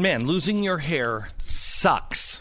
[0.00, 2.40] Man, losing your hair sucks.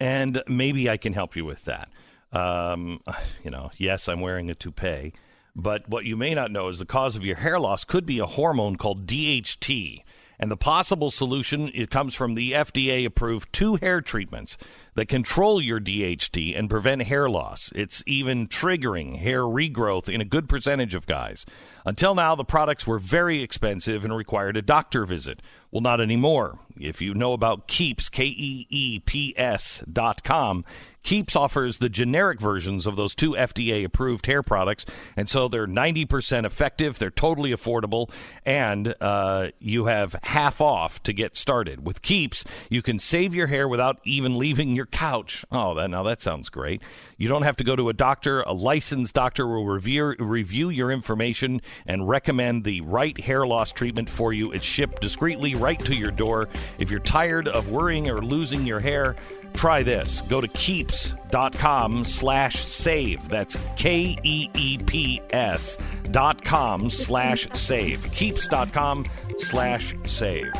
[0.00, 1.90] And maybe I can help you with that.
[2.32, 3.00] Um,
[3.44, 5.12] you know, yes, I'm wearing a toupee,
[5.54, 8.18] but what you may not know is the cause of your hair loss could be
[8.18, 10.02] a hormone called DHT.
[10.38, 14.56] And the possible solution it comes from the FDA approved two hair treatments
[14.98, 17.70] that control your DHT and prevent hair loss.
[17.72, 21.46] It's even triggering hair regrowth in a good percentage of guys.
[21.86, 25.40] Until now, the products were very expensive and required a doctor visit.
[25.70, 26.58] Well, not anymore.
[26.80, 30.64] If you know about Keeps, K E E P S dot com,
[31.02, 34.84] Keeps offers the generic versions of those two FDA approved hair products,
[35.16, 38.10] and so they're 90% effective, they're totally affordable,
[38.44, 41.86] and uh, you have half off to get started.
[41.86, 45.44] With Keeps, you can save your hair without even leaving your couch.
[45.50, 46.82] Oh, that, now that sounds great.
[47.16, 48.42] You don't have to go to a doctor.
[48.42, 54.10] A licensed doctor will review, review your information and recommend the right hair loss treatment
[54.10, 54.52] for you.
[54.52, 56.48] It's shipped discreetly right to your door.
[56.78, 59.16] If you're tired of worrying or losing your hair,
[59.54, 60.22] try this.
[60.22, 63.28] Go to keeps.com slash save.
[63.28, 65.76] That's K E E P S
[66.10, 68.10] dot com slash save.
[68.12, 69.04] Keeps.com
[69.38, 70.52] slash save.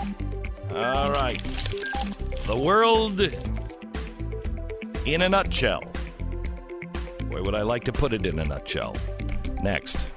[0.70, 1.42] All right.
[2.46, 3.20] The world
[5.14, 5.82] in a nutshell.
[7.28, 8.94] Where would I like to put it in a nutshell?
[9.62, 10.10] Next.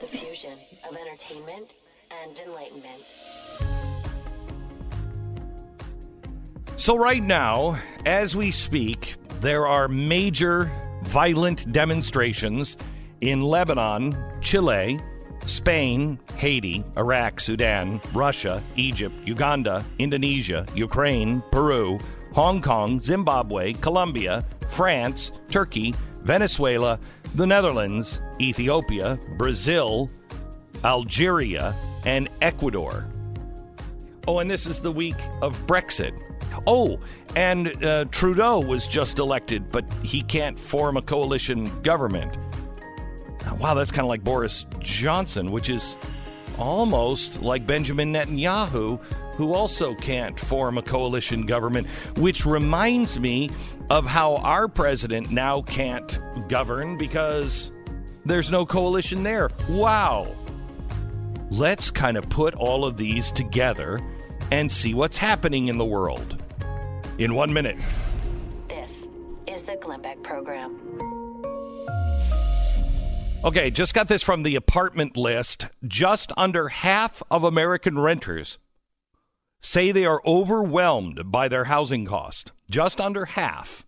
[0.00, 0.58] The fusion
[0.88, 1.74] of entertainment
[2.22, 3.02] and enlightenment.
[6.76, 10.70] So, right now, as we speak, there are major
[11.02, 12.76] violent demonstrations
[13.20, 14.98] in Lebanon, Chile,
[15.46, 21.98] Spain, Haiti, Iraq, Sudan, Russia, Egypt, Uganda, Indonesia, Ukraine, Peru,
[22.32, 26.98] Hong Kong, Zimbabwe, Colombia, France, Turkey, Venezuela,
[27.34, 30.10] the Netherlands, Ethiopia, Brazil,
[30.84, 31.74] Algeria,
[32.04, 33.06] and Ecuador.
[34.26, 36.12] Oh, and this is the week of Brexit.
[36.66, 36.98] Oh,
[37.34, 42.36] and uh, Trudeau was just elected, but he can't form a coalition government.
[43.58, 45.96] Wow, that's kind of like Boris Johnson, which is
[46.58, 49.02] almost like Benjamin Netanyahu,
[49.34, 51.86] who also can't form a coalition government,
[52.16, 53.50] which reminds me
[53.90, 57.72] of how our president now can't govern because
[58.24, 59.50] there's no coalition there.
[59.68, 60.28] Wow.
[61.50, 63.98] Let's kind of put all of these together
[64.52, 66.42] and see what's happening in the world.
[67.16, 67.78] In one minute.
[68.68, 68.92] This
[69.46, 70.78] is the Glenn Beck Program.
[73.42, 75.68] Okay, just got this from the apartment list.
[75.82, 78.58] Just under half of American renters
[79.62, 82.52] say they are overwhelmed by their housing cost.
[82.68, 83.86] Just under half.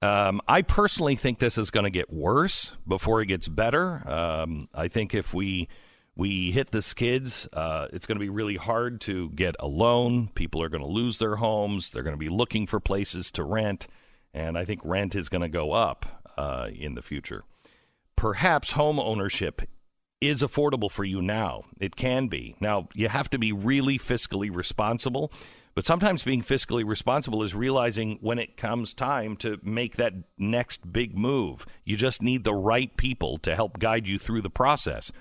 [0.00, 4.02] Um, I personally think this is going to get worse before it gets better.
[4.08, 5.68] Um, I think if we
[6.14, 10.28] we hit the skids, uh, it's going to be really hard to get a loan.
[10.34, 11.90] People are going to lose their homes.
[11.90, 13.86] They're going to be looking for places to rent,
[14.34, 17.44] and I think rent is going to go up uh, in the future.
[18.14, 19.62] Perhaps home ownership
[20.20, 21.64] is affordable for you now.
[21.80, 22.54] It can be.
[22.60, 25.32] Now, you have to be really fiscally responsible.
[25.74, 30.92] But sometimes being fiscally responsible is realizing when it comes time to make that next
[30.92, 31.64] big move.
[31.84, 35.12] You just need the right people to help guide you through the process.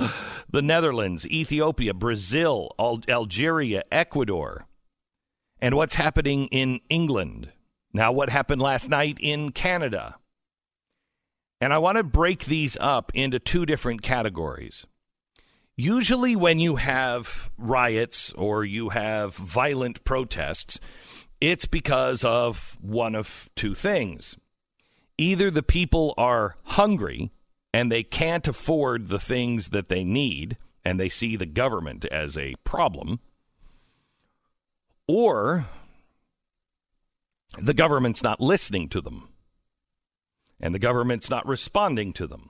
[0.49, 4.65] the Netherlands, Ethiopia, Brazil, Al- Algeria, Ecuador,
[5.59, 7.51] and what's happening in England.
[7.91, 10.15] Now, what happened last night in Canada?
[11.59, 14.85] And I want to break these up into two different categories.
[15.75, 20.79] Usually, when you have riots or you have violent protests,
[21.41, 24.37] it's because of one of two things.
[25.17, 27.31] Either the people are hungry
[27.73, 32.37] and they can't afford the things that they need, and they see the government as
[32.37, 33.19] a problem,
[35.07, 35.65] or
[37.57, 39.29] the government's not listening to them
[40.63, 42.49] and the government's not responding to them.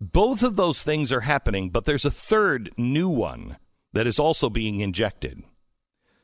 [0.00, 3.56] Both of those things are happening, but there's a third new one
[3.92, 5.42] that is also being injected.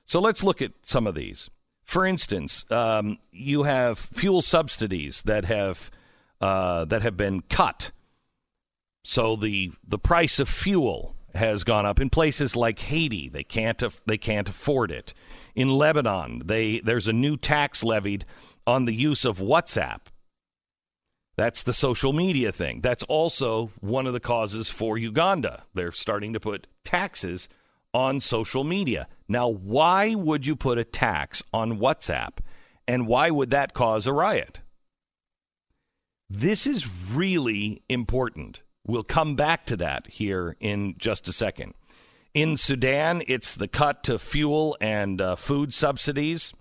[0.05, 1.51] So let's look at some of these.
[1.87, 5.91] For instance, um, you have fuel subsidies that have
[6.41, 7.93] uh, that have been cut.
[9.05, 13.31] So the the price of fuel has gone up in places like Haiti.
[13.31, 15.15] They can't they can't afford it.
[15.55, 18.27] In Lebanon, they there's a new tax levied
[18.67, 20.01] on the use of WhatsApp
[21.37, 22.81] that's the social media thing.
[22.81, 25.65] That's also one of the causes for Uganda.
[25.75, 27.49] They're starting to put taxes
[27.97, 29.09] on social media.
[29.27, 32.41] Now, why would you put a tax on WhatsApp?
[32.87, 34.61] And why would that cause a riot?
[36.29, 38.61] This is really important.
[38.87, 41.73] We'll come back to that here in just a second.
[42.35, 46.53] In Sudan, it's the cut to fuel and uh, food subsidies.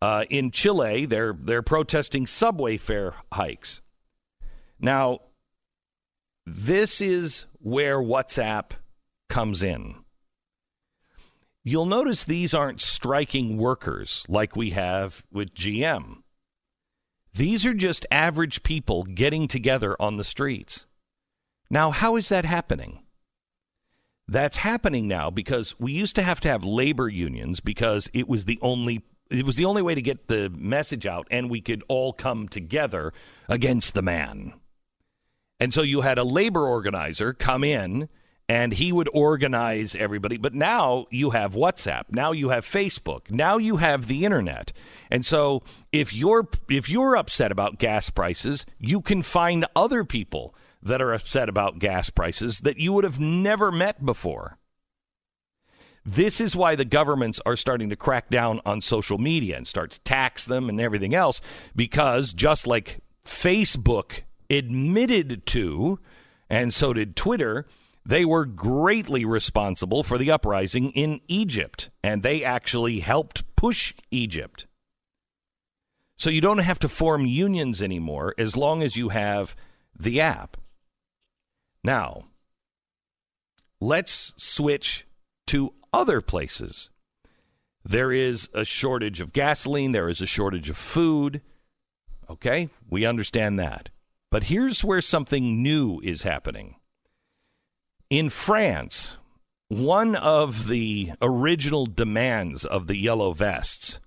[0.00, 3.82] Uh, in Chile, they're they're protesting subway fare hikes.
[4.80, 5.18] Now,
[6.46, 8.70] this is where WhatsApp
[9.28, 9.96] comes in.
[11.68, 16.22] You'll notice these aren't striking workers like we have with GM.
[17.34, 20.86] These are just average people getting together on the streets.
[21.68, 23.00] Now, how is that happening?
[24.26, 28.46] That's happening now because we used to have to have labor unions because it was
[28.46, 31.84] the only it was the only way to get the message out and we could
[31.86, 33.12] all come together
[33.46, 34.54] against the man.
[35.60, 38.08] And so you had a labor organizer come in
[38.48, 40.38] and he would organize everybody.
[40.38, 42.04] But now you have WhatsApp.
[42.10, 43.30] Now you have Facebook.
[43.30, 44.72] Now you have the internet.
[45.10, 45.62] And so
[45.92, 51.12] if you're if you're upset about gas prices, you can find other people that are
[51.12, 54.56] upset about gas prices that you would have never met before.
[56.06, 59.90] This is why the governments are starting to crack down on social media and start
[59.90, 61.42] to tax them and everything else
[61.76, 65.98] because just like Facebook admitted to,
[66.48, 67.66] and so did Twitter,
[68.08, 74.66] they were greatly responsible for the uprising in Egypt, and they actually helped push Egypt.
[76.16, 79.54] So you don't have to form unions anymore as long as you have
[79.94, 80.56] the app.
[81.84, 82.22] Now,
[83.78, 85.06] let's switch
[85.48, 86.88] to other places.
[87.84, 91.42] There is a shortage of gasoline, there is a shortage of food.
[92.30, 93.90] Okay, we understand that.
[94.30, 96.76] But here's where something new is happening.
[98.10, 99.18] In France,
[99.68, 104.00] one of the original demands of the Yellow Vests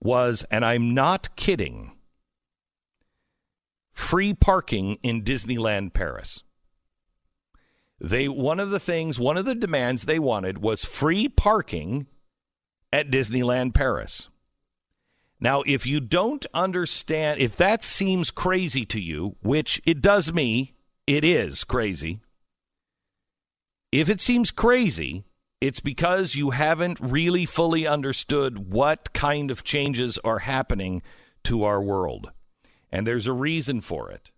[0.00, 1.92] was, and I'm not kidding,
[3.92, 6.42] free parking in Disneyland Paris.
[8.00, 12.06] They one of the things, one of the demands they wanted was free parking
[12.90, 14.28] at Disneyland Paris.
[15.38, 20.74] Now, if you don't understand, if that seems crazy to you, which it does me,
[21.06, 22.20] it is crazy.
[23.94, 25.22] If it seems crazy,
[25.60, 31.00] it's because you haven't really fully understood what kind of changes are happening
[31.44, 32.32] to our world.
[32.90, 34.32] And there's a reason for it.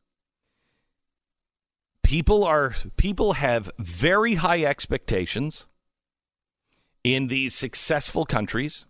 [2.02, 5.68] People are people have very high expectations
[7.02, 8.84] in these successful countries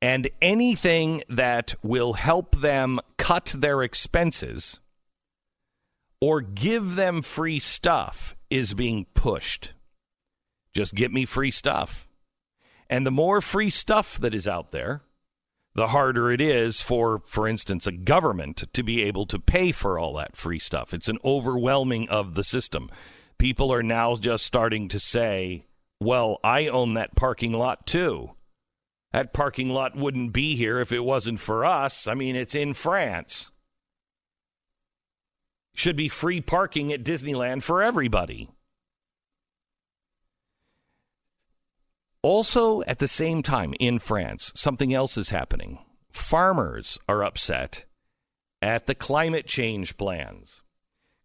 [0.00, 4.80] and anything that will help them cut their expenses
[6.22, 9.72] or give them free stuff is being pushed.
[10.74, 12.06] Just get me free stuff.
[12.90, 15.00] And the more free stuff that is out there,
[15.74, 19.98] the harder it is for, for instance, a government to be able to pay for
[19.98, 20.92] all that free stuff.
[20.92, 22.90] It's an overwhelming of the system.
[23.38, 25.64] People are now just starting to say,
[25.98, 28.32] well, I own that parking lot too.
[29.12, 32.06] That parking lot wouldn't be here if it wasn't for us.
[32.06, 33.51] I mean, it's in France.
[35.74, 38.50] Should be free parking at Disneyland for everybody.
[42.22, 45.78] Also, at the same time, in France, something else is happening.
[46.10, 47.84] Farmers are upset
[48.60, 50.62] at the climate change plans.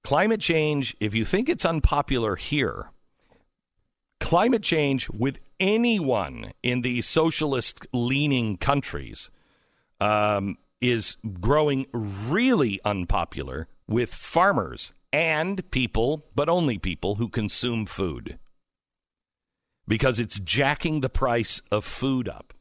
[0.03, 2.89] Climate change, if you think it's unpopular here,
[4.19, 9.29] climate change with anyone in the socialist leaning countries
[9.99, 18.37] um, is growing really unpopular with farmers and people, but only people who consume food
[19.87, 22.53] because it's jacking the price of food up.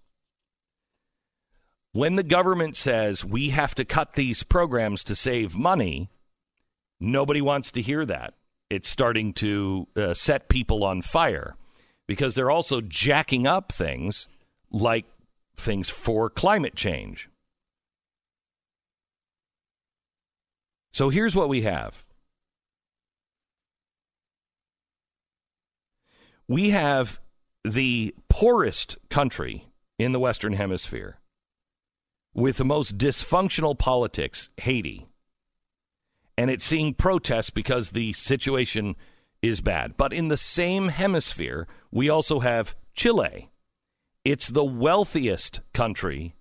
[1.92, 6.10] When the government says we have to cut these programs to save money,
[7.00, 8.34] nobody wants to hear that.
[8.68, 11.56] It's starting to uh, set people on fire
[12.06, 14.28] because they're also jacking up things
[14.70, 15.06] like
[15.56, 17.28] things for climate change.
[20.96, 22.06] So here's what we have
[26.48, 27.20] we have
[27.64, 29.66] the poorest country
[29.98, 31.18] in the Western Hemisphere
[32.32, 35.06] with the most dysfunctional politics, Haiti.
[36.38, 38.96] And it's seeing protests because the situation
[39.42, 39.98] is bad.
[39.98, 43.50] But in the same hemisphere, we also have Chile.
[44.24, 46.36] It's the wealthiest country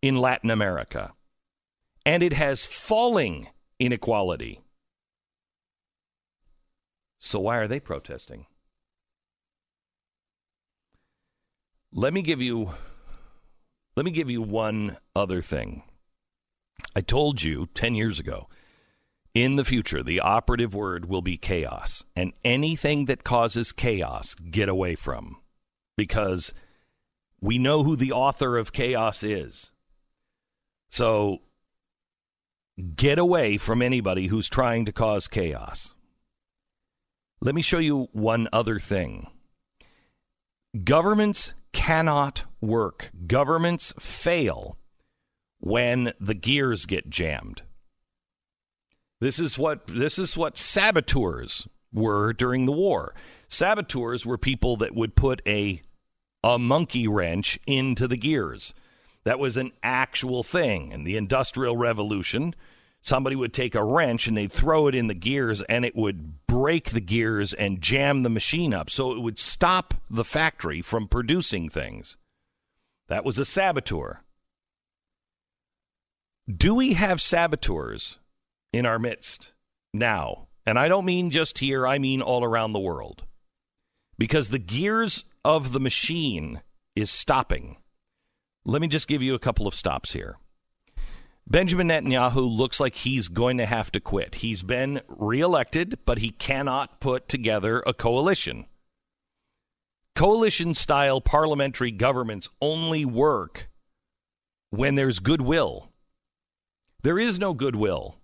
[0.00, 1.12] in Latin America.
[2.04, 3.48] And it has falling
[3.78, 4.60] inequality.
[7.18, 8.46] So why are they protesting?
[11.92, 12.70] Let me give you
[13.96, 15.82] let me give you one other thing.
[16.94, 18.48] I told you 10 years ago
[19.34, 24.68] in the future the operative word will be chaos and anything that causes chaos get
[24.68, 25.38] away from
[25.96, 26.52] because
[27.40, 29.72] we know who the author of chaos is.
[30.90, 31.40] So
[32.94, 35.94] get away from anybody who's trying to cause chaos.
[37.40, 39.28] Let me show you one other thing.
[40.84, 43.10] Governments cannot work.
[43.26, 44.78] Governments fail
[45.58, 47.62] when the gears get jammed.
[49.20, 53.14] This is what this is what saboteurs were during the war.
[53.48, 55.82] Saboteurs were people that would put a
[56.42, 58.74] a monkey wrench into the gears.
[59.26, 60.92] That was an actual thing.
[60.92, 62.54] In the Industrial Revolution,
[63.02, 66.46] somebody would take a wrench and they'd throw it in the gears and it would
[66.46, 68.88] break the gears and jam the machine up.
[68.88, 72.16] So it would stop the factory from producing things.
[73.08, 74.22] That was a saboteur.
[76.48, 78.18] Do we have saboteurs
[78.72, 79.54] in our midst
[79.92, 80.46] now?
[80.64, 83.24] And I don't mean just here, I mean all around the world.
[84.18, 86.62] Because the gears of the machine
[86.94, 87.78] is stopping.
[88.68, 90.38] Let me just give you a couple of stops here.
[91.46, 94.36] Benjamin Netanyahu looks like he's going to have to quit.
[94.36, 98.66] He's been reelected, but he cannot put together a coalition.
[100.16, 103.68] Coalition style parliamentary governments only work
[104.70, 105.92] when there's goodwill.
[107.04, 108.16] There is no goodwill.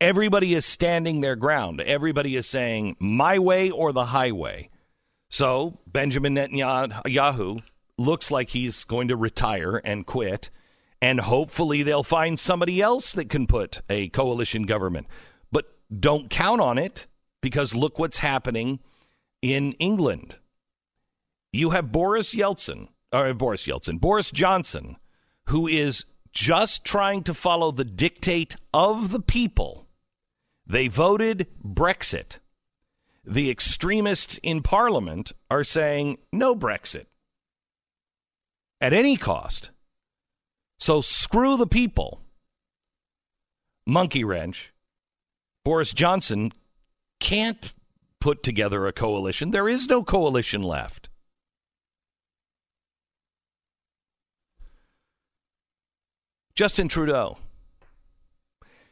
[0.00, 1.82] Everybody is standing their ground.
[1.82, 4.70] Everybody is saying, my way or the highway.
[5.28, 7.60] So Benjamin Netanyahu
[7.98, 10.50] looks like he's going to retire and quit
[11.00, 15.06] and hopefully they'll find somebody else that can put a coalition government.
[15.50, 17.06] But don't count on it
[17.40, 18.80] because look what's happening
[19.40, 20.36] in England.
[21.52, 24.96] You have Boris Yeltsin, or Boris Yeltsin, Boris Johnson,
[25.46, 29.86] who is just trying to follow the dictate of the people.
[30.66, 32.38] They voted Brexit.
[33.24, 37.06] The extremists in Parliament are saying no Brexit
[38.80, 39.70] at any cost.
[40.78, 42.20] So screw the people.
[43.86, 44.72] Monkey wrench.
[45.64, 46.52] Boris Johnson
[47.20, 47.74] can't
[48.20, 49.50] put together a coalition.
[49.50, 51.08] There is no coalition left.
[56.54, 57.38] Justin Trudeau.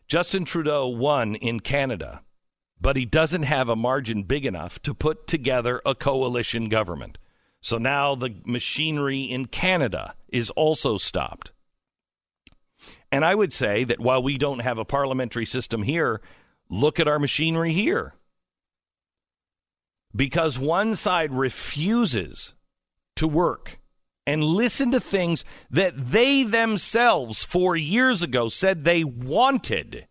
[0.07, 2.23] Justin Trudeau won in Canada,
[2.81, 7.19] but he doesn't have a margin big enough to put together a coalition government.
[7.67, 11.51] So now the machinery in Canada is also stopped.
[13.11, 16.21] And I would say that while we don't have a parliamentary system here,
[16.71, 18.15] look at our machinery here.
[20.15, 22.55] Because one side refuses
[23.17, 23.81] to work
[24.29, 30.07] and listen to things that they themselves four years ago said they wanted.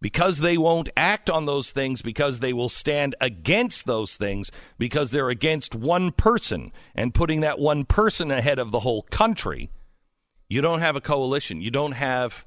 [0.00, 5.10] Because they won't act on those things, because they will stand against those things, because
[5.10, 9.70] they're against one person and putting that one person ahead of the whole country,
[10.48, 11.60] you don't have a coalition.
[11.60, 12.44] You don't have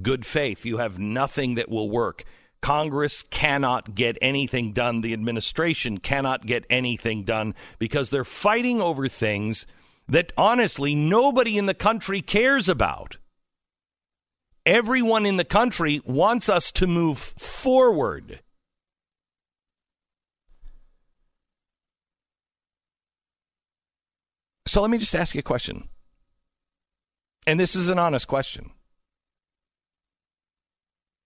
[0.00, 0.64] good faith.
[0.64, 2.24] You have nothing that will work.
[2.60, 5.00] Congress cannot get anything done.
[5.00, 9.66] The administration cannot get anything done because they're fighting over things
[10.08, 13.16] that honestly nobody in the country cares about.
[14.66, 18.40] Everyone in the country wants us to move forward.
[24.66, 25.88] So let me just ask you a question.
[27.46, 28.70] And this is an honest question.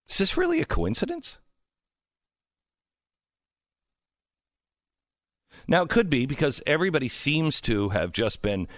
[0.09, 1.39] Is this really a coincidence?
[5.67, 8.69] Now, it could be because everybody seems to have just been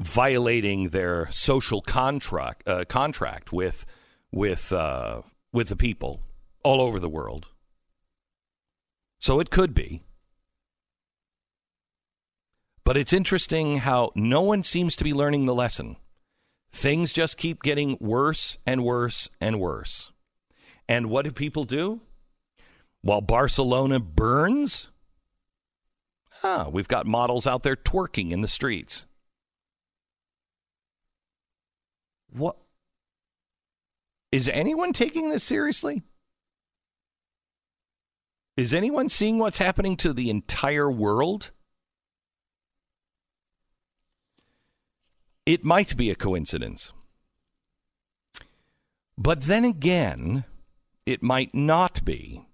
[0.00, 3.86] violating their social contract uh, contract with
[4.32, 5.22] with uh,
[5.52, 6.20] with the people
[6.62, 7.48] all over the world.
[9.18, 10.02] So it could be.
[12.84, 15.96] But it's interesting how no one seems to be learning the lesson.
[16.70, 20.12] Things just keep getting worse and worse and worse.
[20.86, 22.02] And what do people do?
[23.00, 24.90] While Barcelona burns,
[26.42, 29.06] ah, we've got models out there twerking in the streets.
[32.34, 32.56] What?
[34.32, 36.02] Is anyone taking this seriously?
[38.56, 41.52] Is anyone seeing what's happening to the entire world?
[45.46, 46.92] It might be a coincidence.
[49.16, 50.44] But then again,
[51.06, 52.46] it might not be.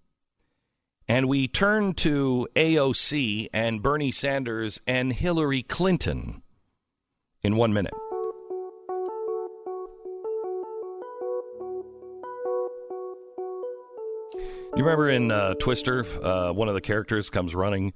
[1.08, 6.42] And we turn to AOC and Bernie Sanders and Hillary Clinton
[7.42, 7.94] in one minute.
[14.76, 17.92] You remember in uh, Twister, uh, one of the characters comes running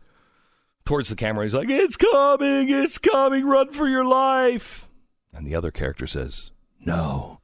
[0.84, 1.44] towards the camera.
[1.44, 4.88] He's like, It's coming, it's coming, run for your life.
[5.32, 6.50] And the other character says,
[6.84, 7.40] No,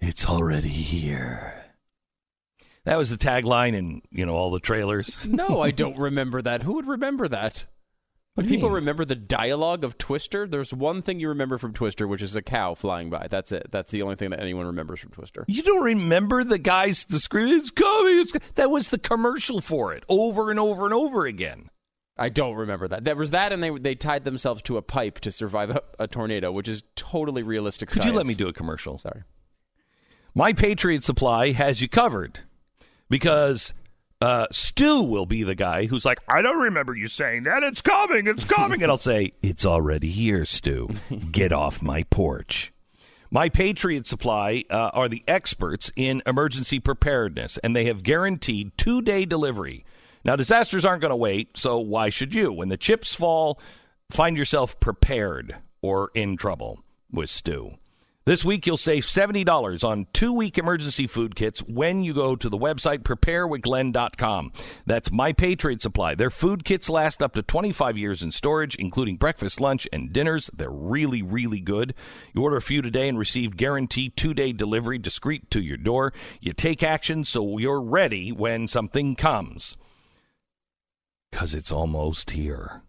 [0.00, 1.64] it's already here.
[2.84, 5.24] That was the tagline in, you know, all the trailers.
[5.26, 6.62] no, I don't remember that.
[6.62, 7.64] Who would remember that?
[8.36, 10.48] But people remember the dialogue of Twister.
[10.48, 13.28] There's one thing you remember from Twister, which is a cow flying by.
[13.30, 13.68] That's it.
[13.70, 15.44] That's the only thing that anyone remembers from Twister.
[15.46, 19.60] You don't remember the guys the scream it's coming, it's co-" that was the commercial
[19.60, 21.70] for it over and over and over again.
[22.16, 23.04] I don't remember that.
[23.04, 26.08] There was that, and they they tied themselves to a pipe to survive a, a
[26.08, 27.88] tornado, which is totally realistic.
[27.88, 28.98] Could you let me do a commercial?
[28.98, 29.22] Sorry.
[30.34, 32.40] My Patriot Supply has you covered
[33.08, 33.72] because
[34.24, 37.62] uh, Stu will be the guy who's like, I don't remember you saying that.
[37.62, 38.26] It's coming.
[38.26, 38.82] It's coming.
[38.82, 40.88] and I'll say, It's already here, Stu.
[41.30, 42.72] Get off my porch.
[43.30, 49.02] My Patriot Supply uh, are the experts in emergency preparedness, and they have guaranteed two
[49.02, 49.84] day delivery.
[50.24, 52.50] Now, disasters aren't going to wait, so why should you?
[52.50, 53.60] When the chips fall,
[54.10, 57.72] find yourself prepared or in trouble with Stu.
[58.26, 62.48] This week, you'll save $70 on two week emergency food kits when you go to
[62.48, 64.50] the website preparewithglenn.com.
[64.86, 66.14] That's My Patriot Supply.
[66.14, 70.50] Their food kits last up to 25 years in storage, including breakfast, lunch, and dinners.
[70.56, 71.92] They're really, really good.
[72.32, 76.14] You order a few today and receive guaranteed two day delivery discreet to your door.
[76.40, 79.76] You take action so you're ready when something comes.
[81.30, 82.80] Because it's almost here.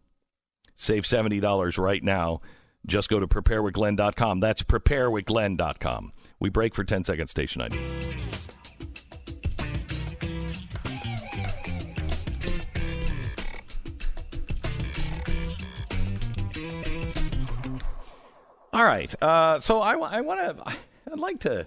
[0.77, 2.39] Save $70 right now.
[2.85, 4.39] Just go to preparewithglenn.com.
[4.39, 6.11] That's preparewithglenn.com.
[6.39, 7.79] We break for 10 seconds, station ID.
[18.73, 19.13] All right.
[19.21, 20.73] Uh, so I, I want to,
[21.11, 21.65] I'd like to,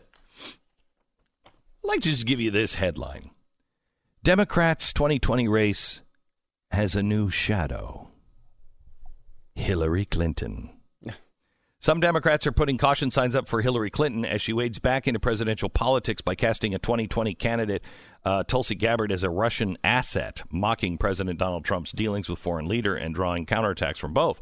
[1.47, 1.51] I'd
[1.83, 3.31] like to just give you this headline
[4.23, 6.03] Democrats' 2020 race
[6.71, 8.11] has a new shadow
[9.55, 10.78] Hillary Clinton.
[11.81, 15.21] Some Democrats are putting caution signs up for Hillary Clinton as she wades back into
[15.21, 17.83] presidential politics by casting a 2020 candidate,
[18.25, 22.97] uh, Tulsi Gabbard, as a Russian asset, mocking President Donald Trump's dealings with foreign leader
[22.97, 24.41] and drawing counterattacks from both.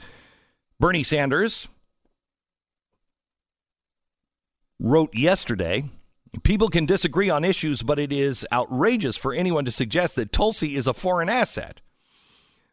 [0.80, 1.68] Bernie Sanders
[4.78, 5.84] wrote yesterday
[6.42, 10.76] People can disagree on issues, but it is outrageous for anyone to suggest that Tulsi
[10.76, 11.80] is a foreign asset.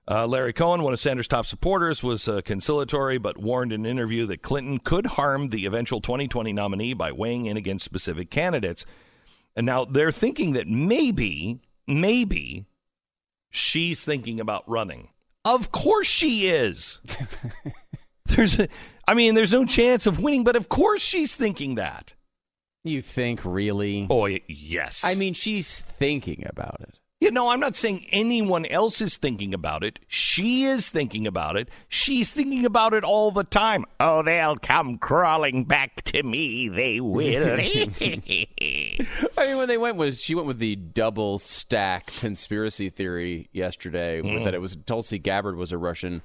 [0.05, 3.91] Uh, Larry Cohen, one of Sanders' top supporters, was uh, conciliatory but warned in an
[3.91, 8.85] interview that Clinton could harm the eventual 2020 nominee by weighing in against specific candidates.
[9.55, 12.65] And now they're thinking that maybe, maybe
[13.49, 15.09] she's thinking about running.
[15.45, 16.99] Of course she is.
[18.25, 18.67] there's, a,
[19.07, 22.13] I mean, there's no chance of winning, but of course she's thinking that.
[22.83, 24.05] You think really?
[24.09, 25.05] Oh, yes.
[25.05, 26.99] I mean, she's thinking about it.
[27.21, 29.97] You know, I'm not saying anyone else is thinking about it.
[30.07, 31.69] She is thinking about it.
[31.87, 33.85] She's thinking about it all the time.
[33.97, 36.67] Oh, they'll come crawling back to me.
[36.67, 37.53] They will.
[37.61, 38.97] I
[39.37, 44.43] mean, when they went with, she went with the double stack conspiracy theory yesterday with
[44.43, 46.23] that it was Tulsi Gabbard was a Russian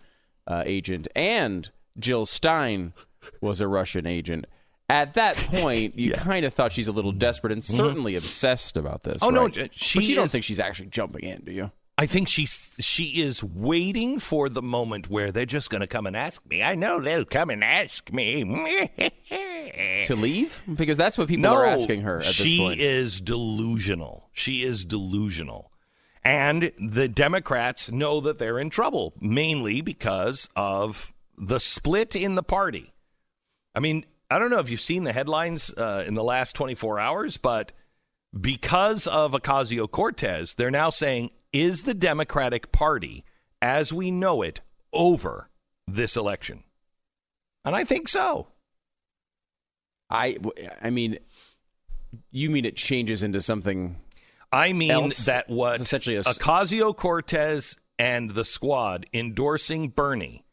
[0.49, 2.93] uh, agent and Jill Stein
[3.41, 4.47] was a Russian agent.
[4.89, 9.05] At that point, you kind of thought she's a little desperate and certainly obsessed about
[9.05, 9.19] this.
[9.23, 9.59] Oh, no, right?
[9.59, 11.71] uh, she but you don't think she's actually jumping in, do you?
[12.01, 16.07] I think she's she is waiting for the moment where they're just going to come
[16.07, 16.63] and ask me.
[16.63, 18.91] I know they'll come and ask me.
[20.07, 20.63] To leave?
[20.75, 24.29] Because that's what people no, are asking her at this she is delusional.
[24.33, 25.71] She is delusional.
[26.25, 32.43] And the Democrats know that they're in trouble, mainly because of the split in the
[32.43, 32.93] party.
[33.75, 36.99] I mean, I don't know if you've seen the headlines uh, in the last 24
[36.99, 37.73] hours, but
[38.39, 43.25] because of Ocasio Cortez, they're now saying, is the Democratic Party,
[43.63, 44.61] as we know it,
[44.93, 45.49] over
[45.87, 46.63] this election?
[47.65, 48.49] And I think so.
[50.11, 50.37] I,
[50.83, 51.19] I mean,
[52.31, 53.97] you mean it changes into something
[54.53, 55.25] I mean else.
[55.27, 60.45] that what It's essentially a Ocasio Cortez and the squad endorsing Bernie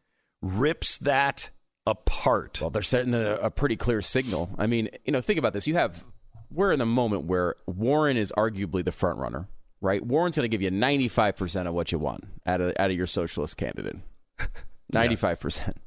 [0.42, 1.50] rips that
[1.86, 2.60] apart.
[2.62, 4.50] Well, they're setting a, a pretty clear signal.
[4.58, 5.68] I mean, you know, think about this.
[5.68, 6.04] You have
[6.52, 9.48] we're in a moment where Warren is arguably the front runner,
[9.82, 10.06] right?
[10.06, 12.92] Warren's going to give you ninety five percent of what you want out of out
[12.92, 13.98] of your socialist candidate.
[14.92, 15.78] Ninety five percent.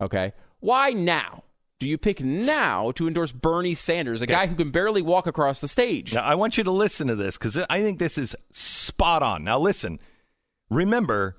[0.00, 0.32] Okay.
[0.60, 1.44] Why now?
[1.78, 5.62] Do you pick now to endorse Bernie Sanders, a guy who can barely walk across
[5.62, 6.12] the stage?
[6.12, 9.44] Now, I want you to listen to this because I think this is spot on.
[9.44, 9.98] Now, listen.
[10.68, 11.36] Remember,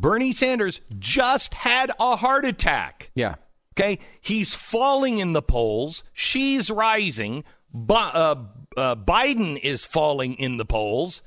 [0.00, 3.10] Bernie Sanders just had a heart attack.
[3.14, 3.34] Yeah.
[3.78, 6.02] Okay, he's falling in the polls.
[6.14, 7.44] She's rising.
[7.88, 8.36] Uh,
[8.76, 11.22] uh, Biden is falling in the polls.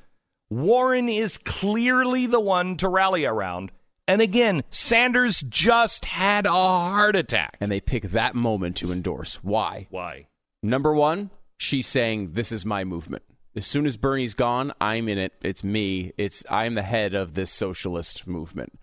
[0.49, 3.71] Warren is clearly the one to rally around.
[4.07, 7.57] And again, Sanders just had a heart attack.
[7.61, 9.35] And they pick that moment to endorse.
[9.43, 9.87] Why?
[9.89, 10.27] Why?
[10.61, 13.23] Number one, she's saying, This is my movement.
[13.55, 15.33] As soon as Bernie's gone, I'm in it.
[15.41, 16.11] It's me.
[16.17, 18.79] It's I'm the head of this socialist movement.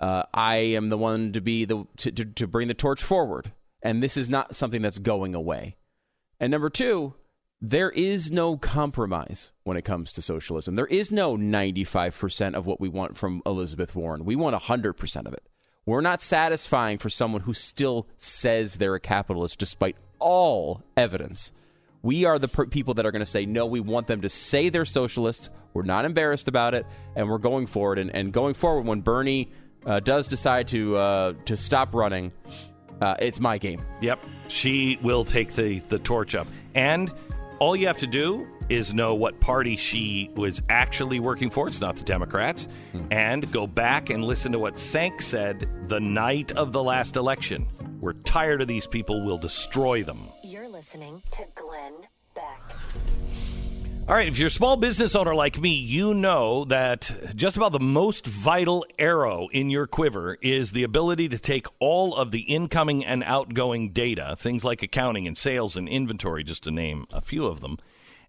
[0.00, 3.52] Uh, I am the one to be the to, to, to bring the torch forward,
[3.82, 5.76] and this is not something that's going away.
[6.40, 7.14] And number two,
[7.60, 10.76] there is no compromise when it comes to socialism.
[10.76, 14.24] There is no 95% of what we want from Elizabeth Warren.
[14.24, 15.46] We want 100% of it.
[15.84, 21.52] We're not satisfying for someone who still says they're a capitalist despite all evidence.
[22.02, 24.28] We are the per- people that are going to say, no, we want them to
[24.28, 25.50] say they're socialists.
[25.74, 27.98] We're not embarrassed about it, and we're going forward.
[27.98, 29.50] And, and going forward, when Bernie
[29.84, 32.32] uh, does decide to, uh, to stop running,
[33.00, 33.82] uh, it's my game.
[34.00, 34.24] Yep.
[34.48, 36.46] She will take the, the torch up.
[36.74, 37.12] And
[37.58, 41.66] all you have to do is know what party she was actually working for.
[41.66, 42.68] It's not the Democrats.
[43.10, 47.66] And go back and listen to what Sank said the night of the last election.
[48.00, 49.24] We're tired of these people.
[49.24, 50.28] We'll destroy them.
[50.80, 51.92] Listening to Glenn
[52.34, 52.74] Beck.
[54.08, 57.72] All right, if you're a small business owner like me, you know that just about
[57.72, 62.40] the most vital arrow in your quiver is the ability to take all of the
[62.40, 67.20] incoming and outgoing data, things like accounting and sales and inventory, just to name a
[67.20, 67.76] few of them,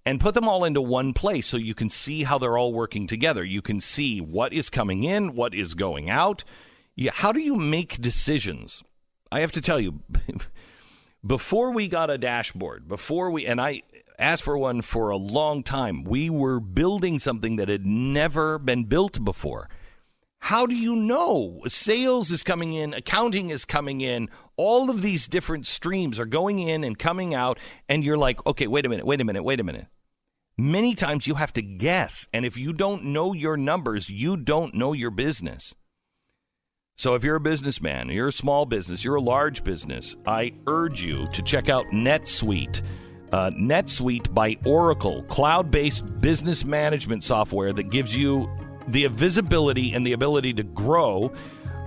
[0.06, 3.08] and put them all into one place so you can see how they're all working
[3.08, 3.46] together.
[3.46, 6.44] You can see what is coming in, what is going out.
[7.14, 8.84] How do you make decisions?
[9.32, 10.02] I have to tell you,
[11.26, 13.82] before we got a dashboard, before we, and I
[14.18, 18.86] asked for one for a long time, we were building something that had never been
[18.86, 19.70] built before.
[20.40, 21.62] How do you know?
[21.68, 26.58] Sales is coming in, accounting is coming in, all of these different streams are going
[26.58, 29.60] in and coming out, and you're like, okay, wait a minute, wait a minute, wait
[29.60, 29.86] a minute.
[30.58, 34.74] Many times you have to guess, and if you don't know your numbers, you don't
[34.74, 35.76] know your business.
[37.02, 41.04] So if you're a businessman, you're a small business, you're a large business, I urge
[41.04, 42.84] you to check out NetSuite.
[43.32, 48.48] Uh, NetSuite by Oracle, cloud based business management software that gives you
[48.88, 51.34] the visibility and the ability to grow.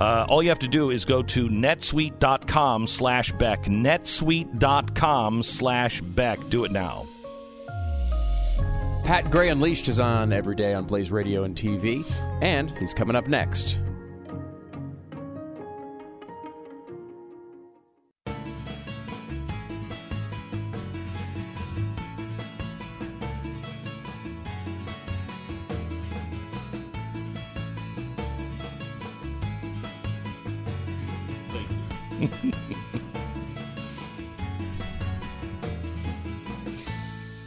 [0.00, 3.66] Uh, all you have to do is go to netsuite.com slash Beck.
[3.66, 6.40] netsuite.com slash Beck.
[6.48, 7.07] Do it now.
[9.05, 12.05] Pat Gray Unleashed is on every day on Blaze Radio and TV,
[12.42, 13.79] and he's coming up next.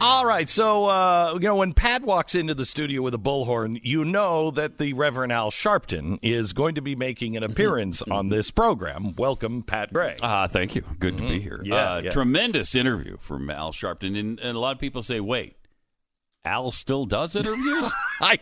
[0.00, 3.80] All right, so uh, you know when Pat walks into the studio with a bullhorn,
[3.82, 8.28] you know that the Reverend Al Sharpton is going to be making an appearance on
[8.30, 9.16] this program.
[9.16, 10.16] Welcome, Pat Gray.
[10.22, 10.84] Ah, uh, thank you.
[11.00, 11.26] Good mm-hmm.
[11.26, 11.48] to be mm-hmm.
[11.48, 11.60] here.
[11.64, 15.18] Yeah, uh, yeah, tremendous interview from Al Sharpton, and, and a lot of people say,
[15.18, 15.56] "Wait,
[16.48, 18.38] Al still does interviews?" I,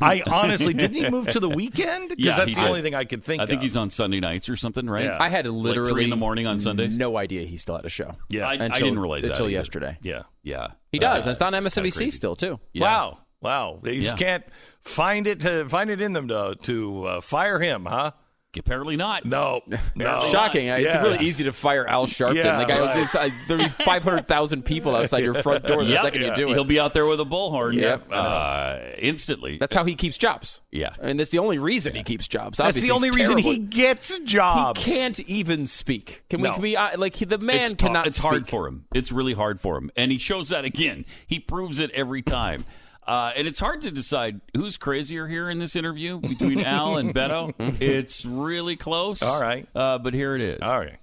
[0.00, 2.08] I honestly didn't he move to the weekend?
[2.08, 2.68] Because Yeah, that's the did.
[2.68, 3.40] only thing I could think.
[3.40, 3.48] Of.
[3.48, 3.62] I think of.
[3.62, 5.04] he's on Sunday nights or something, right?
[5.04, 5.18] Yeah.
[5.20, 6.96] I had Like literally three in the morning on Sundays.
[6.96, 8.16] No idea he still had a show.
[8.28, 8.48] Yeah.
[8.48, 9.52] I, I until, didn't realize that until either.
[9.58, 9.98] yesterday.
[10.02, 10.22] Yeah.
[10.42, 11.24] Yeah, He does.
[11.26, 12.58] Uh, and it's on kinda MSNBC still too.
[12.72, 12.82] Yeah.
[12.82, 13.18] Wow.
[13.40, 13.78] Wow.
[13.82, 14.44] They just can't
[14.80, 18.10] find it to find it in them to to uh, fire him, huh?
[18.56, 19.24] Apparently not.
[19.24, 19.62] No.
[19.94, 20.20] No.
[20.20, 20.68] Shocking.
[20.68, 21.02] It's Yeah.
[21.02, 22.36] really easy to fire Al Sharpton.
[22.36, 22.96] Yeah, the guy right.
[22.98, 23.12] was
[23.48, 26.02] there'll be five hundred thousand people outside your front door the Yep.
[26.02, 26.54] second you do it.
[26.54, 27.74] He'll be out there with a bullhorn.
[27.74, 28.08] Yep.
[28.12, 29.56] Uh, instantly.
[29.58, 30.60] That's how he keeps jobs.
[30.70, 30.90] Yeah.
[31.02, 32.58] I mean, that's the only reason he keeps jobs.
[32.58, 34.82] That's Obviously, the only reason he gets jobs.
[34.82, 36.24] He can't even speak.
[36.28, 36.48] Can we?
[36.48, 36.54] No.
[36.54, 36.76] Can we?
[36.76, 38.06] Uh, like he, the man it's tou- cannot.
[38.06, 38.84] It's hard for him.
[38.94, 41.04] It's really hard for him, and he shows that again.
[41.26, 42.64] He proves it every time.
[43.06, 47.14] Uh, and it's hard to decide who's crazier here in this interview between Al and
[47.14, 47.52] Beto.
[47.80, 49.22] It's really close.
[49.22, 49.66] All right.
[49.74, 50.60] uh, but here it is.
[50.62, 50.96] All right.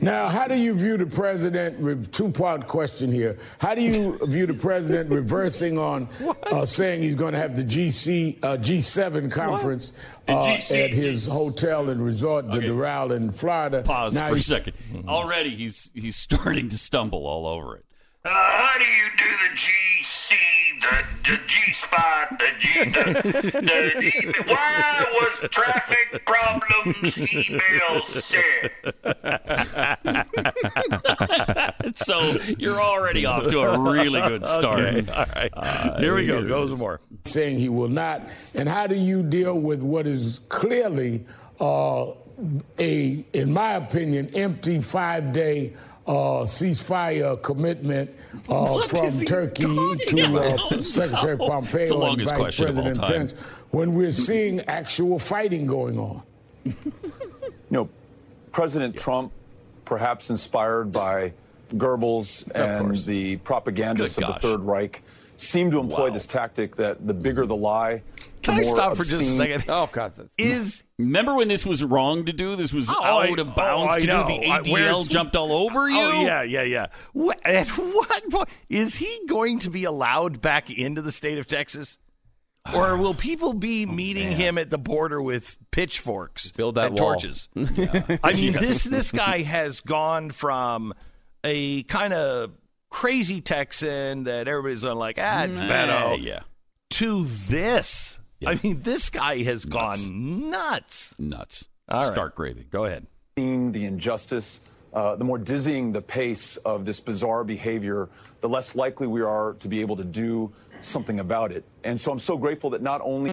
[0.00, 1.78] Now, how do you view the president?
[1.78, 3.38] with Two-part question here.
[3.58, 6.08] How do you view the president reversing on
[6.50, 9.92] uh, saying he's going to have the GC uh, G7 conference
[10.26, 12.68] uh, GC at his hotel and resort, the Okay.
[12.68, 13.82] Doral in Florida?
[13.82, 14.74] Pause Now for a he's- second.
[15.08, 17.83] Already, he's he's starting to stumble all over it.
[18.26, 20.30] Uh, how do you do the GC,
[20.80, 23.20] the, the G spot, the G, the,
[23.60, 24.32] the email?
[24.46, 28.72] Why was traffic problems email sent?
[31.96, 32.18] So
[32.58, 34.76] you're already off to a really good start.
[34.80, 35.12] Okay.
[35.12, 35.52] All right.
[36.00, 36.46] Here we go.
[36.46, 37.00] Go some more.
[37.26, 38.28] saying he will not.
[38.54, 41.24] And how do you deal with what is clearly
[41.60, 42.12] uh,
[42.78, 45.74] a, in my opinion, empty five-day
[46.06, 48.10] uh, ceasefire commitment
[48.48, 49.62] uh, from Turkey
[50.06, 50.80] to uh.
[50.82, 51.48] Secretary No.
[51.48, 53.12] Pompeo and Vice question of all President time.
[53.12, 53.32] Pence
[53.70, 56.22] when we're seeing actual fighting going on?
[56.64, 56.74] you
[57.70, 57.88] know,
[58.52, 59.32] President Trump,
[59.84, 61.32] perhaps inspired by
[61.74, 64.40] Goebbels and the propagandists Good of the.
[64.40, 65.02] Third Reich,
[65.36, 66.14] seem to employ Wow.
[66.14, 69.36] this tactic that the bigger the lie, the Can I more stop for just a
[69.36, 69.64] second?
[69.68, 70.12] Oh God.
[70.16, 72.54] that's- Is Remember when this was wrong to do?
[72.56, 74.22] This was Oh, I- out of oh, bounds I to know.
[74.28, 74.38] do.
[74.40, 75.98] The I- ADL where's- jumped all over you.
[75.98, 76.86] Oh yeah, yeah, yeah.
[77.12, 81.46] What, at what point is he going to be allowed back into the state of
[81.46, 81.98] Texas?
[82.74, 87.12] Or will people be meeting him at the border with pitchforks, Build that and wall.
[87.14, 87.48] torches?
[87.56, 90.94] I mean, this this guy has gone from
[91.42, 92.52] a kind of
[92.88, 96.40] crazy Texan that everybody's on like, ah, it's Beto, Eh, yeah,
[96.90, 98.18] to this.
[98.46, 100.06] I mean, this guy has Nuts.
[100.06, 101.14] gone nuts.
[101.18, 101.68] nuts.
[101.88, 102.12] All right.
[102.12, 102.66] Stark gravy.
[102.70, 103.06] Go ahead.
[103.36, 104.60] seen the injustice,
[104.92, 108.08] uh, the more dizzying the pace of this bizarre behavior,
[108.40, 111.64] the less likely we are to be able to do something about it.
[111.82, 113.32] And so I'm so grateful that not only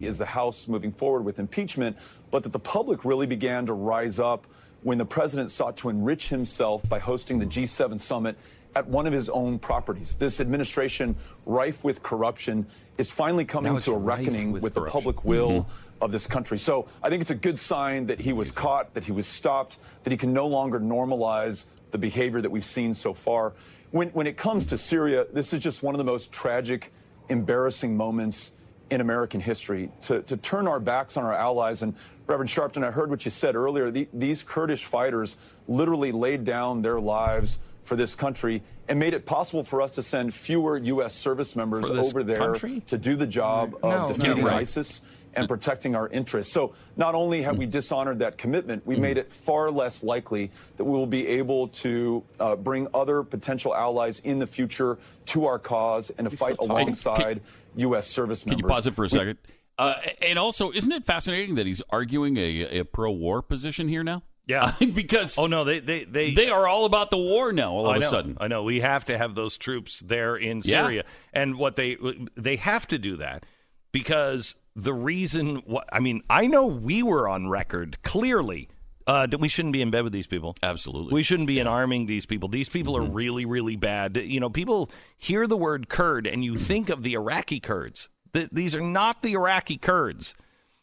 [0.00, 1.96] is the House moving forward with impeachment,
[2.30, 4.46] but that the public really began to rise up
[4.82, 8.36] when the president sought to enrich himself by hosting the G7 summit
[8.74, 10.14] at one of his own properties.
[10.14, 12.66] This administration, rife with corruption,
[12.98, 15.66] is finally coming to a reckoning with with, the public will
[16.00, 16.58] of this country.
[16.58, 19.78] So I think it's a good sign that he was caught, that he was stopped,
[20.04, 23.52] that he can no longer normalize the behavior that we've seen so far.
[23.90, 26.92] When, when it comes to Syria, this is just one of the most tragic,
[27.28, 28.52] embarrassing moments
[28.90, 29.90] in American history.
[30.02, 31.94] To, to turn our backs on our allies, and
[32.26, 33.90] Reverend Sharpton, I heard what you said earlier.
[33.90, 35.36] The, these Kurdish fighters
[35.68, 40.02] literally laid down their lives for this country and made it possible for us to
[40.02, 41.14] send fewer U.S.
[41.14, 42.80] service members over there country?
[42.86, 44.56] to do the job of No, no, defeating right.
[44.60, 45.00] ISIS
[45.34, 46.52] and protecting our interests.
[46.52, 50.84] So not only have we dishonored that commitment, we made it far less likely that
[50.84, 55.58] we will be able to uh, bring other potential allies in the future to our
[55.58, 56.70] cause and to fight talking.
[56.70, 57.40] alongside
[57.76, 58.06] U.S.
[58.06, 58.60] service members.
[58.60, 59.38] Can you pause it for a We- second?
[59.78, 64.22] Uh, and also, isn't it fascinating that he's arguing a, a pro-war position here now?
[64.46, 64.72] Yeah.
[64.94, 67.72] because Oh no, they they they they are all about the war now.
[67.72, 70.36] All of I a know, sudden, I know we have to have those troops there
[70.36, 70.82] in Yeah.
[70.84, 71.96] Syria, and what they
[72.36, 73.44] they have to do that
[73.92, 75.56] because the reason.
[75.66, 78.68] What I mean, I know we were on record clearly
[79.06, 80.56] uh, that we shouldn't be in bed with these people.
[80.62, 81.12] Absolutely.
[81.12, 82.48] we shouldn't be in arming these people.
[82.48, 83.10] These people Mm-hmm.
[83.10, 84.16] are really really bad.
[84.16, 88.08] You know, people hear the word Kurd and you think of the Iraqi Kurds.
[88.34, 90.34] Th- these are not the Iraqi Kurds.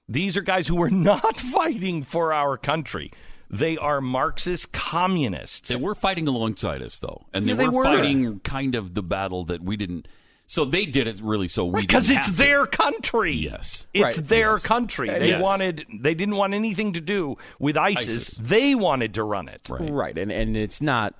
[0.07, 3.11] These are guys who are not fighting for our country.
[3.49, 5.69] They are Marxist communists.
[5.69, 7.83] They were fighting alongside us, though, and they, Yeah, they were, were.
[7.83, 10.07] fighting kind of the battle that we didn't.
[10.45, 12.41] So they did it really so we because didn't it's have to.
[12.41, 13.33] their country.
[13.33, 13.85] Yes.
[13.93, 14.27] it's Right.
[14.27, 14.65] their Yes.
[14.65, 15.07] country.
[15.09, 15.43] They Yes.
[15.43, 15.85] wanted.
[16.01, 18.07] They didn't want anything to do with ISIS.
[18.07, 18.37] ISIS.
[18.41, 19.67] They wanted to run it.
[19.69, 19.89] Right.
[19.91, 21.13] Right, and and it's not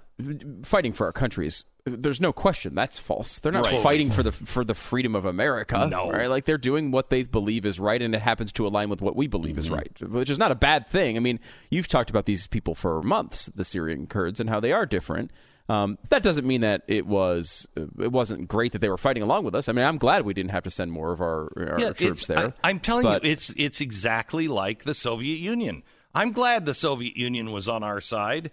[0.64, 1.64] fighting for our country is
[1.98, 3.40] there's no question that's false.
[3.40, 3.82] They're not Right.
[3.84, 5.88] fighting for the for the freedom of America.
[5.90, 6.10] No.
[6.12, 6.30] right?
[6.30, 9.16] Like they're doing what they believe is right, and it happens to align with what
[9.16, 11.18] we believe is right, which is not a bad thing.
[11.18, 14.72] I mean, you've talked about these people for months, the Syrian Kurds, and how they
[14.72, 15.32] are different.
[15.68, 19.44] Um, that doesn't mean that it was it wasn't great that they were fighting along
[19.46, 19.70] with us.
[19.70, 22.26] I mean, I'm glad we didn't have to send more of our, our Yeah, troops
[22.26, 22.54] there.
[22.64, 25.84] I, am telling But- you, it's it's exactly like the Soviet Union.
[26.16, 28.50] I'm glad the Soviet Union was on our side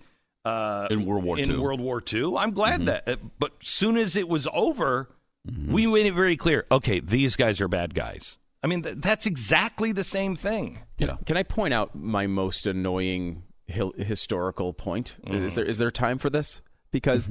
[0.47, 1.59] uh, In World War in II.
[1.59, 2.37] World War II.
[2.37, 5.11] I'm glad that, uh, but soon as it was over,
[5.49, 5.73] Mm-hmm.
[5.73, 6.67] we made it very clear.
[6.73, 8.39] Okay, these guys are bad guys.
[8.65, 10.81] I mean, th- that's exactly the same thing.
[10.99, 11.19] Yeah.
[11.25, 15.15] Can I point out my most annoying hil- historical point?
[15.25, 16.63] Is there is there time for this?
[16.91, 17.29] Because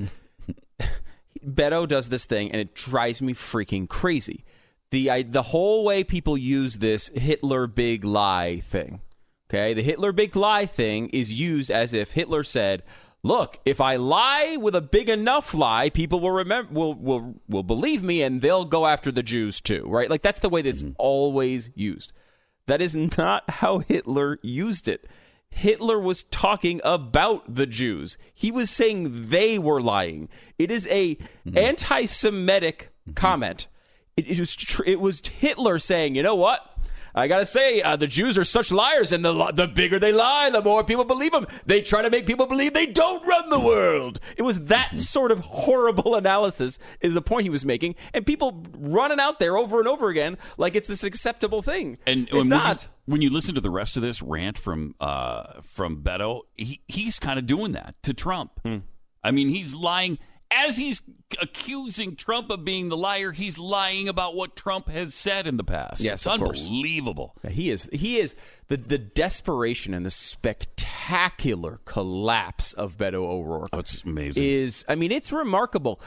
[1.46, 4.46] Beto does this thing and it drives me freaking crazy.
[4.92, 9.02] The I, the whole way people use this Hitler big lie thing.
[9.50, 12.82] Okay, the Hitler big lie thing is used as if Hitler said,
[13.26, 17.64] "Look, if I lie with a big enough lie, people will remember will will will
[17.64, 20.10] believe me and they'll go after the Jews too." Right?
[20.10, 20.94] Like that's the way that's mm-hmm.
[21.00, 22.14] always used.
[22.68, 25.10] That is not how Hitler used it.
[25.50, 28.18] Hitler was talking about the Jews.
[28.34, 30.30] He was saying they were lying.
[30.60, 31.58] It is a mm-hmm.
[31.58, 33.14] anti-Semitic mm-hmm.
[33.14, 33.68] comment.
[34.18, 36.75] It, it was tr- it was Hitler saying, "You know what?
[37.16, 40.50] I gotta say, uh, the Jews are such liars, and the the bigger they lie,
[40.50, 41.48] the more people believe them.
[41.66, 44.20] They try to make people believe they don't run the world.
[44.36, 48.64] It was that sort of horrible analysis is the point he was making, and people
[48.78, 51.98] running out there over and over again like it's this acceptable thing.
[52.06, 52.84] And it's when, not.
[52.84, 56.82] You, when you listen to the rest of this rant from uh, from Beto, he,
[56.88, 58.60] he's kind of doing that to Trump.
[58.66, 58.80] Hmm.
[59.24, 60.20] I mean, he's lying
[60.52, 61.02] as he's
[61.42, 63.32] accusing Trump of being the liar.
[63.32, 66.02] He's lying about what Trump has said in the past.
[66.02, 66.66] Yes, it's course.
[66.66, 67.36] unbelievable.
[67.44, 67.90] Yeah, He is.
[67.92, 68.36] He is
[68.68, 73.70] the the desperation and the spectacular collapse of Beto O'Rourke.
[73.74, 74.44] Oh, it's amazing.
[74.44, 76.00] Is I mean, it's remarkable.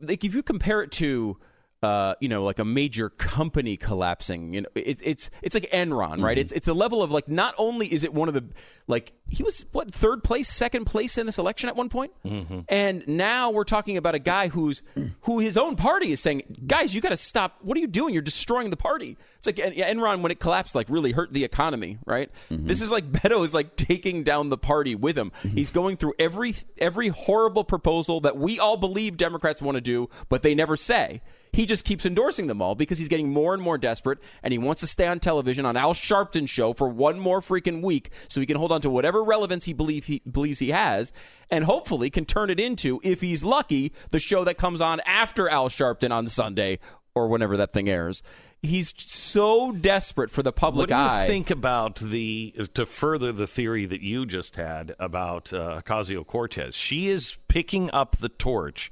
[0.00, 1.38] Like if you compare it to.
[1.86, 4.52] Uh, you know, like a major company collapsing.
[4.52, 6.36] You know, it's it's it's like Enron, right?
[6.36, 6.40] Mm-hmm.
[6.40, 8.44] It's it's a level of like not only is it one of the
[8.88, 12.60] like he was what third place, second place in this election at one point, mm-hmm.
[12.68, 14.82] and now we're talking about a guy who's
[15.22, 17.58] who his own party is saying, guys, you got to stop.
[17.60, 18.12] What are you doing?
[18.12, 19.16] You're destroying the party.
[19.38, 22.32] It's like Enron when it collapsed, like really hurt the economy, right?
[22.50, 22.66] Mm-hmm.
[22.66, 25.30] This is like Beto is like taking down the party with him.
[25.42, 30.10] He's going through every every horrible proposal that we all believe Democrats want to do,
[30.28, 31.22] but they never say.
[31.56, 34.58] He just keeps endorsing them all because he's getting more and more desperate, and he
[34.58, 38.40] wants to stay on television on Al Sharpton show for one more freaking week, so
[38.40, 41.14] he can hold on to whatever relevance he believe he believes he has,
[41.50, 45.48] and hopefully can turn it into, if he's lucky, the show that comes on after
[45.48, 46.78] Al Sharpton on Sunday
[47.14, 48.22] or whenever that thing airs.
[48.60, 51.26] He's so desperate for the public What do you eye.
[51.26, 56.76] think about the to further the theory that you just had about uh, Ocasio Cortez?
[56.76, 58.90] She is picking up the torch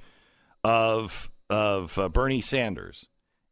[0.63, 3.09] of of uh, Bernie Sanders,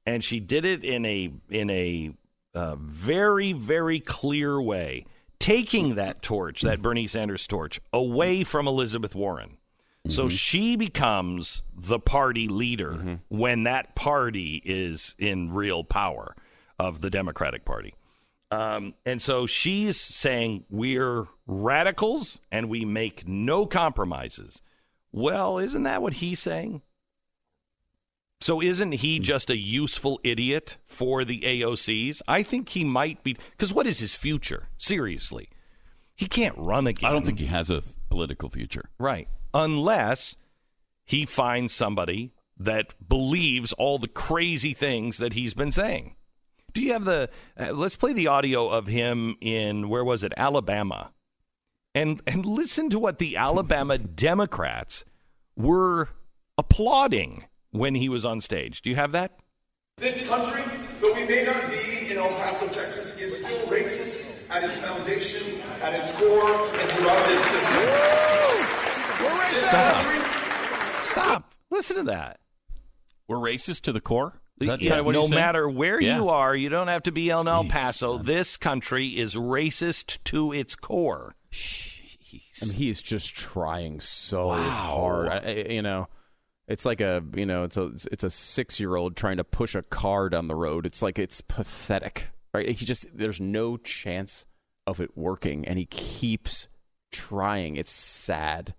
[0.07, 2.13] and she did it in a in a
[2.55, 5.07] uh, very very clear way,
[5.39, 9.59] taking that torch, that Bernie Sanders torch, away from Elizabeth Warren.
[10.09, 16.35] So she becomes the party leader when that party is in real power
[16.77, 17.95] of the Democratic Party.
[18.51, 24.61] Um, and so she's saying we're radicals and we make no compromises.
[25.13, 26.83] Well, isn't that what he's saying?
[28.43, 32.23] So isn't he just a useful idiot for the AOCs?
[32.27, 34.69] I think he might be because what is his future?
[34.79, 35.49] Seriously,
[36.17, 37.09] he can't run again.
[37.09, 38.91] I don't think he has a political future.
[38.99, 39.29] Right.
[39.55, 40.35] Unless
[41.05, 46.17] he finds somebody that believes all the crazy things that he's been saying.
[46.73, 50.33] Do you have the uh, let's play the audio of him in where was it?
[50.37, 51.13] Alabama.
[51.95, 55.05] And and listen to what the Alabama Democrats
[55.55, 56.09] were
[56.59, 58.81] applauding when he was on stage.
[58.83, 59.33] Do you have that?
[59.99, 60.63] This country,
[61.01, 65.61] though we may not be in El Paso, Texas, is still racist at its foundation,
[65.83, 67.83] at its core, and throughout this system.
[69.51, 69.95] This Stop.
[69.95, 71.55] country Stop.
[71.71, 72.39] Listen to that.
[73.29, 74.41] We're racist to the core.
[74.61, 76.17] Is that Yeah, kind of what no matter where Yeah.
[76.17, 78.19] you are, you don't have to be in El Paso.
[78.19, 81.35] this country is racist to its core.
[81.53, 85.29] I mean, he is just trying so hard.
[85.29, 86.09] I, I- you know,
[86.73, 89.75] it's like a you know, it's a it's a six year old trying to push
[89.75, 90.87] a car down the road.
[90.87, 92.69] It's like it's pathetic, right?
[92.69, 94.47] He just there's no chance
[94.87, 96.69] of it working, and he keeps
[97.11, 97.77] trying.
[97.77, 98.75] It's sad.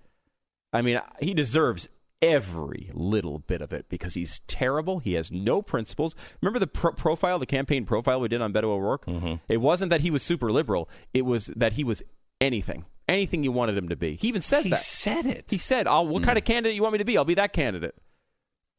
[0.74, 1.88] I mean, he deserves
[2.20, 5.00] every little bit of it because he's terrible.
[5.00, 6.16] He has no principles.
[6.42, 9.06] Remember the pro- profile, the campaign profile we did on Beto O'Rourke?
[9.06, 9.36] Mm-hmm.
[9.48, 10.90] It wasn't that he was super liberal.
[11.14, 12.02] It was that he was
[12.42, 14.16] anything, anything you wanted him to be.
[14.16, 14.80] He even says He that.
[14.80, 15.46] said it.
[15.50, 16.40] He said, "I'll what kind hmm.
[16.40, 17.18] of candidate you want me to be?
[17.18, 17.96] I'll be that candidate."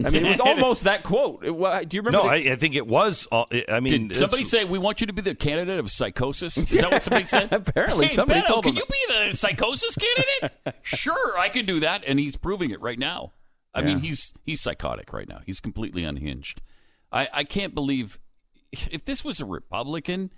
[0.04, 1.44] I mean, it was almost that quote.
[1.44, 2.18] It wa- do you remember?
[2.18, 3.26] No, the- I, I think it was.
[3.30, 6.56] all- I mean, Did somebody say we want you to be the candidate of psychosis?
[6.56, 7.52] Is that what somebody said?
[7.52, 10.74] Apparently, hey, somebody Beto, told can you be the psychosis candidate?
[10.82, 13.32] sure, I could do that, and he's proving it right now.
[13.76, 15.40] I mean, he's he's psychotic right now.
[15.44, 16.60] He's completely unhinged.
[17.10, 18.20] I, I can't believe
[18.90, 20.32] if this was a Republican, that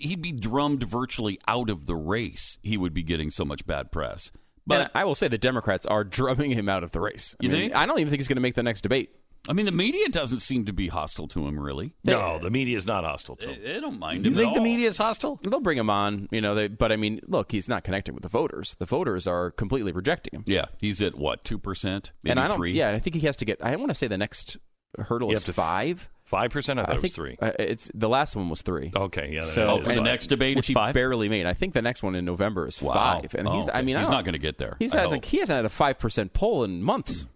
[0.00, 2.58] he'd be drummed virtually out of the race.
[2.62, 4.30] He would be getting so much bad press.
[4.66, 7.34] But But I will say the Democrats are drumming him out of the race.
[7.40, 7.74] I You mean, think?
[7.74, 9.10] I don't even think he's going to make the next debate.
[9.48, 11.58] I mean, the media doesn't seem to be hostile to him.
[11.58, 13.58] Really, No, the media is not hostile to him.
[13.64, 14.36] they don't mind You him.
[14.36, 15.40] think at the media is hostile?
[15.42, 16.54] They'll bring him on, you know.
[16.54, 18.76] They, but I mean, look, he's not connecting with the voters.
[18.78, 20.44] The voters are completely rejecting him.
[20.46, 22.12] Yeah, he's at what two percent?
[22.22, 22.58] and I don't.
[22.58, 22.72] three.
[22.72, 23.62] Yeah, I think he has to get.
[23.64, 24.58] I want to say the next
[24.98, 26.08] hurdle You is have to f- five.
[26.30, 26.78] Five percent.
[26.78, 27.46] I thought I it was think three.
[27.46, 28.92] uh, it's the last one was three.
[28.94, 29.40] Okay, yeah.
[29.40, 30.94] So Oh, that for the next debate, which it's he five.
[30.94, 31.44] barely made.
[31.44, 32.94] I think the next one in November is Wow.
[32.94, 33.68] five, and Oh, he's.
[33.68, 34.76] I mean, he's don't- going to get there.
[34.78, 35.24] He's hasn't.
[35.24, 37.26] He hasn't had a five percent poll in months.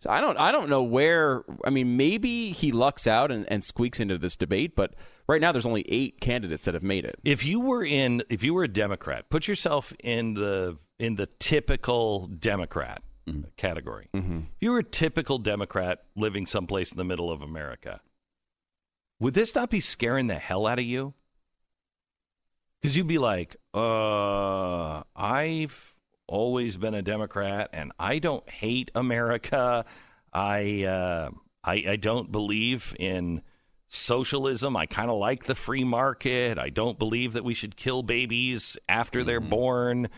[0.00, 0.36] So I don't.
[0.38, 1.44] I don't know where.
[1.64, 4.92] I mean, maybe he lucks out and, and squeaks into this debate, but
[5.26, 7.18] right now there's only eight candidates that have made it.
[7.24, 11.24] If you were in, if you were a Democrat, put yourself in the in the
[11.38, 13.02] typical Democrat
[13.56, 14.08] category.
[14.12, 14.22] If
[14.60, 18.00] you were a typical Democrat living someplace in the middle of America,
[19.18, 21.14] would this not be scaring the hell out of you?
[22.80, 25.94] Because you'd be like, uh, I've
[26.26, 29.84] always been a Democrat, and I don't hate America.
[30.32, 31.30] I uh,
[31.64, 33.42] I, I don't believe in
[33.88, 34.76] socialism.
[34.76, 36.58] I kind of like the free market.
[36.58, 40.08] I don't believe that we should kill babies after they're born.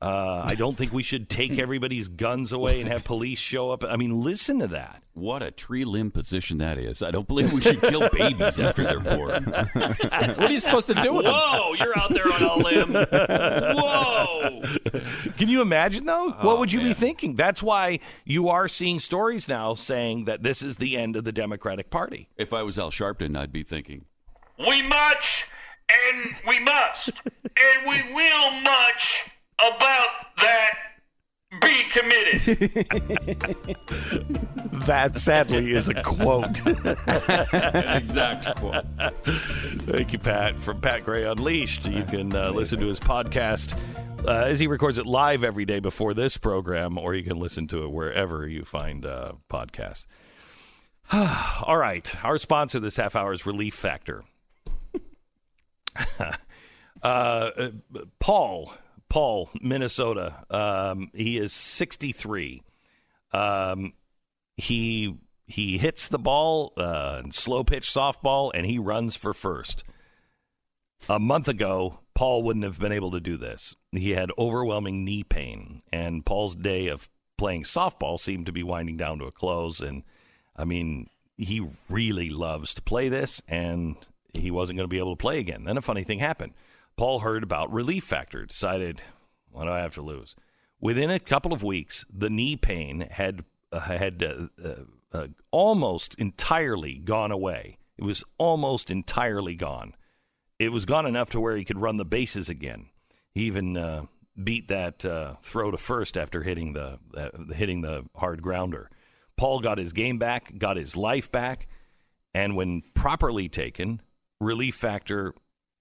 [0.00, 3.82] Uh, I don't think we should take everybody's guns away and have police show up.
[3.84, 5.02] I mean, listen to that.
[5.14, 7.02] What a tree limb position that is.
[7.02, 9.44] I don't believe we should kill babies after they're born.
[9.44, 11.34] What are you supposed to do with them?
[11.34, 12.92] Whoa, you're out there on a limb.
[13.78, 14.62] Whoa.
[15.38, 16.32] Can you imagine though?
[16.42, 17.34] what would you be thinking?
[17.34, 21.32] That's why you are seeing stories now saying that this is the end of the
[21.32, 22.28] Democratic Party.
[22.36, 24.04] If I was Al Sharpton, I'd be thinking,
[24.58, 25.46] We much
[26.12, 30.70] and we must and we will much about that
[31.60, 33.56] be committed.
[34.86, 36.64] That sadly is a quote.
[36.64, 38.84] an exact quote.
[39.24, 40.56] Thank you, Pat.
[40.60, 41.86] From Pat Gray Unleashed.
[41.86, 43.76] You can uh, listen to his podcast
[44.26, 47.66] uh, as he records it live every day before this program, or you can listen
[47.68, 50.06] to it wherever you find uh, podcasts.
[51.12, 52.24] All right.
[52.24, 54.22] Our sponsor this half hour is Relief Factor.
[56.20, 56.32] uh,
[57.02, 57.50] uh,
[58.20, 58.72] Paul,
[59.16, 60.44] Paul, Minnesota.
[60.50, 62.62] Um, he is 63.
[63.32, 63.94] Um,
[64.58, 69.84] he he hits the ball, uh, slow pitch softball, and he runs for first.
[71.08, 73.74] A month ago, Paul wouldn't have been able to do this.
[73.90, 77.08] He had overwhelming knee pain, and Paul's day of
[77.38, 79.80] playing softball seemed to be winding down to a close.
[79.80, 80.02] And
[80.54, 81.08] I mean,
[81.38, 83.96] he really loves to play this, and
[84.34, 85.64] he wasn't going to be able to play again.
[85.64, 86.52] Then a funny thing happened.
[86.96, 89.02] Paul heard about Relief Factor, decided,
[89.50, 90.34] what do I have to lose?
[90.80, 94.74] Within a couple of weeks, the knee pain had uh, had uh, uh,
[95.12, 97.78] uh, almost entirely gone away.
[97.98, 99.94] It was almost entirely gone.
[100.58, 102.86] It was gone enough to where he could run the bases again.
[103.34, 104.06] He even uh,
[104.42, 106.98] beat that uh, throw to first after hitting the
[107.54, 108.90] hitting the hard grounder.
[109.36, 111.68] Paul got his game back, got his life back,
[112.32, 114.00] and when properly taken,
[114.40, 115.34] Relief Factor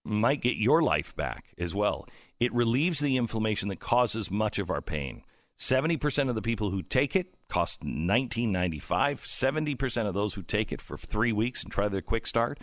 [0.05, 2.07] might get your life back as well.
[2.39, 5.23] It relieves the inflammation that causes much of our pain.
[5.57, 8.81] 70% of the people who take it cost $19.95.
[8.81, 12.59] 70% of those who take it for three weeks and try their quick start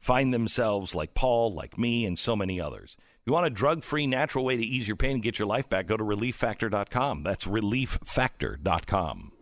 [0.00, 2.96] find themselves like Paul, like me, and so many others.
[2.98, 5.46] If you want a drug free, natural way to ease your pain and get your
[5.46, 7.22] life back, go to relieffactor.com.
[7.22, 9.32] That's relieffactor.com.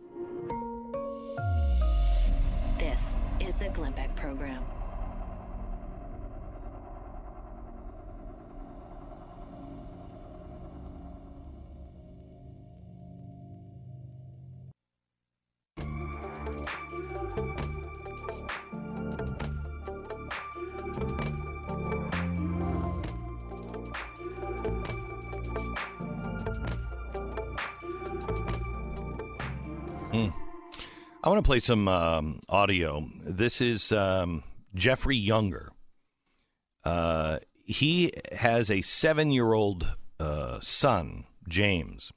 [2.77, 4.63] This is the Glenn Beck Program.
[31.21, 33.05] I want to play some um, audio.
[33.21, 34.41] This is um,
[34.73, 35.73] Jeffrey Younger.
[36.85, 42.13] Uh, he has a seven year old uh, son, James.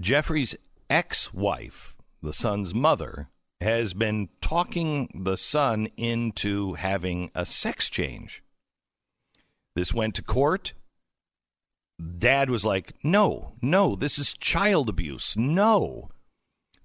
[0.00, 0.54] Jeffrey's
[0.88, 3.28] ex wife, the son's mother,
[3.60, 8.44] has been talking the son into having a sex change.
[9.74, 10.74] This went to court.
[12.18, 15.36] Dad was like, no, no, this is child abuse.
[15.36, 16.10] No.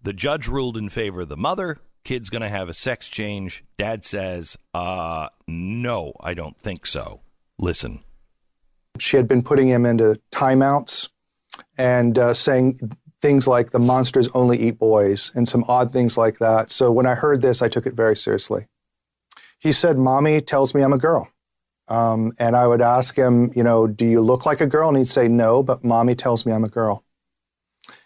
[0.06, 1.80] The judge ruled in favor of the mother.
[2.04, 3.64] Kid's going to have a sex change.
[3.76, 7.22] Dad says, uh, no, I don't think so.
[7.58, 8.02] Listen.
[9.00, 11.10] She had been putting him into timeouts
[11.80, 12.78] and uh, saying
[13.20, 16.70] things like the monsters only eat boys and some odd things like that.
[16.70, 18.68] So when I heard this, I took it very seriously.
[19.58, 21.28] He said, Mommy tells me I'm a girl.
[21.88, 24.90] Um, and I would ask him, you know, do you look like a girl?
[24.90, 27.05] And he'd say, no, but mommy tells me I'm a girl.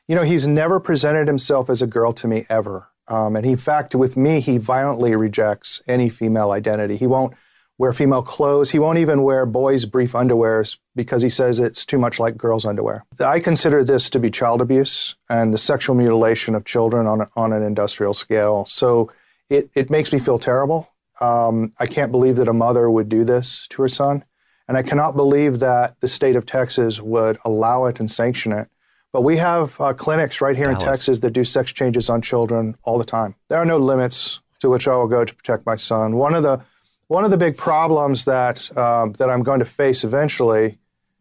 [0.10, 2.88] You know, he's never presented himself as a girl to me ever.
[3.10, 6.98] Um, and in fact, with me, he violently rejects any female identity.
[6.98, 7.36] He won't
[7.78, 8.72] wear female clothes.
[8.72, 12.66] He won't even wear boys' brief underwears because he says it's too much like girls'
[12.66, 13.06] underwear.
[13.24, 17.54] I consider this to be child abuse and the sexual mutilation of children on, on
[17.54, 18.66] an industrial scale.
[18.66, 19.12] So
[19.48, 20.92] it, it makes me feel terrible.
[21.22, 24.26] Um, I can't believe that a mother would do this to her son.
[24.68, 28.70] And I cannot believe that the state of Texas would allow it and sanction it.
[29.12, 30.84] But we have uh, clinics right here Dallas.
[30.84, 33.36] in Texas that do sex changes on children all the time.
[33.50, 36.16] There are no limits to which I will go to protect my son.
[36.16, 36.62] One of the
[37.08, 40.78] one of the big problems that um, that I'm going to face eventually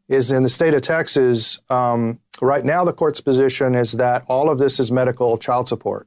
[0.09, 1.59] is in the state of Texas.
[1.71, 6.07] Um, right now, the court's position is that all of this is medical child support.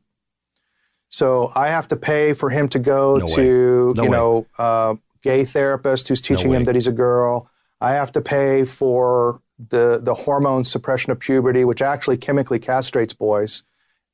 [1.10, 4.18] So I have to pay for him to go no to no you way.
[4.18, 7.50] know uh, gay therapist who's teaching no him that he's a girl.
[7.80, 13.14] I have to pay for the the hormone suppression of puberty, which actually chemically castrates
[13.18, 13.64] boys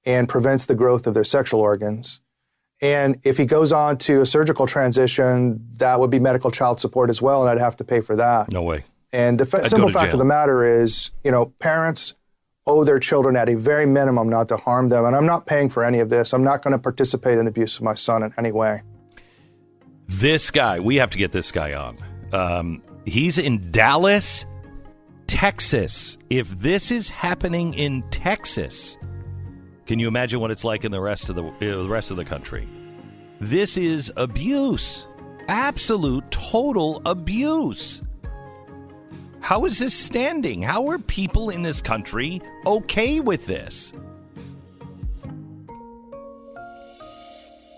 [0.05, 2.19] and prevents the growth of their sexual organs.
[2.81, 7.09] And if he goes on to a surgical transition, that would be medical child support
[7.09, 8.51] as well, and I'd have to pay for that.
[8.51, 8.85] No way.
[9.11, 10.13] And the f- simple fact jail.
[10.13, 12.13] of the matter is, you know, parents
[12.67, 15.05] owe their children at a very minimum not to harm them.
[15.05, 16.33] And I'm not paying for any of this.
[16.33, 18.81] I'm not going to participate in the abuse of my son in any way.
[20.07, 21.97] This guy, we have to get this guy on.
[22.33, 24.45] Um, he's in Dallas,
[25.27, 26.17] Texas.
[26.29, 28.97] If this is happening in Texas,
[29.85, 32.17] can you imagine what it's like in the rest of the, uh, the rest of
[32.17, 32.67] the country?
[33.39, 35.07] This is abuse.
[35.47, 38.01] Absolute total abuse.
[39.39, 40.61] How is this standing?
[40.61, 43.93] How are people in this country okay with this?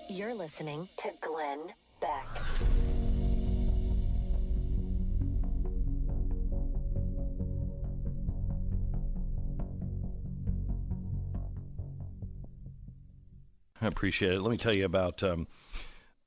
[0.08, 1.74] You're listening to Glenn
[13.82, 14.42] I appreciate it.
[14.42, 15.48] Let me tell you about um,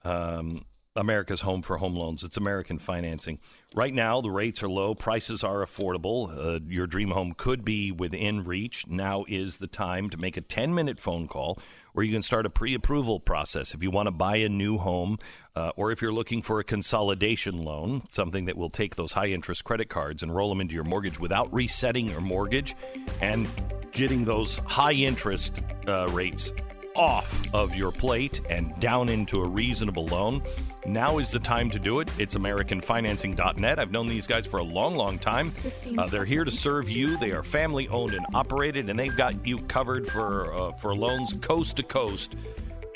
[0.04, 2.22] um, America's Home for Home Loans.
[2.22, 3.38] It's American financing.
[3.74, 6.30] Right now, the rates are low, prices are affordable.
[6.30, 8.86] Uh, your dream home could be within reach.
[8.86, 11.58] Now is the time to make a 10 minute phone call
[11.94, 14.78] where you can start a pre approval process if you want to buy a new
[14.78, 15.18] home
[15.56, 19.28] uh, or if you're looking for a consolidation loan, something that will take those high
[19.28, 22.74] interest credit cards and roll them into your mortgage without resetting your mortgage
[23.20, 23.48] and
[23.92, 26.52] getting those high interest uh, rates
[26.94, 30.42] off of your plate and down into a reasonable loan.
[30.86, 32.10] Now is the time to do it.
[32.18, 33.78] It's AmericanFinancing.net.
[33.78, 35.54] I've known these guys for a long, long time.
[35.96, 37.16] Uh, they're here to serve you.
[37.18, 41.34] They are family owned and operated, and they've got you covered for uh, for loans
[41.40, 42.36] coast to coast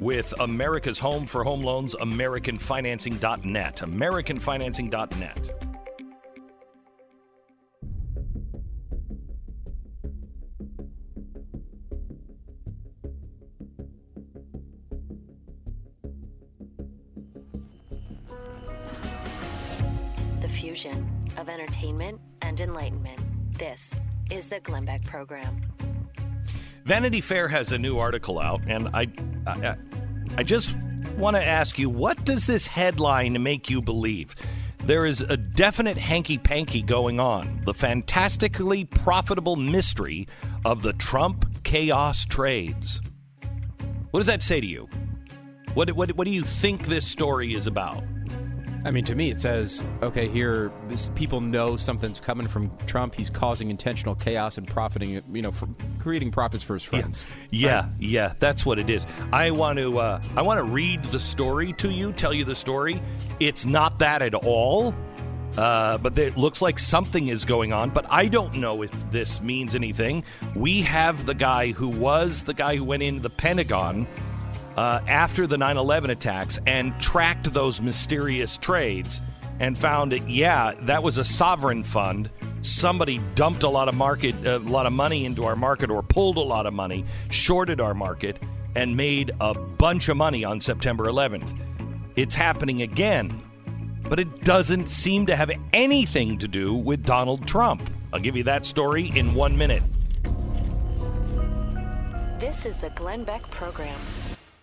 [0.01, 3.77] with America's Home for Home Loans, AmericanFinancing.net.
[3.77, 5.76] AmericanFinancing.net.
[20.67, 23.21] fusion of entertainment and enlightenment.
[23.57, 23.95] This
[24.33, 25.63] is the Glenn Beck Program.
[26.85, 29.07] Vanity Fair has a new article out, and I,
[29.47, 29.77] I,
[30.37, 30.77] I just
[31.19, 34.35] want to ask you, what does this headline make you believe?
[34.83, 37.61] There is a definite hanky panky going on.
[37.65, 40.27] The fantastically profitable mystery
[40.65, 43.01] of the Trump chaos trades.
[44.11, 44.89] What does that say to you?
[45.75, 48.03] What, what, what do you think this story is about?
[48.87, 50.71] I mean, to me, it says, okay, here,
[51.17, 53.15] people know something's coming from Trump.
[53.15, 57.25] He's causing intentional chaos and profiting, you know, from creating profits for his friends.
[57.51, 57.91] Yeah, right?
[57.99, 59.05] yeah, that's what it is.
[59.33, 62.55] I want to, uh, I want to read the story to you, tell you the
[62.55, 63.03] story.
[63.41, 64.95] It's not that at all.
[65.59, 67.91] Uh, but it looks like something is going on.
[67.91, 70.23] But I don't know if this means anything.
[70.55, 74.07] We have the guy who was the guy who went into the Pentagon
[74.77, 79.21] uh, after the 9 11 attacks and tracked those mysterious trades
[79.59, 82.31] and found that, yeah, that was a sovereign fund.
[82.61, 86.37] Somebody dumped a lot of market, a lot of money into our market, or pulled
[86.37, 88.39] a lot of money, shorted our market,
[88.75, 91.59] and made a bunch of money on September 11th.
[92.17, 93.41] It's happening again,
[94.09, 97.89] but it doesn't seem to have anything to do with Donald Trump.
[98.13, 99.83] I'll give you that story in one minute.
[102.39, 103.99] This is the Glenn Beck Program.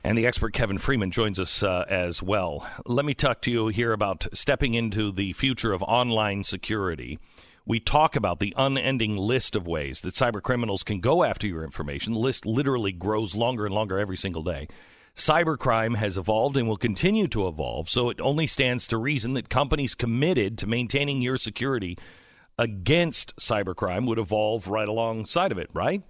[0.06, 2.68] And the expert Kevin Freeman joins us uh, as well.
[2.86, 7.20] Let me talk to you here about stepping into the future of online security.
[7.66, 11.64] We talk about the unending list of ways that cyber criminals can go after your
[11.64, 12.12] information.
[12.12, 14.68] The list literally grows longer and longer every single day.
[15.16, 19.48] Cybercrime has evolved and will continue to evolve, so it only stands to reason that
[19.48, 21.98] companies committed to maintaining your security
[22.58, 26.04] against cybercrime would evolve right alongside of it, right?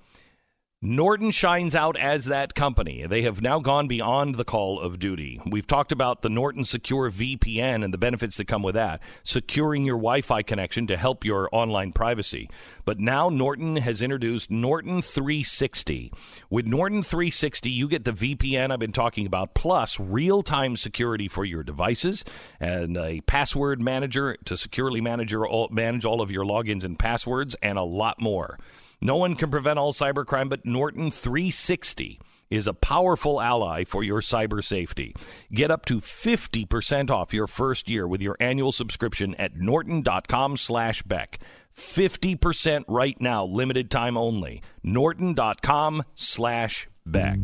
[0.85, 3.05] Norton shines out as that company.
[3.07, 5.39] They have now gone beyond the call of duty.
[5.45, 9.85] We've talked about the Norton Secure VPN and the benefits that come with that, securing
[9.85, 12.49] your Wi Fi connection to help your online privacy.
[12.83, 16.11] But now Norton has introduced Norton 360.
[16.49, 21.29] With Norton 360, you get the VPN I've been talking about, plus real time security
[21.29, 22.25] for your devices
[22.59, 27.55] and a password manager to securely manage, your, manage all of your logins and passwords,
[27.61, 28.59] and a lot more.
[29.03, 34.21] No one can prevent all cybercrime, but Norton 360 is a powerful ally for your
[34.21, 35.13] cyber safety.
[35.51, 41.03] Get up to 50% off your first year with your annual subscription at norton.com slash
[41.03, 41.41] Beck.
[41.75, 44.61] 50% right now, limited time only.
[44.83, 47.39] norton.com slash Beck.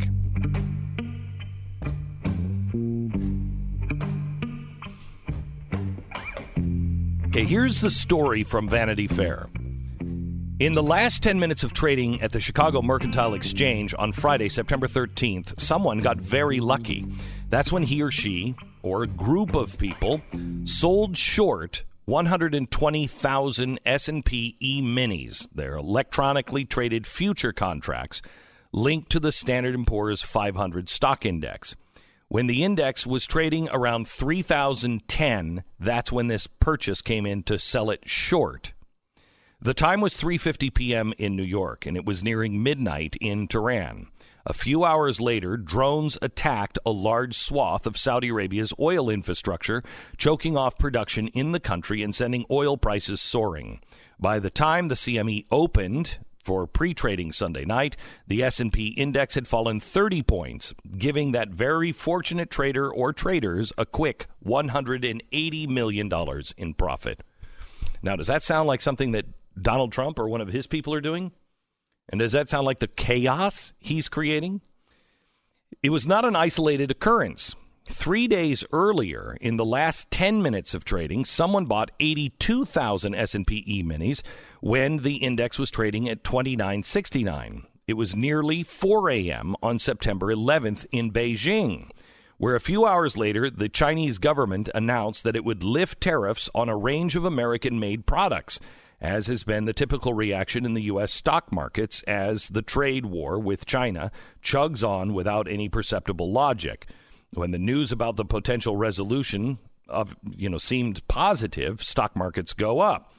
[7.28, 9.50] Okay, here's the story from Vanity Fair.
[10.60, 14.88] In the last 10 minutes of trading at the Chicago Mercantile Exchange on Friday, September
[14.90, 17.06] 13th, someone got very lucky.
[17.48, 20.20] That's when he or she, or a group of people,
[20.66, 25.48] sold short 120,000 S&P E-minis.
[25.56, 28.22] They're electronically traded future contracts
[28.74, 31.78] linked to the Standard & Poor's 500 stock index.
[32.28, 37.90] When the index was trading around 3010, that's when this purchase came in to sell
[37.90, 38.74] it short.
[39.62, 41.14] The time was 3:50 p.m.
[41.18, 44.08] in New York and it was nearing midnight in Tehran.
[44.46, 49.84] A few hours later, drones attacked a large swath of Saudi Arabia's oil infrastructure,
[50.18, 53.82] choking off production in the country and sending oil prices soaring.
[54.18, 57.98] By the time the CME opened for pre-trading Sunday night,
[58.28, 63.86] the S&P index had fallen 30 points, giving that very fortunate trader or traders a
[63.86, 67.24] quick 180 million dollars in profit.
[68.02, 69.26] Now, does that sound like something that
[69.62, 71.32] Donald Trump or one of his people are doing?
[72.10, 74.62] And does that sound like the chaos he's creating?
[75.84, 77.56] It was not an isolated occurrence.
[77.86, 84.22] Three days earlier, in the last 10 minutes of trading, someone bought 82,000 S&P E-minis
[84.62, 87.64] when the index was trading at 2969.
[87.88, 89.56] It was nearly 4 a.m.
[89.64, 91.90] on September 11th in Beijing,
[92.38, 96.70] where a few hours later, the Chinese government announced that it would lift tariffs on
[96.70, 98.60] a range of American-made products–
[99.02, 101.14] as has been the typical reaction in the U.S.
[101.14, 104.12] stock markets as the trade war with China
[104.44, 106.88] chugs on without any perceptible logic.
[107.32, 112.80] When the news about the potential resolution of you know seemed positive, stock markets go
[112.80, 113.14] up.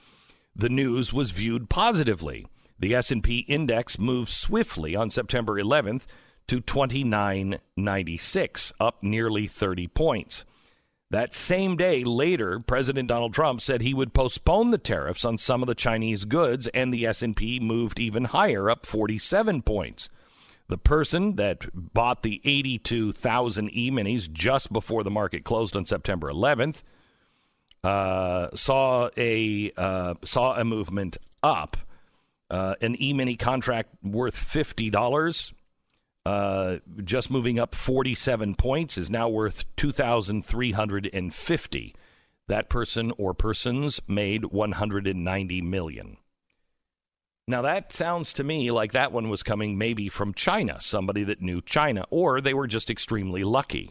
[0.55, 2.47] The news was viewed positively.
[2.79, 6.07] The S&P index moved swiftly on September 11th
[6.49, 10.47] to 2996, up nearly 30 points.
[11.11, 15.61] That same day, later, President Donald Trump said he would postpone the tariffs on some
[15.61, 20.09] of the Chinese goods, and the S&P moved even higher, up 47 points.
[20.69, 26.83] The person that bought the 82,000 e-minis just before the market closed on September 11th
[27.83, 31.77] uh, saw a uh, saw a movement up.
[32.51, 35.55] Uh, an e-mini contract worth fifty dollars
[36.27, 41.95] uh, just moving up 47 points, is now worth 2,350.
[42.49, 46.17] That person or persons made 190 million.
[47.47, 51.43] Now that sounds to me like that one was coming maybe from China, somebody that
[51.43, 53.91] knew China, or they were just extremely lucky.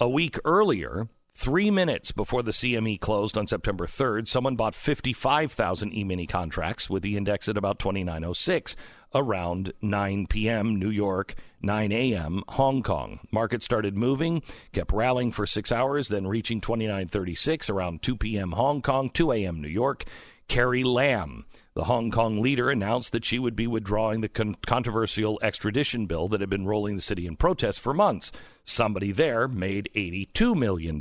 [0.00, 1.08] A week earlier,
[1.38, 6.90] Three minutes before the CME closed on September 3rd, someone bought 55,000 E mini contracts
[6.90, 8.74] with the index at about 2906
[9.14, 10.74] around 9 p.m.
[10.80, 12.42] New York, 9 a.m.
[12.48, 13.20] Hong Kong.
[13.30, 18.50] Market started moving, kept rallying for six hours, then reaching 2936 around 2 p.m.
[18.50, 19.62] Hong Kong, 2 a.m.
[19.62, 20.06] New York.
[20.48, 21.44] Carrie Lam,
[21.78, 26.26] the Hong Kong leader, announced that she would be withdrawing the con- controversial extradition bill
[26.26, 28.32] that had been rolling the city in protest for months.
[28.64, 31.00] Somebody there made $82 million.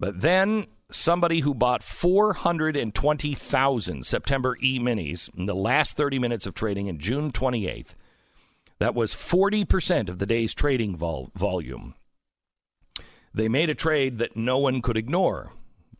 [0.00, 6.54] But then somebody who bought 420,000 September e minis in the last 30 minutes of
[6.54, 7.94] trading in June 28th.
[8.80, 11.94] That was 40% of the day's trading vol- volume.
[13.32, 15.52] They made a trade that no one could ignore.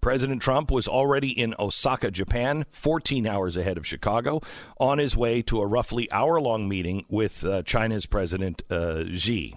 [0.03, 4.41] President Trump was already in Osaka, Japan, 14 hours ahead of Chicago,
[4.79, 9.57] on his way to a roughly hour long meeting with uh, China's President uh, Xi.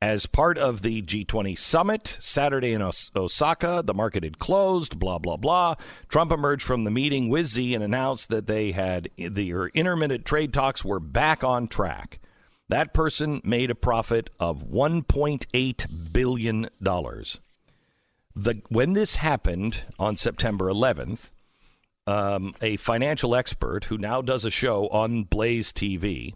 [0.00, 5.18] As part of the G20 summit Saturday in Os- Osaka, the market had closed, blah,
[5.18, 5.74] blah, blah.
[6.08, 10.54] Trump emerged from the meeting with Xi and announced that they had their intermittent trade
[10.54, 12.18] talks were back on track.
[12.70, 16.68] That person made a profit of $1.8 billion.
[18.36, 21.30] The, when this happened on September 11th,
[22.06, 26.34] um, a financial expert who now does a show on Blaze TV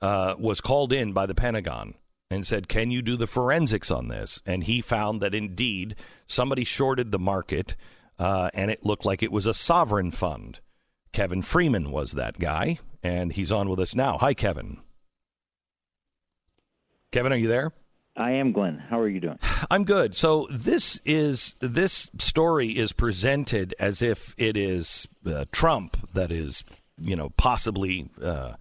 [0.00, 1.94] uh, was called in by the Pentagon
[2.30, 4.40] and said, Can you do the forensics on this?
[4.46, 7.76] And he found that indeed somebody shorted the market
[8.18, 10.60] uh, and it looked like it was a sovereign fund.
[11.12, 14.18] Kevin Freeman was that guy, and he's on with us now.
[14.18, 14.78] Hi, Kevin.
[17.12, 17.72] Kevin, are you there?
[18.16, 18.78] I am Glenn.
[18.78, 19.38] How are you doing?
[19.70, 20.14] I'm good.
[20.14, 26.62] So this is this story is presented as if it is uh, Trump that is,
[26.96, 28.52] you know, possibly uh,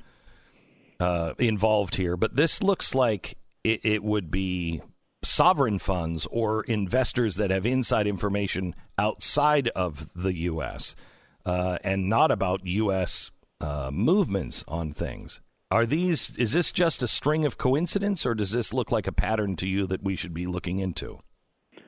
[1.00, 4.82] uh, involved here, but this looks like it, it would be
[5.24, 10.96] sovereign funds or investors that have inside information outside of the U.S.
[11.46, 13.32] Uh, and not about U.S.
[13.62, 15.42] Uh, movements on things.
[15.74, 16.38] Are these?
[16.38, 19.68] Is this just a string of coincidence, or does this look like a pattern to
[19.68, 21.18] you that we should be looking into?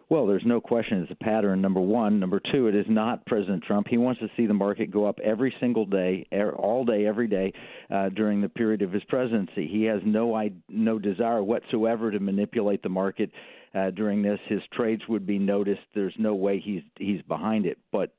[0.10, 2.20] Well, there's no question it's a pattern, number one.
[2.20, 3.86] Number two, it is not President Trump.
[3.88, 6.26] He wants to see the market go up every single day,
[6.58, 7.54] all day, every day
[7.94, 9.68] uh, during the period of his presidency.
[9.68, 10.36] He has no,
[10.68, 13.30] no desire whatsoever to manipulate the market
[13.76, 14.40] uh, during this.
[14.48, 15.82] His trades would be noticed.
[15.94, 17.78] There's no way he's, he's behind it.
[17.92, 18.16] But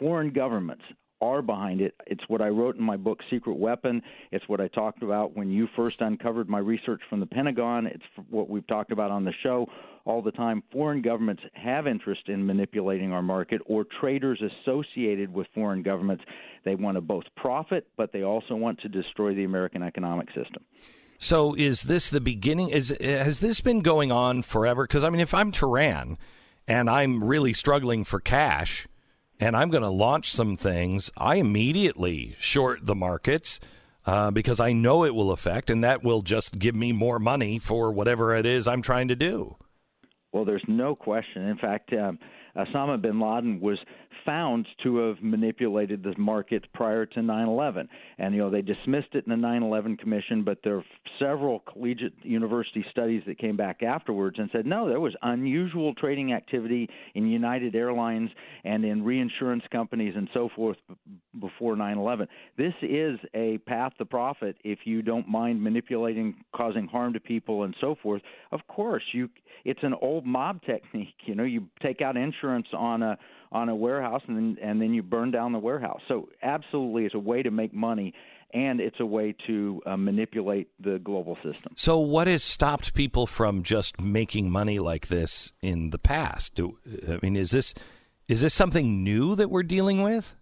[0.00, 0.82] foreign governments
[1.20, 1.94] are behind it.
[2.06, 4.02] It's what I wrote in my book, Secret Weapon.
[4.32, 7.86] It's what I talked about when you first uncovered my research from the Pentagon.
[7.86, 9.66] It's what we've talked about on the show
[10.04, 10.62] all the time.
[10.72, 16.24] Foreign governments have interest in manipulating our market, or traders associated with foreign governments.
[16.64, 20.64] They want to both profit, but they also want to destroy the American economic system.
[21.18, 22.68] So, is this the beginning?
[22.68, 24.84] Is has this been going on forever?
[24.84, 26.18] Because I mean, if I'm Tehran
[26.68, 28.86] and I'm really struggling for cash
[29.40, 33.60] and I'm going to launch some things, I immediately short the markets
[34.06, 37.58] uh, because I know it will affect, and that will just give me more money
[37.58, 39.56] for whatever it is I'm trying to do.
[40.32, 41.48] Well, there's no question.
[41.48, 42.18] In fact, um,
[42.56, 43.78] Osama bin Laden was
[44.24, 47.88] found to have manipulated the market prior to 9/11,
[48.18, 50.84] and you know they dismissed it in the 9/11 Commission, but there are
[51.18, 56.32] several collegiate university studies that came back afterwards and said no, there was unusual trading
[56.32, 58.30] activity in United Airlines
[58.64, 60.76] and in reinsurance companies and so forth
[61.40, 62.28] before 9/11.
[62.56, 67.64] This is a path to profit if you don't mind manipulating, causing harm to people,
[67.64, 68.22] and so forth.
[68.52, 69.28] Of course, you
[69.64, 71.14] it's an old mob technique.
[71.24, 73.18] You know, you take out insurance on a
[73.52, 76.00] on a warehouse and then and then you burn down the warehouse.
[76.08, 78.14] So absolutely, it's a way to make money
[78.52, 81.72] and it's a way to uh, manipulate the global system.
[81.76, 86.54] So, what has stopped people from just making money like this in the past?
[86.54, 86.78] Do,
[87.08, 87.74] I mean, is this
[88.28, 90.34] is this something new that we're dealing with?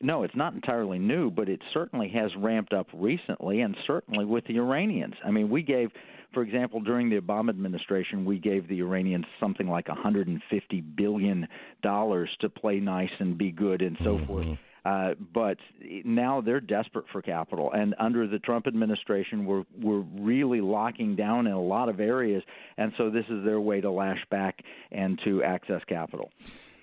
[0.00, 4.44] No, it's not entirely new, but it certainly has ramped up recently, and certainly with
[4.46, 5.14] the Iranians.
[5.24, 5.90] I mean, we gave
[6.32, 11.48] for example, during the Obama administration, we gave the Iranians something like 150 billion
[11.82, 14.26] dollars to play nice and be good and so mm-hmm.
[14.26, 14.58] forth.
[14.84, 15.58] Uh, but
[16.04, 21.46] now they're desperate for capital, and under the Trump administration, we're we're really locking down
[21.46, 22.42] in a lot of areas,
[22.78, 24.60] and so this is their way to lash back
[24.90, 26.30] and to access capital.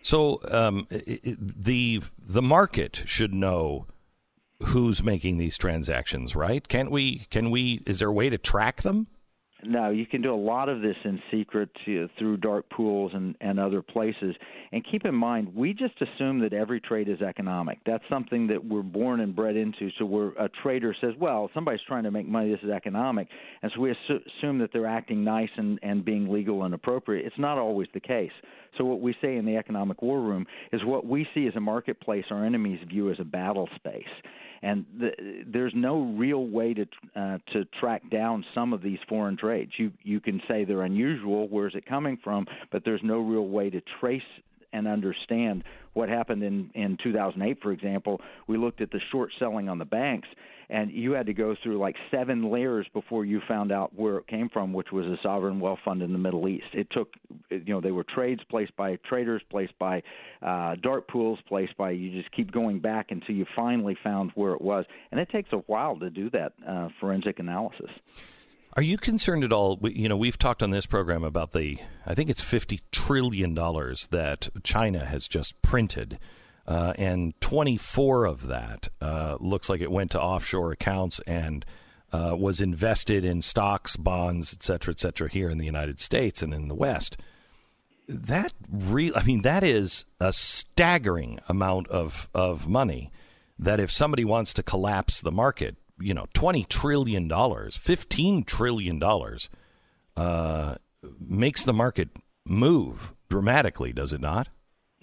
[0.04, 3.88] So um, the the market should know
[4.68, 6.68] who's making these transactions, right?
[6.68, 7.26] Can't we?
[7.32, 7.82] Can we?
[7.88, 9.08] Is there a way to track them?
[9.68, 13.60] No, you can do a lot of this in secret through dark pools and, and
[13.60, 14.36] other places.
[14.72, 17.80] And keep in mind, we just assume that every trade is economic.
[17.86, 19.90] That's something that we're born and bred into.
[19.98, 23.28] So we're, a trader says, well, somebody's trying to make money, this is economic.
[23.62, 27.26] And so we assume that they're acting nice and, and being legal and appropriate.
[27.26, 28.32] It's not always the case.
[28.78, 31.62] So what we say in the economic war room is what we see as a
[31.62, 34.04] marketplace, our enemies view as a battle space
[34.66, 35.12] and the,
[35.46, 36.86] there's no real way to
[37.16, 39.55] uh, to track down some of these foreign trades.
[39.78, 41.48] You you can say they're unusual.
[41.48, 42.46] Where's it coming from?
[42.72, 44.22] But there's no real way to trace
[44.74, 49.70] and understand what happened in in 2008 for example we looked at the short selling
[49.70, 50.28] on the banks
[50.70, 54.28] and you had to go through like seven layers before you found out where it
[54.28, 56.66] came from, which was a sovereign wealth fund in the Middle East.
[56.74, 57.14] It took,
[57.50, 60.02] you know, they were trades placed by traders, placed by
[60.42, 61.92] uh, dark pools, placed by.
[61.92, 65.50] You just keep going back until you finally found where it was, and it takes
[65.54, 67.92] a while to do that uh, forensic analysis.
[68.78, 69.80] Are you concerned at all?
[69.84, 74.50] You know, we've talked on this program about the, I think it's $50 trillion that
[74.64, 76.20] China has just printed.
[76.68, 81.64] Uh, and 24 of that uh, looks like it went to offshore accounts and
[82.12, 86.42] uh, was invested in stocks, bonds, et cetera, et cetera, here in the United States
[86.42, 87.16] and in the West.
[88.10, 93.14] That re- I mean, that is a staggering amount of, of money
[93.58, 99.04] that if somebody wants to collapse the market, you know, $20 trillion, $15 trillion
[100.18, 100.76] uh,
[101.20, 102.10] makes the market
[102.46, 104.50] move dramatically, does it not?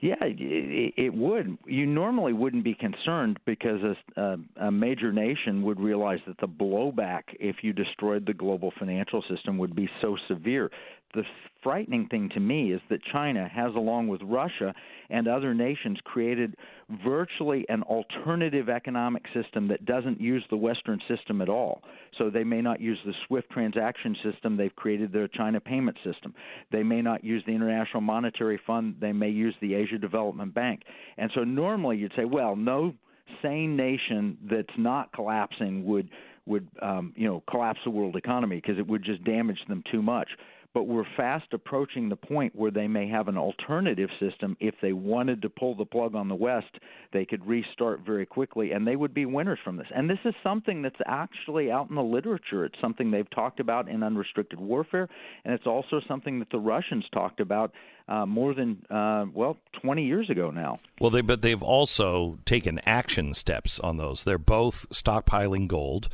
[0.03, 1.59] Yeah, it, would.
[1.65, 3.79] You normally wouldn't be concerned because
[4.17, 9.23] a, a major nation would realize that the blowback if you destroyed the global financial
[9.31, 10.73] system would be so severe.
[11.15, 11.23] The
[11.63, 14.75] frightening thing to me is that China has, along with Russia
[15.11, 16.57] and other nations, created
[17.05, 21.83] virtually an alternative economic system that doesn't use the Western system at all.
[22.19, 26.35] So they may not use the SWIFT transaction system, they've created their China payment system.
[26.71, 30.83] They may not use the International Monetary Fund, they may use the Asia Development Bank.
[31.17, 32.95] And so normally you'd say, well, no
[33.41, 36.09] sane nation that's not collapsing would
[36.45, 40.03] would um, you know collapse the world economy because it would just damage them too
[40.03, 40.29] much
[40.75, 44.57] but we're fast approaching the point where they may have an alternative system.
[44.61, 46.79] If they wanted to pull the plug on the West,
[47.13, 49.87] they could restart very quickly, and they would be winners from this.
[49.95, 52.65] And this is something that's actually out in the literature.
[52.65, 55.09] It's something they've talked about in unrestricted warfare,
[55.45, 57.73] and it's also something that the Russians talked about
[58.09, 60.81] uh, more than uh, well 20 years ago now.
[61.01, 64.25] Well, they but they've also taken action steps on those.
[64.25, 66.09] They're both stockpiling gold.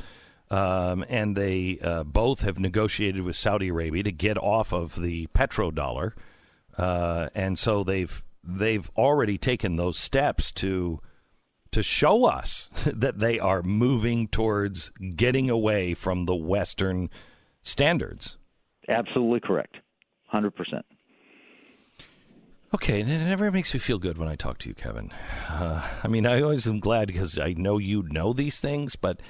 [0.51, 5.27] Um, and they uh, both have negotiated with Saudi Arabia to get off of the
[5.27, 6.13] petrodollar,
[6.77, 10.99] uh, and so they've they've already taken those steps to
[11.71, 17.11] to show us that they are moving towards getting away from the Western
[17.61, 18.37] standards.
[18.87, 19.75] Absolutely correct,
[20.25, 20.85] hundred percent.
[22.73, 25.11] Okay, and it never makes me feel good when I talk to you, Kevin.
[25.47, 29.21] Uh, I mean, I always am glad because I know you know these things, but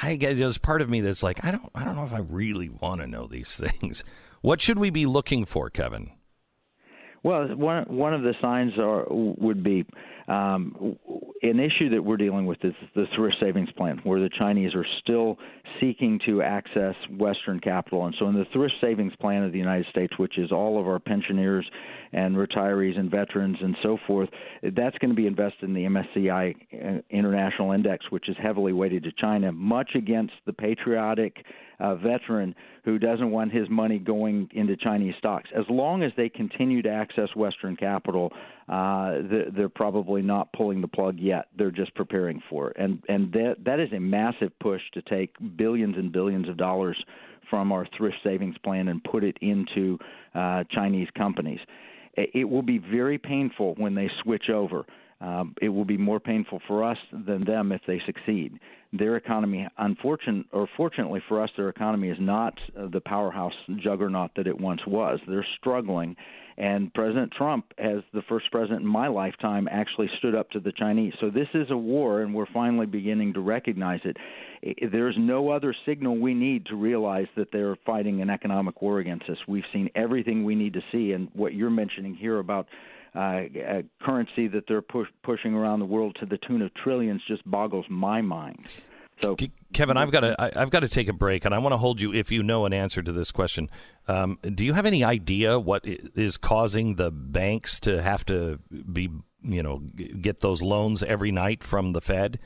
[0.00, 2.18] I guess there's part of me that's like, I don't, I don't know if I
[2.18, 4.04] really want to know these things.
[4.40, 6.10] What should we be looking for, Kevin?
[7.24, 9.84] Well, one one of the signs are would be
[10.28, 10.96] um,
[11.42, 14.84] an issue that we're dealing with is the thrift savings plan, where the Chinese are
[15.00, 15.38] still
[15.80, 18.04] seeking to access Western capital.
[18.04, 20.86] And so, in the thrift savings plan of the United States, which is all of
[20.86, 21.68] our pensioners
[22.12, 24.28] and retirees and veterans and so forth,
[24.62, 29.04] that's going to be invested in the MSCI uh, International Index, which is heavily weighted
[29.04, 31.44] to China, much against the patriotic
[31.80, 32.54] uh, veteran
[32.84, 35.48] who doesn't want his money going into Chinese stocks.
[35.56, 38.32] As long as they continue to access Western capital,
[38.68, 39.18] uh,
[39.56, 41.46] they're probably not pulling the plug yet.
[41.56, 45.34] They're just preparing for it, and and that that is a massive push to take
[45.56, 47.02] billions and billions of dollars
[47.48, 49.98] from our thrift savings plan and put it into
[50.34, 51.60] uh, Chinese companies.
[52.14, 54.84] It will be very painful when they switch over.
[55.20, 58.60] Um, it will be more painful for us than them if they succeed.
[58.92, 63.52] Their economy, unfortunate or fortunately for us, their economy is not uh, the powerhouse
[63.82, 65.18] juggernaut that it once was.
[65.26, 66.16] They're struggling,
[66.56, 70.72] and President Trump, as the first president in my lifetime, actually stood up to the
[70.72, 71.12] Chinese.
[71.20, 74.16] So this is a war, and we're finally beginning to recognize it.
[74.90, 79.28] There's no other signal we need to realize that they're fighting an economic war against
[79.28, 79.36] us.
[79.46, 82.66] We've seen everything we need to see, and what you're mentioning here about
[83.14, 87.48] uh, currency that they're push, pushing around the world to the tune of trillions just
[87.50, 88.66] boggles my mind.
[89.20, 89.36] So,
[89.72, 92.00] Kevin, I've got to I've got to take a break, and I want to hold
[92.00, 93.68] you if you know an answer to this question.
[94.06, 99.10] Um, do you have any idea what is causing the banks to have to be
[99.42, 99.78] you know
[100.20, 102.38] get those loans every night from the Fed?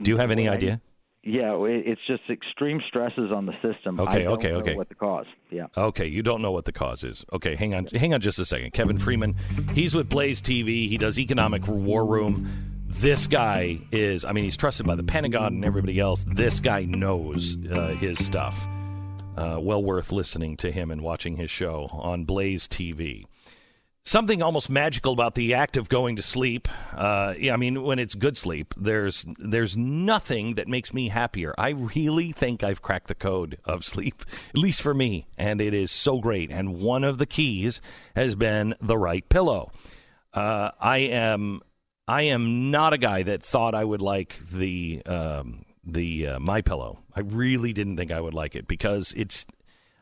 [0.00, 0.80] Do you have any idea?
[1.28, 4.00] Yeah, it's just extreme stresses on the system.
[4.00, 4.74] Okay, I don't okay, know okay.
[4.74, 5.26] What the cause?
[5.50, 5.66] Yeah.
[5.76, 7.22] Okay, you don't know what the cause is.
[7.30, 8.72] Okay, hang on, hang on just a second.
[8.72, 9.36] Kevin Freeman,
[9.74, 10.88] he's with Blaze TV.
[10.88, 12.84] He does Economic War Room.
[12.86, 16.24] This guy is, I mean, he's trusted by the Pentagon and everybody else.
[16.26, 18.66] This guy knows uh, his stuff.
[19.36, 23.26] Uh, well worth listening to him and watching his show on Blaze TV.
[24.08, 26.66] Something almost magical about the act of going to sleep.
[26.94, 31.54] Uh, yeah, I mean, when it's good sleep, there's there's nothing that makes me happier.
[31.58, 35.74] I really think I've cracked the code of sleep, at least for me, and it
[35.74, 36.50] is so great.
[36.50, 37.82] And one of the keys
[38.16, 39.72] has been the right pillow.
[40.32, 41.60] Uh, I am
[42.08, 46.62] I am not a guy that thought I would like the um, the uh, my
[46.62, 47.00] pillow.
[47.14, 49.44] I really didn't think I would like it because it's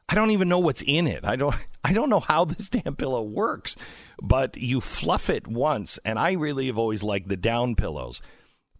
[0.09, 1.24] I don't even know what's in it.
[1.24, 1.54] I don't
[1.84, 3.76] I don't know how this damn pillow works.
[4.22, 8.22] But you fluff it once and I really have always liked the down pillows.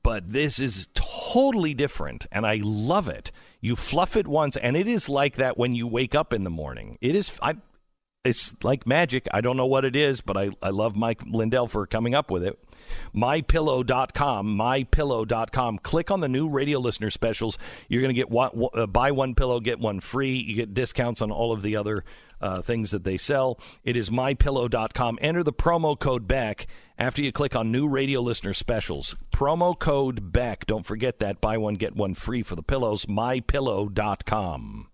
[0.03, 3.33] But this is totally different and I love it.
[3.67, 6.51] You fluff it once, and it is like that when you wake up in the
[6.51, 6.99] morning.
[7.01, 7.37] It is.
[7.43, 7.57] I.
[8.27, 9.27] It's like magic.
[9.33, 12.31] I don't know what it is, but I, I love Mike Lindell for coming up
[12.31, 12.59] with it.
[13.15, 15.79] MyPillow.com, MyPillow.com.
[15.79, 17.59] Click on the new radio listener specials.
[17.89, 20.37] You're going to get one, uh, buy one pillow, get one free.
[20.37, 22.05] You get discounts on all of the other
[22.41, 23.59] uh, things that they sell.
[23.85, 25.19] It is MyPillow.com.
[25.21, 26.67] Enter the promo code Beck
[26.99, 29.17] after you click on new radio listener specials.
[29.33, 30.67] Promo code Beck.
[30.67, 31.41] Don't forget that.
[31.41, 33.07] Buy one, get one free for the pillows.
[33.07, 34.89] MyPillow.com.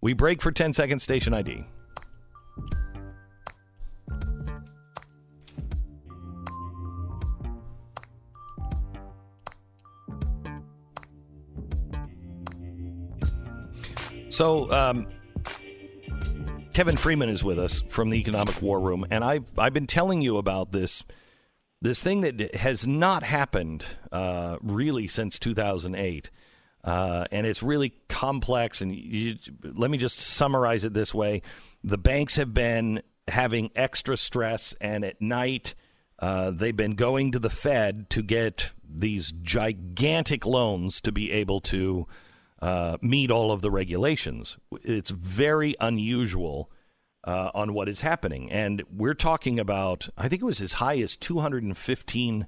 [0.00, 1.64] We break for 10 seconds, station ID.
[14.30, 15.08] So, um,
[16.72, 20.22] Kevin Freeman is with us from the Economic War Room, and I've I've been telling
[20.22, 21.02] you about this
[21.82, 26.30] this thing that has not happened uh, really since 2008,
[26.84, 28.80] uh, and it's really complex.
[28.80, 31.42] And you, let me just summarize it this way:
[31.84, 35.74] the banks have been having extra stress, and at night
[36.18, 41.60] uh, they've been going to the Fed to get these gigantic loans to be able
[41.60, 42.06] to
[42.62, 44.56] uh, meet all of the regulations.
[44.82, 46.70] It's very unusual
[47.24, 50.08] uh, on what is happening, and we're talking about.
[50.16, 52.46] I think it was as high as two hundred and fifteen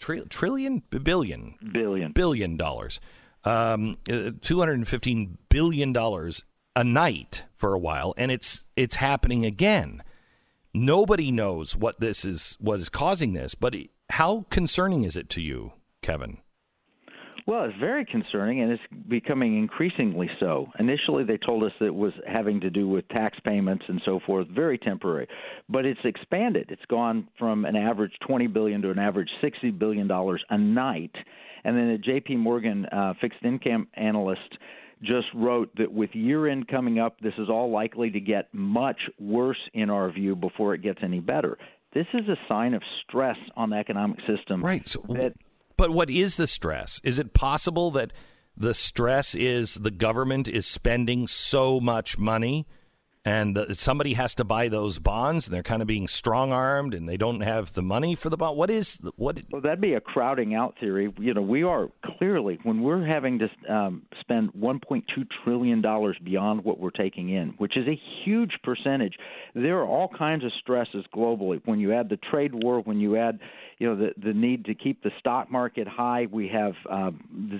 [0.00, 3.00] tri- tri- trillion billion billion billion dollars,
[3.44, 6.42] um, uh, two hundred and fifteen billion dollars
[6.74, 10.02] a night for a while, and it's it's happening again.
[10.72, 13.74] Nobody knows what this is, what is causing this, but
[14.10, 16.38] how concerning is it to you, Kevin?
[17.46, 20.68] Well, it's very concerning, and it's becoming increasingly so.
[20.78, 24.20] Initially, they told us that it was having to do with tax payments and so
[24.26, 25.26] forth, very temporary,
[25.68, 26.66] but it's expanded.
[26.70, 31.14] It's gone from an average 20 billion to an average 60 billion dollars a night.
[31.64, 32.36] And then a J.P.
[32.36, 34.56] Morgan uh, fixed income analyst
[35.02, 38.98] just wrote that with year end coming up, this is all likely to get much
[39.18, 41.56] worse in our view before it gets any better.
[41.94, 44.64] This is a sign of stress on the economic system.
[44.64, 44.86] Right.
[44.88, 45.32] So, that
[45.80, 47.00] but what is the stress?
[47.02, 48.12] Is it possible that
[48.54, 52.66] the stress is the government is spending so much money
[53.24, 56.94] and the, somebody has to buy those bonds and they're kind of being strong armed
[56.94, 58.56] and they don't have the money for the bond?
[58.56, 59.40] What is what?
[59.50, 61.12] Well, that'd be a crowding out theory.
[61.18, 65.02] You know, we are clearly when we're having to um, spend 1.2
[65.44, 69.14] trillion dollars beyond what we're taking in, which is a huge percentage.
[69.54, 71.60] There are all kinds of stresses globally.
[71.64, 73.38] When you add the trade war, when you add
[73.80, 76.28] you know the the need to keep the stock market high.
[76.30, 77.10] We have uh,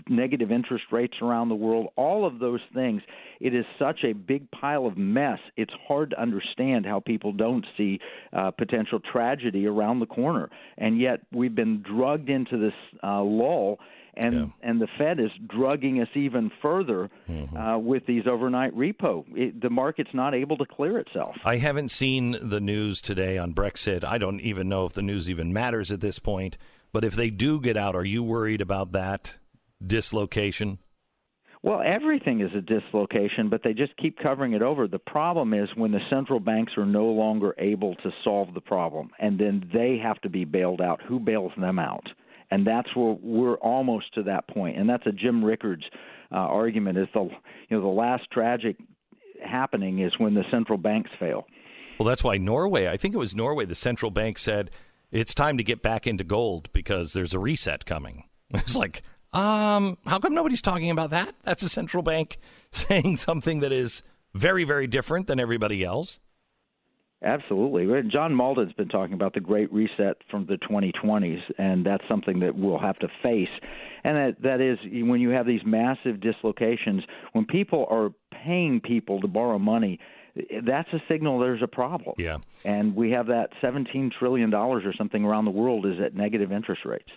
[0.09, 1.89] negative interest rates around the world.
[1.97, 3.03] All of those things.
[3.41, 5.39] It is such a big pile of mess.
[5.57, 7.99] It's hard to understand how people don't see
[8.35, 13.79] uh, potential tragedy around the corner, and yet we've been drugged into this uh, lull
[14.17, 14.47] and Yeah.
[14.63, 17.57] and the Fed is drugging us even further Mm-hmm.
[17.57, 19.25] uh, with these overnight repo.
[19.35, 21.37] It, the market's not able to clear itself.
[21.45, 24.05] I haven't seen the news today on Brexit.
[24.05, 26.57] I don't even know if the news even matters at this point.
[26.93, 29.39] But if they do get out, are you worried about that
[29.87, 30.79] dislocation?
[31.63, 34.89] Well, everything is a dislocation, but they just keep covering it over.
[34.89, 39.11] The problem is when the central banks are no longer able to solve the problem,
[39.19, 41.03] and then they have to be bailed out.
[41.07, 42.07] Who bails them out?
[42.51, 44.77] And that's where we're almost to that point.
[44.79, 45.85] And that's a Jim Rickards
[46.33, 47.23] uh, argument: is the
[47.69, 48.77] you know the last tragic
[49.45, 51.47] happening is when the central banks fail.
[51.99, 54.71] Well, that's why Norway, I think it was Norway, the central bank said
[55.11, 58.25] it's time to get back into gold because there's a reset coming.
[58.53, 61.37] It's like, um, how come nobody's talking about that?
[61.43, 62.39] That's a central bank
[62.73, 64.03] saying something that is
[64.35, 66.19] very, very different than everybody else.
[67.23, 67.87] Absolutely.
[68.11, 72.57] John Mauldin's been talking about the Great Reset from the 2020s, and that's something that
[72.57, 73.51] we'll have to face.
[74.05, 77.03] And that, that is when you have these massive dislocations,
[77.33, 79.99] when people are paying people to borrow money,
[80.64, 82.14] that's a signal there's a problem.
[82.16, 82.39] Yeah.
[82.64, 86.87] And we have that $17 trillion or something around the world is at negative interest
[86.87, 87.11] rates.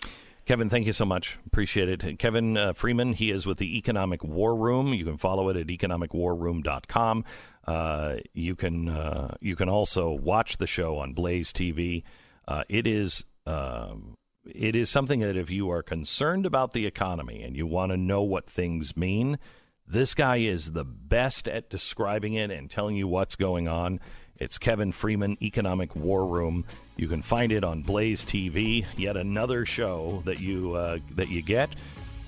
[0.46, 1.38] Kevin, thank you so much.
[1.46, 2.18] Appreciate it.
[2.18, 4.92] Kevin uh, Freeman, he is with the Economic War Room.
[4.92, 7.24] You can follow it at economicwarroom.com.
[7.66, 12.02] Uh, you can uh, you can also watch the show on Blaze TV.
[12.46, 17.42] Uh, it is um, it is something that if you are concerned about the economy
[17.42, 19.38] and you want to know what things mean,
[19.86, 23.98] this guy is the best at describing it and telling you what's going on.
[24.36, 26.66] It's Kevin Freeman, Economic War Room.
[26.96, 28.86] You can find it on Blaze TV.
[28.96, 31.70] Yet another show that you uh, that you get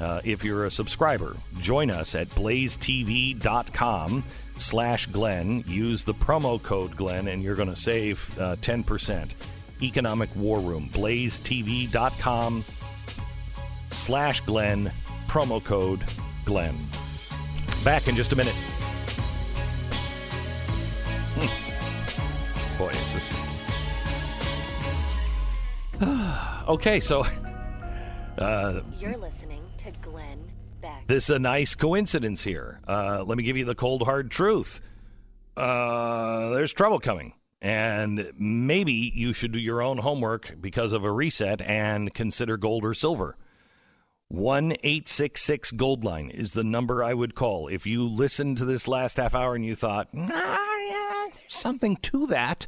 [0.00, 1.36] uh, if you're a subscriber.
[1.60, 4.24] Join us at blazetv.com
[4.58, 5.64] slash Glenn.
[5.66, 9.30] Use the promo code Glenn, and you're going to save uh, 10%.
[9.82, 12.64] Economic War Room, blazetv.com
[13.90, 14.90] slash Glenn,
[15.28, 16.00] promo code
[16.44, 16.76] Glenn.
[17.84, 18.54] Back in just a minute.
[21.36, 22.78] Hmm.
[22.78, 23.45] Boy, is this.
[26.68, 27.24] okay, so.
[28.38, 30.50] Uh, You're listening to Glenn
[30.82, 31.06] Beck.
[31.06, 32.80] this is a nice coincidence here.
[32.86, 34.80] Uh, let me give you the cold hard truth.
[35.56, 37.32] Uh, there's trouble coming,
[37.62, 42.84] and maybe you should do your own homework because of a reset and consider gold
[42.84, 43.38] or silver.
[44.28, 48.58] One eight six six gold line is the number I would call if you listened
[48.58, 52.66] to this last half hour and you thought, nah, yeah, there's something to that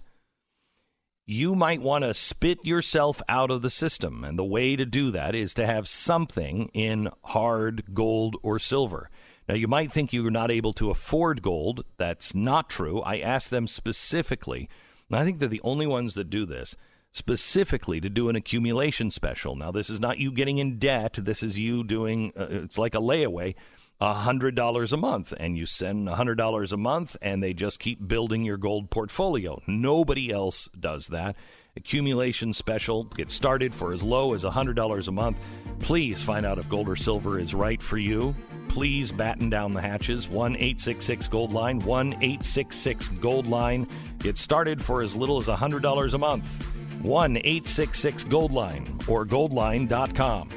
[1.31, 4.25] you might want to spit yourself out of the system.
[4.25, 9.11] And the way to do that is to have something in hard gold or silver.
[9.47, 11.85] Now, you might think you're not able to afford gold.
[11.99, 13.03] That's not true.
[13.03, 14.71] I asked them specifically,
[15.11, 16.75] and I think they're the only ones that do this,
[17.13, 19.55] specifically to do an accumulation special.
[19.55, 21.13] Now, this is not you getting in debt.
[21.13, 23.55] This is you doing, uh, it's like a layaway
[24.01, 28.57] $100 a month and you send $100 a month and they just keep building your
[28.57, 29.61] gold portfolio.
[29.67, 31.37] Nobody else does that.
[31.77, 35.39] Accumulation special Get started for as low as $100 a month.
[35.81, 38.35] Please find out if gold or silver is right for you.
[38.69, 40.29] Please batten down the hatches.
[40.29, 43.87] 1 866 Gold Line, 1 866 Gold Line.
[44.19, 46.67] Get started for as little as $100 a month.
[47.03, 50.49] 1 866 Gold Line or goldline.com.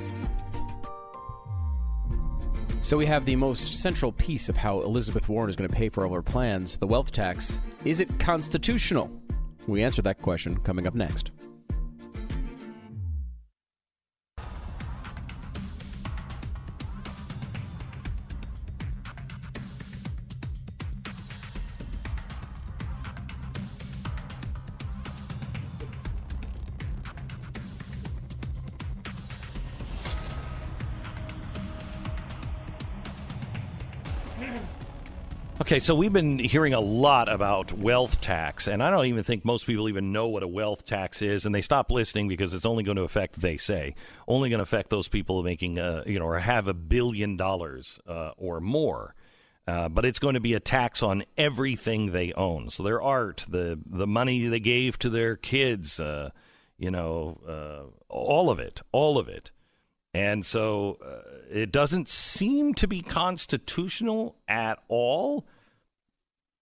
[2.84, 5.88] So we have the most central piece of how Elizabeth Warren is going to pay
[5.88, 7.60] for all her plans, the wealth tax.
[7.86, 9.12] Is it constitutional?
[9.68, 11.30] We answer that question coming up next.
[35.62, 39.46] Okay, so we've been hearing a lot about wealth tax, and I don't even think
[39.46, 42.66] most people even know what a wealth tax is, and they stop listening because it's
[42.66, 43.94] only going to affect, they say,
[44.28, 48.00] only going to affect those people making, uh, you know, or have a billion dollars
[48.08, 49.14] uh, or more.
[49.68, 52.72] Uh, but it's going to be a tax on everything they own.
[52.72, 56.32] So their art, the the money they gave to their kids, uh,
[56.80, 59.52] you know, uh, all of it, all of it.
[60.14, 65.46] And so uh, it doesn't seem to be constitutional at all,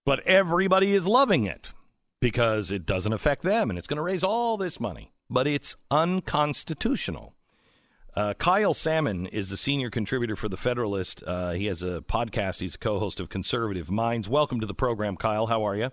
[0.06, 1.72] but everybody is loving it
[2.20, 5.12] because it doesn't affect them and it's going to raise all this money.
[5.28, 7.34] But it's unconstitutional.
[8.14, 11.22] Uh, Kyle Sammin is the senior contributor for The Federalist.
[11.24, 12.60] Uh, he has a podcast.
[12.60, 14.28] He's a co host of Conservative Minds.
[14.28, 15.46] Welcome to the program, Kyle.
[15.46, 15.92] How are you?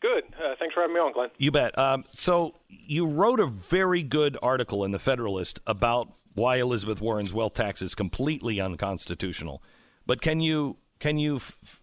[0.00, 0.24] Good.
[0.34, 1.30] Uh, thanks for having me on, Glenn.
[1.38, 1.76] You bet.
[1.76, 7.34] Um, so you wrote a very good article in the Federalist about why Elizabeth Warren's
[7.34, 9.62] wealth tax is completely unconstitutional.
[10.06, 11.82] But can you can you f-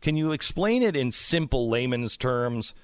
[0.00, 2.74] can you explain it in simple layman's terms?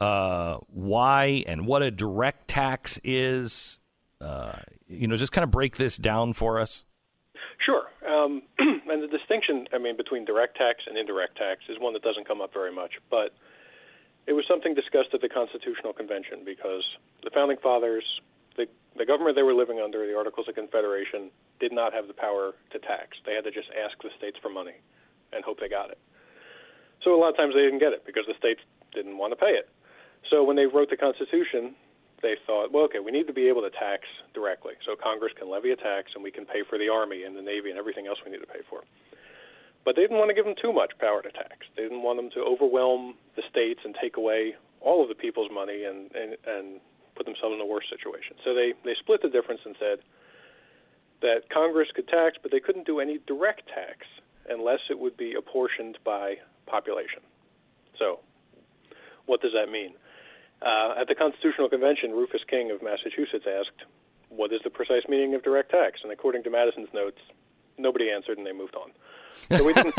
[0.00, 3.78] Uh, why and what a direct tax is?
[4.20, 4.58] Uh,
[4.88, 6.84] you know, just kind of break this down for us.
[7.64, 7.82] Sure.
[8.08, 12.02] Um, and the distinction, I mean, between direct tax and indirect tax is one that
[12.02, 13.34] doesn't come up very much, but
[14.26, 16.84] it was something discussed at the Constitutional Convention because
[17.22, 18.04] the founding fathers,
[18.56, 18.66] the,
[18.96, 22.52] the government they were living under, the Articles of Confederation, did not have the power
[22.72, 23.18] to tax.
[23.26, 24.80] They had to just ask the states for money
[25.32, 25.98] and hope they got it.
[27.02, 28.60] So a lot of times they didn't get it because the states
[28.94, 29.68] didn't want to pay it.
[30.30, 31.74] So when they wrote the Constitution,
[32.22, 34.72] they thought, well, okay, we need to be able to tax directly.
[34.86, 37.42] So Congress can levy a tax and we can pay for the Army and the
[37.42, 38.80] Navy and everything else we need to pay for.
[39.84, 41.66] But they didn't want to give them too much power to tax.
[41.76, 45.50] They didn't want them to overwhelm the states and take away all of the people's
[45.52, 46.80] money and, and, and
[47.16, 48.36] put themselves in a worse situation.
[48.44, 49.98] So they, they split the difference and said
[51.20, 54.06] that Congress could tax, but they couldn't do any direct tax
[54.48, 56.36] unless it would be apportioned by
[56.66, 57.20] population.
[57.98, 58.20] So,
[59.26, 59.94] what does that mean?
[60.60, 63.84] Uh, at the Constitutional Convention, Rufus King of Massachusetts asked,
[64.28, 66.00] What is the precise meaning of direct tax?
[66.02, 67.20] And according to Madison's notes,
[67.78, 68.90] nobody answered and they moved on.
[69.56, 69.94] So we didn't.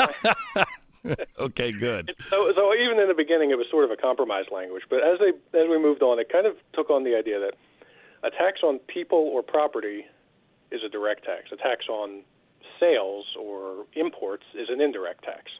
[1.39, 2.15] okay, good.
[2.29, 4.83] So, so even in the beginning, it was sort of a compromise language.
[4.89, 7.53] But as they as we moved on, it kind of took on the idea that
[8.23, 10.05] a tax on people or property
[10.71, 11.51] is a direct tax.
[11.51, 12.23] A tax on
[12.79, 15.51] sales or imports is an indirect tax.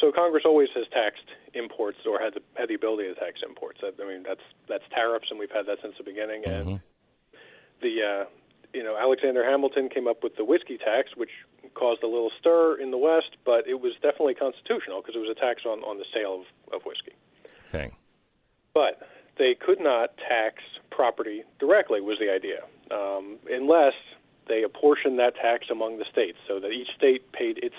[0.00, 1.24] So Congress always has taxed
[1.54, 3.80] imports or had the had the ability to tax imports.
[3.82, 6.44] I mean that's that's tariffs, and we've had that since the beginning.
[6.44, 6.80] And
[7.80, 8.24] the uh,
[8.76, 11.30] you know Alexander Hamilton came up with the whiskey tax, which
[11.74, 15.34] caused a little stir in the West, but it was definitely constitutional because it was
[15.34, 17.16] a tax on on the sale of, of whiskey.
[17.70, 17.90] Okay.
[18.74, 19.00] But
[19.38, 23.94] they could not tax property directly was the idea, um, unless
[24.46, 27.74] they apportioned that tax among the states so that each state paid its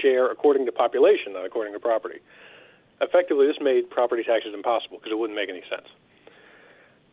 [0.00, 2.20] share according to population, not according to property.
[3.00, 5.88] Effectively, this made property taxes impossible because it wouldn't make any sense.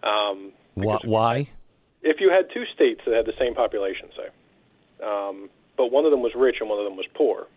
[0.03, 1.49] Um, Wh- Why?
[2.02, 6.11] If you had two states that had the same population, say, um, but one of
[6.11, 7.48] them was rich and one of them was poor,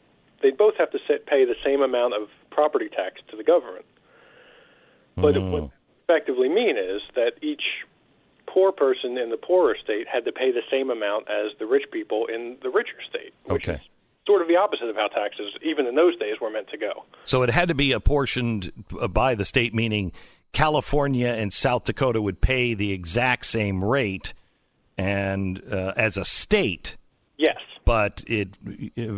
[0.43, 3.85] they'd both have to sit, pay the same amount of property tax to the government.
[5.17, 5.71] But it would
[6.03, 7.63] effectively mean is that each
[8.47, 11.85] poor person in the poorer state had to pay the same amount as the rich
[11.91, 13.33] people in the richer state.
[13.47, 13.81] which Okay.
[14.27, 17.05] Sort of the opposite of how taxes, even in those days, were meant to go.
[17.27, 20.13] So it had to be apportioned uh, by the state, meaning
[20.55, 24.33] California and South Dakota would pay the exact same rate,
[24.97, 26.97] and uh, as a state.
[27.37, 27.59] Yes.
[27.85, 28.57] But it,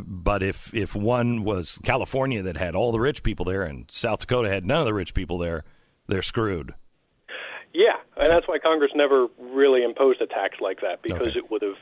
[0.06, 4.20] but if if one was California that had all the rich people there, and South
[4.20, 5.62] Dakota had none of the rich people there,
[6.08, 6.74] they're screwed.
[7.72, 11.62] Yeah, and that's why Congress never really imposed a tax like that because it would
[11.62, 11.76] have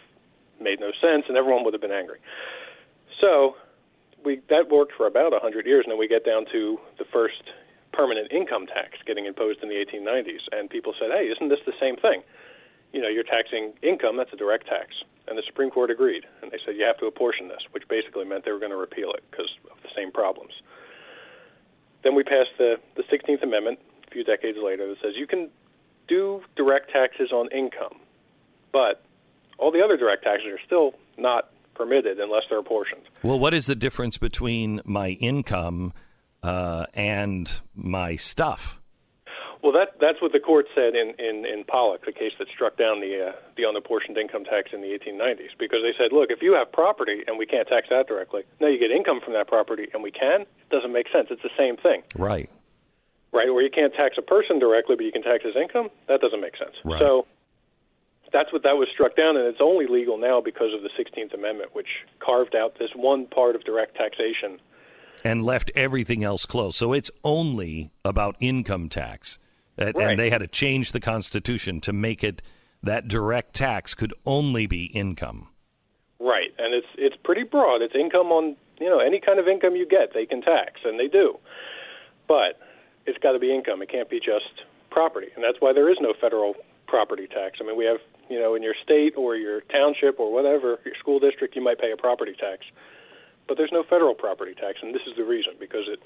[0.61, 2.19] made no sense and everyone would have been angry.
[3.21, 3.57] So
[4.25, 7.05] we that worked for about a 100 years, and then we get down to the
[7.05, 7.43] first
[7.95, 11.73] permanent income tax getting imposed in the 1890s, and people said, "Hey, isn't this the
[11.79, 12.23] same thing?
[12.93, 16.51] You know, you're taxing income; that's a direct tax." And the Supreme Court agreed, and
[16.51, 19.13] they said you have to apportion this, which basically meant they were going to repeal
[19.13, 20.53] it because of the same problems.
[22.03, 25.51] Then we passed the the 16th Amendment a few decades later that says you can
[26.09, 27.99] do direct taxes on income,
[28.73, 29.03] but
[29.59, 33.03] all the other direct taxes are still not permitted unless they're apportioned.
[33.23, 35.93] Well, what is the difference between my income
[36.45, 38.79] uh, and my stuff?
[39.63, 42.77] Well, that that's what the court said in in in Pollock, the case that struck
[42.77, 46.43] down the uh, the unapportioned income tax in the 1890s, because they said, look, if
[46.43, 49.49] you have property and we can't tax that directly, now you get income from that
[49.49, 50.43] property and we can.
[50.43, 51.29] It doesn't make sense.
[51.31, 52.51] It's the same thing, Right.
[53.33, 53.49] right?
[53.49, 55.89] Or you can't tax a person directly, but you can tax his income.
[56.09, 56.77] That doesn't make sense.
[56.85, 57.01] Right.
[57.01, 57.27] So
[58.35, 61.33] that's what that was struck down, and it's only legal now because of the 16th
[61.33, 61.89] Amendment, which
[62.21, 64.61] carved out this one part of direct taxation.
[65.25, 66.77] And left everything else closed.
[66.77, 69.39] So it's only about income tax.
[69.77, 70.11] And, Right.
[70.11, 72.43] and they had to change the Constitution to make it
[72.83, 75.49] that direct tax could only be income.
[76.21, 77.83] Right, and it's it's pretty broad.
[77.83, 80.99] It's income on you know any kind of income you get, they can tax, and
[81.01, 81.39] they do.
[82.29, 82.61] But
[83.07, 83.83] it's got to be income.
[83.83, 86.55] It can't be just property, and that's why there is no federal
[86.87, 87.59] property tax.
[87.61, 87.99] I mean, we have
[88.31, 91.79] you know in your state or your township or whatever your school district, you might
[91.81, 92.65] pay a property tax,
[93.49, 96.01] but there's no federal property tax, and this is the reason because it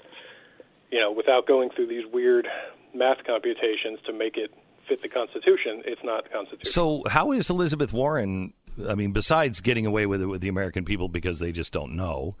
[0.91, 2.47] you know without going through these weird
[2.93, 4.51] math computations to make it
[4.87, 7.03] fit the Constitution, it's not constitutional.
[7.03, 8.53] So how is Elizabeth Warren?
[8.87, 11.95] I mean, besides getting away with it with the American people because they just don't
[11.95, 12.35] know,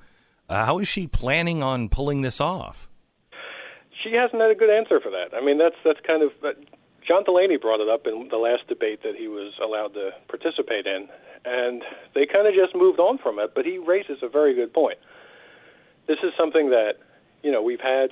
[0.47, 2.89] uh, how is she planning on pulling this off?
[4.03, 5.35] she hasn't had a good answer for that.
[5.35, 6.53] I mean, that's that's kind of uh,
[7.09, 10.85] John Delaney brought it up in the last debate that he was allowed to participate
[10.85, 11.09] in,
[11.43, 11.81] and
[12.13, 13.53] they kind of just moved on from it.
[13.55, 14.99] But he raises a very good point.
[16.07, 17.01] This is something that
[17.41, 18.11] you know we've had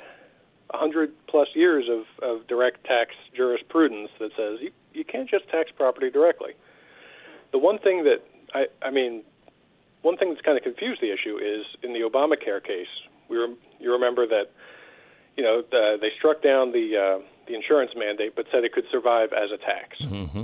[0.72, 5.70] hundred plus years of, of direct tax jurisprudence that says you, you can't just tax
[5.70, 6.54] property directly.
[7.52, 8.26] The one thing that
[8.56, 9.22] I, I mean,
[10.02, 12.90] one thing that's kind of confused the issue is in the Obamacare case.
[13.30, 14.50] We rem- you remember that
[15.38, 18.86] you know, uh, they struck down the uh, the insurance mandate, but said it could
[18.92, 19.98] survive as a tax.
[20.02, 20.44] Mm-hmm.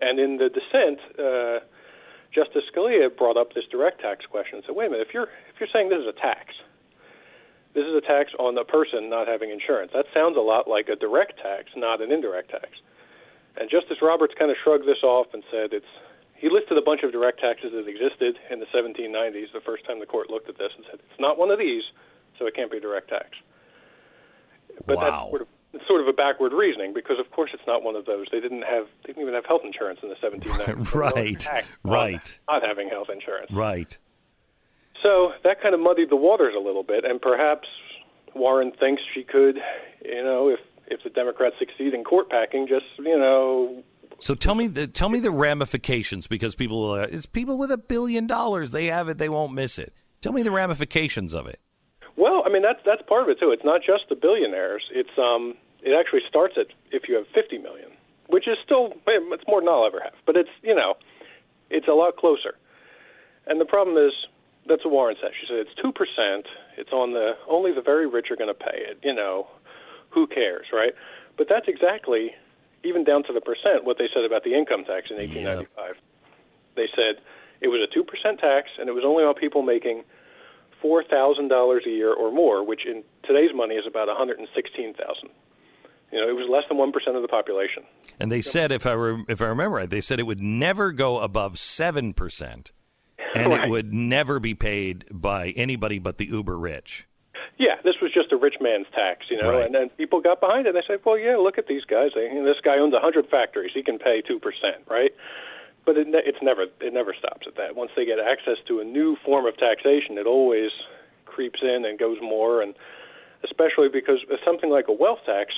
[0.00, 1.60] And in the dissent, uh,
[2.32, 5.28] Justice Scalia brought up this direct tax question and said, "Wait a minute, if you're
[5.52, 6.54] if you're saying this is a tax,
[7.74, 9.92] this is a tax on the person not having insurance.
[9.92, 12.80] That sounds a lot like a direct tax, not an indirect tax."
[13.56, 15.90] And Justice Roberts kind of shrugged this off and said it's.
[16.34, 20.00] He listed a bunch of direct taxes that existed in the 1790s, the first time
[20.00, 21.82] the court looked at this, and said it's not one of these,
[22.38, 23.36] so it can't be a direct tax.
[24.86, 25.02] But Wow.
[25.02, 27.96] that's sort of it's sort of a backward reasoning because of course it's not one
[27.96, 28.26] of those.
[28.32, 30.86] They didn't have they didn't even have health insurance in the 1790s.
[30.86, 31.48] So no Right,
[31.84, 32.40] right.
[32.48, 33.50] Not having health insurance.
[33.52, 33.96] Right.
[35.02, 37.68] So that kind of muddied the waters a little bit, and perhaps
[38.34, 39.58] Warren thinks she could,
[40.04, 43.82] you know, if if the Democrats succeed in court packing, just you know,
[44.18, 47.78] So tell me the tell me the ramifications because people uh, it's people with a
[47.78, 49.94] billion dollars they have it they won't miss it.
[50.20, 51.60] Tell me the ramifications of it.
[52.20, 53.50] Well, I mean that's that's part of it too.
[53.50, 54.84] It's not just the billionaires.
[54.92, 57.88] It's um it actually starts at if you have 50 million,
[58.28, 61.00] which is still it's more than I'll ever have, but it's you know
[61.70, 62.60] it's a lot closer.
[63.46, 64.12] And the problem is
[64.68, 65.30] that's what Warren said.
[65.40, 66.44] She said it's two percent.
[66.76, 69.00] It's on the only the very rich are going to pay it.
[69.02, 69.48] You know,
[70.10, 70.92] who cares, right?
[71.38, 72.32] But that's exactly
[72.84, 75.96] even down to the percent what they said about the income tax in 1895.
[76.76, 77.24] They said
[77.62, 80.04] it was a two percent tax, and it was only on people making
[80.82, 84.38] four thousand dollars a year or more, which in today's money is about one hundred
[84.38, 85.30] and sixteen thousand.
[86.12, 87.84] You know, it was less than one percent of the population.
[88.18, 90.90] And they said, if I re- if I remember right, they said it would never
[90.92, 92.72] go above seven percent,
[93.34, 93.64] and Right.
[93.64, 97.06] it would never be paid by anybody but the uber rich.
[97.58, 99.66] Yeah, this was just a rich man's tax, you know, Right.
[99.66, 100.70] and then people got behind it.
[100.74, 102.10] and They said, "Well, yeah, look at these guys.
[102.14, 103.70] They, you know, this guy owns a hundred factories.
[103.74, 105.12] He can pay two percent, right?"
[105.90, 107.74] But it, ne- it's never it never stops at that.
[107.74, 110.70] Once they get access to a new form of taxation, it always
[111.26, 112.74] creeps in and goes more, and
[113.42, 115.54] especially because something like a wealth tax,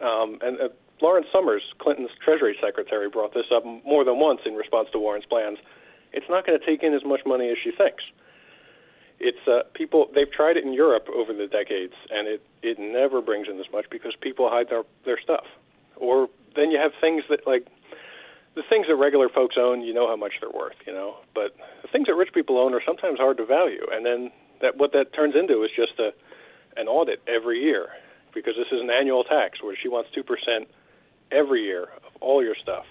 [0.00, 0.68] um, and uh,
[1.02, 5.26] Lawrence Summers, Clinton's Treasury Secretary, brought this up more than once in response to Warren's
[5.26, 5.58] plans.
[6.12, 8.04] It's not going to take in as much money as she thinks
[9.18, 13.20] it's uh, people they've tried it in Europe over the decades, and it it never
[13.20, 15.46] brings in as much because people hide their their stuff.
[15.96, 17.66] Or then you have things that like
[18.54, 21.16] the things that regular folks own, you know how much they're worth, you know.
[21.34, 24.30] But the things that rich people own are sometimes hard to value, and then
[24.60, 26.10] that what that turns into is just a
[26.76, 27.88] an audit every year
[28.34, 30.68] because this is an annual tax where she wants two percent
[31.30, 32.84] every year of all your stuff.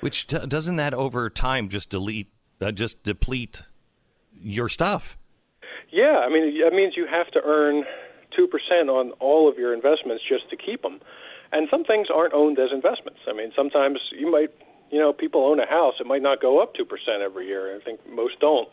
[0.00, 2.28] Which d- doesn't that over time just delete,
[2.60, 3.62] uh, just deplete
[4.32, 5.16] your stuff?
[5.90, 7.84] Yeah, I mean that means you have to earn
[8.36, 11.00] two percent on all of your investments just to keep them.
[11.52, 13.20] And some things aren't owned as investments.
[13.28, 14.50] I mean, sometimes you might,
[14.90, 15.94] you know, people own a house.
[16.00, 17.76] It might not go up two percent every year.
[17.76, 18.68] I think most don't.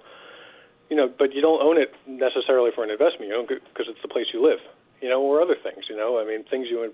[0.89, 3.29] You know, but you don't own it necessarily for an investment.
[3.29, 4.59] You own it because it's the place you live.
[5.01, 5.85] You know, or other things.
[5.89, 6.93] You know, I mean, things you,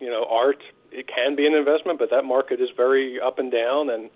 [0.00, 0.62] you know, art.
[0.92, 3.90] It can be an investment, but that market is very up and down.
[3.90, 4.10] And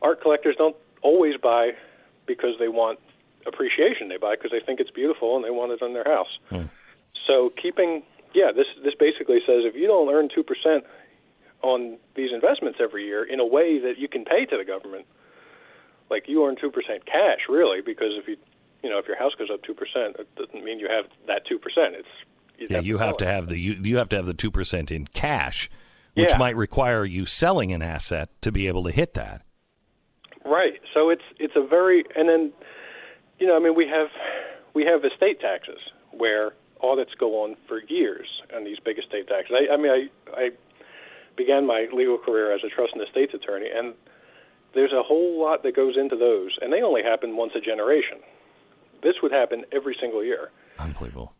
[0.00, 1.72] art collectors don't always buy
[2.26, 2.98] because they want
[3.46, 4.08] appreciation.
[4.08, 6.38] They buy because they think it's beautiful and they want it on their house.
[6.50, 6.66] Hmm.
[7.26, 8.02] So keeping,
[8.34, 10.84] yeah, this this basically says if you don't earn two percent
[11.62, 15.06] on these investments every year in a way that you can pay to the government,
[16.10, 18.36] like you earn two percent cash, really, because if you,
[18.82, 21.46] you know, if your house goes up two percent, it doesn't mean you have that
[21.46, 21.94] two percent.
[21.94, 22.08] It's
[22.58, 23.28] you'd Yeah, have you to have to it.
[23.28, 25.70] have the you, you have to have the two percent in cash,
[26.14, 26.38] which Yeah.
[26.38, 29.42] might require you selling an asset to be able to hit that.
[30.44, 30.80] Right.
[30.92, 32.52] So it's it's a very and then
[33.38, 34.08] you know, I mean we have
[34.74, 35.78] we have estate taxes
[36.10, 39.54] where audits go on for years on these big estate taxes.
[39.56, 40.50] I, I mean I I
[41.36, 43.94] began my legal career as a trust and estates attorney and
[44.74, 48.18] there's a whole lot that goes into those and they only happen once a generation.
[49.02, 50.50] This would happen every single year.
[50.78, 51.32] Unbelievable.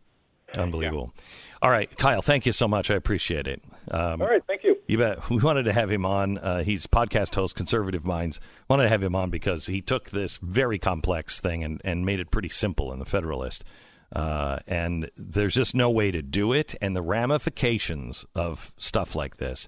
[0.57, 1.13] Unbelievable.
[1.61, 2.91] All right, Kyle, thank you so much.
[2.91, 3.63] I appreciate it.
[3.89, 4.77] Um, All right, thank you.
[4.87, 5.29] You bet.
[5.29, 6.37] We wanted to have him on.
[6.37, 8.39] Uh, he's podcast host, Conservative Minds.
[8.69, 12.19] Wanted to have him on because he took this very complex thing and, and made
[12.19, 13.63] it pretty simple in the Federalist.
[14.13, 16.75] Uh, and there's just no way to do it.
[16.81, 19.67] And the ramifications of stuff like this,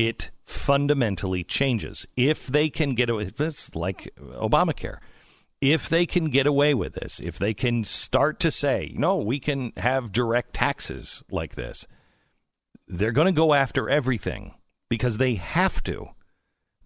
[0.00, 2.06] it fundamentally changes.
[2.16, 4.96] If they can get away, it's like Obamacare.
[5.60, 9.38] If they can get away with this, if they can start to say, no, we
[9.38, 11.86] can have direct taxes like this,
[12.88, 14.54] they're going to go after everything
[14.88, 16.06] because they have to.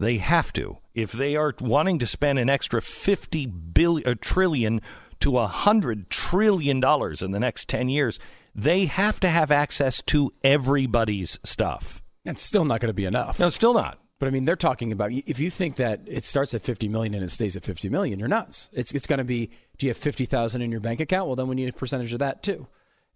[0.01, 0.79] They have to.
[0.93, 4.81] If they are wanting to spend an extra 50 billion trillion
[5.21, 8.19] to a 100 trillion dollars in the next 10 years,
[8.57, 12.04] they have to have access to everybody's stuff.
[12.25, 13.39] It's still not going to be enough.
[13.39, 13.99] No, it's still not.
[14.19, 17.15] But I mean, they're talking about if you think that it starts at 50 million
[17.15, 18.71] and it stays at 50 million, you're nuts.
[18.73, 21.27] It's it's going to be do you have 50,000 in your bank account?
[21.27, 22.67] Well, then we need a percentage of that too.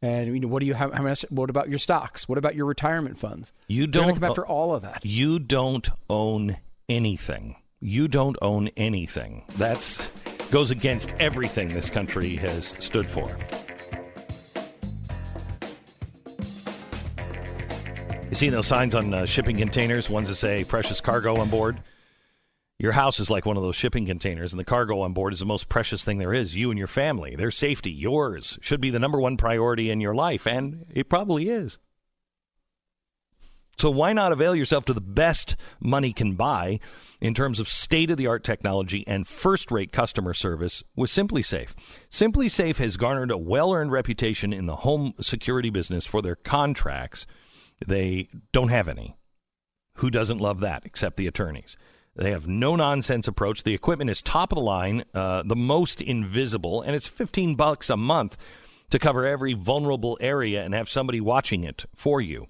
[0.03, 0.93] And you know, what do you have?
[0.93, 1.25] How much?
[1.31, 2.29] What about your stocks?
[2.29, 3.53] What about your retirement funds?
[3.69, 5.05] You don't come after all of that.
[5.05, 6.57] You don't own
[6.89, 7.57] anything.
[7.81, 9.45] You don't own anything.
[9.57, 10.09] That's
[10.51, 13.37] goes against everything this country has stood for.
[18.31, 21.81] You see those signs on uh, shipping containers, ones that say precious cargo on board?
[22.79, 25.39] Your house is like one of those shipping containers, and the cargo on board is
[25.39, 26.55] the most precious thing there is.
[26.55, 30.15] You and your family, their safety, yours, should be the number one priority in your
[30.15, 31.79] life, and it probably is.
[33.79, 36.81] So why not avail yourself to the best money can buy
[37.23, 41.75] in terms of state of the art technology and first rate customer service with SimpliSafe?
[42.11, 46.37] Simply Safe has garnered a well earned reputation in the home security business for their
[46.37, 47.27] contracts.
[47.87, 49.17] They don't have any.
[49.97, 51.77] Who doesn't love that except the attorneys?
[52.17, 53.63] They have no nonsense approach.
[53.63, 57.89] The equipment is top of the line, uh, the most invisible, and it's 15 bucks
[57.89, 58.37] a month
[58.91, 62.47] to cover every vulnerable area and have somebody watching it for you.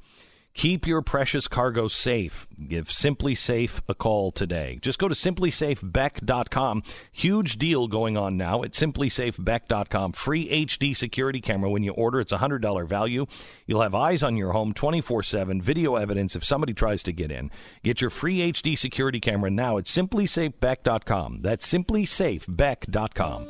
[0.55, 2.49] Keep your precious cargo safe.
[2.67, 4.79] Give SimpliSafe a call today.
[4.83, 6.83] Just go to simplisafebeck.com.
[7.13, 10.13] Huge deal going on now at simplisafebeck.com.
[10.13, 12.19] Free HD security camera when you order.
[12.19, 13.27] It's a $100 value.
[13.67, 17.31] You'll have eyes on your home 24 7, video evidence if somebody tries to get
[17.31, 17.53] in.
[17.85, 21.43] Get your free HD security camera now at simplisafebeck.com.
[21.43, 23.47] That's simplisafebeck.com.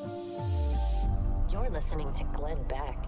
[1.51, 3.07] You're listening to Glenn Beck.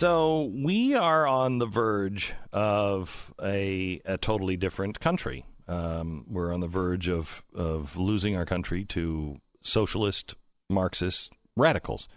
[0.00, 5.44] So we are on the verge of a, a totally different country.
[5.68, 10.36] Um, we're on the verge of, of losing our country to socialist,
[10.70, 12.08] Marxist radicals.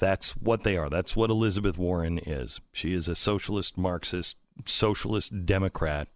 [0.00, 0.90] That's what they are.
[0.90, 2.60] That's what Elizabeth Warren is.
[2.72, 4.34] She is a socialist, Marxist,
[4.64, 6.08] socialist Democrat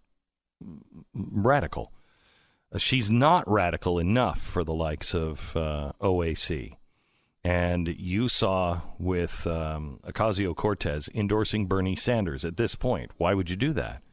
[1.13, 1.93] radical.
[2.69, 6.75] Uh, she's not radical enough for the likes of uh, OAC.
[7.43, 13.11] And you saw with um, Ocasio Cortez endorsing Bernie Sanders at this point.
[13.17, 14.03] Why would you do that?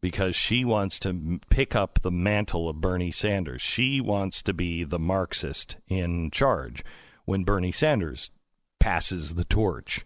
[0.00, 3.62] Because she wants to pick up the mantle of Bernie Sanders.
[3.62, 6.84] She wants to be the Marxist in charge
[7.24, 8.30] when Bernie Sanders
[8.78, 10.04] passes the torch.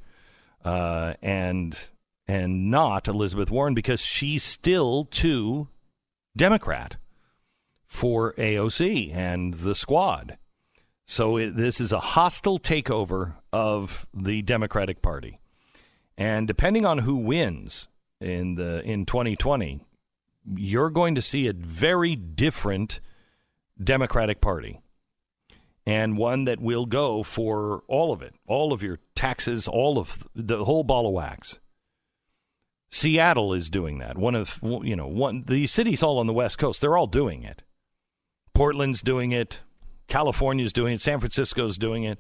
[0.65, 1.79] Uh, and
[2.29, 5.69] and not Elizabeth Warren because she's still too
[6.37, 6.97] Democrat
[7.85, 10.37] for AOC and the squad.
[11.07, 15.39] So it, this is a hostile takeover of the Democratic Party.
[16.19, 17.89] And depending on who wins
[18.21, 19.81] in the in 2020,
[20.55, 23.01] you're going to see a very different
[23.83, 24.81] Democratic Party.
[25.87, 30.27] And one that will go for all of it, all of your taxes, all of
[30.35, 31.61] the whole ball of wax.
[32.89, 34.19] Seattle is doing that.
[34.19, 37.45] One of you know, one the cities all on the West Coast, they're all doing
[37.45, 37.63] it.
[38.55, 39.61] Portland's doing it.
[40.09, 41.01] California's doing it.
[41.01, 42.19] San Francisco's doing it.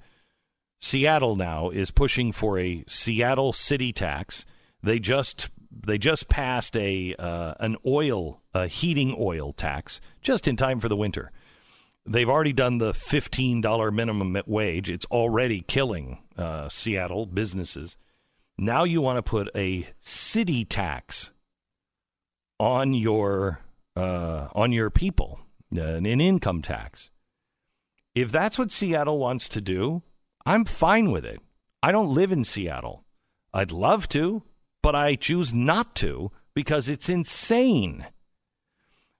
[0.80, 4.44] Seattle now is pushing for a Seattle city tax.
[4.82, 10.56] They just they just passed a uh, an oil a heating oil tax just in
[10.56, 11.30] time for the winter.
[12.04, 14.90] They've already done the fifteen dollar minimum wage.
[14.90, 17.96] It's already killing uh, Seattle businesses.
[18.58, 21.32] Now you want to put a city tax
[22.58, 23.60] on your
[23.96, 25.40] uh, on your people,
[25.70, 27.10] an income tax.
[28.16, 30.02] If that's what Seattle wants to do,
[30.46, 31.38] I'm fine with it.
[31.82, 33.04] I don't live in Seattle.
[33.52, 34.42] I'd love to,
[34.82, 38.06] but I choose not to because it's insane.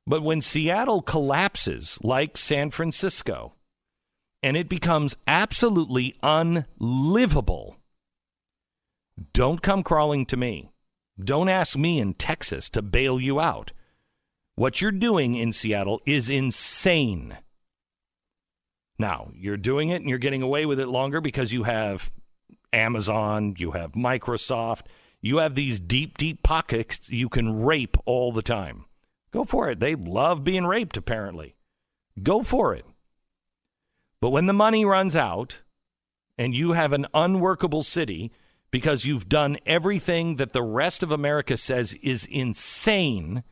[0.07, 3.53] But when Seattle collapses like San Francisco
[4.43, 7.77] and it becomes absolutely unlivable,
[9.35, 10.71] don't come crawling to me.
[11.23, 13.73] Don't ask me in Texas to bail you out.
[14.55, 17.37] What you're doing in Seattle is insane.
[18.99, 22.11] Now, you're doing it and you're getting away with it longer because you have
[22.73, 24.83] Amazon, you have Microsoft,
[25.21, 28.85] you have these deep, deep pockets you can rape all the time.
[29.33, 29.81] Go for it.
[29.81, 31.57] They love being raped, apparently.
[32.23, 32.87] Go for it.
[34.21, 35.61] But when the money runs out
[36.39, 38.33] and you have an unworkable city
[38.71, 43.43] because you've done everything that the rest of America says is insane,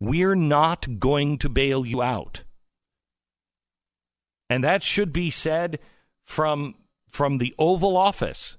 [0.00, 2.42] we're not going to bail you out.
[4.52, 5.78] And that should be said
[6.22, 6.74] from
[7.08, 8.58] from the Oval Office.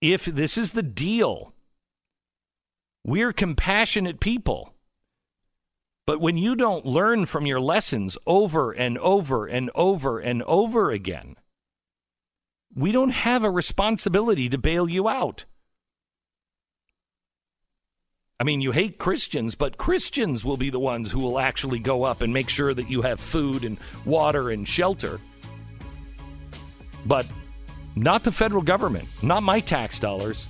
[0.00, 1.52] If this is the deal,
[3.04, 4.72] we're compassionate people.
[6.06, 10.92] But when you don't learn from your lessons over and over and over and over
[10.92, 11.34] again,
[12.72, 15.44] we don't have a responsibility to bail you out.
[18.40, 22.04] I mean, you hate Christians, but Christians will be the ones who will actually go
[22.04, 23.76] up and make sure that you have food and
[24.06, 25.20] water and shelter.
[27.04, 27.26] But
[27.94, 30.46] not the federal government, not my tax dollars.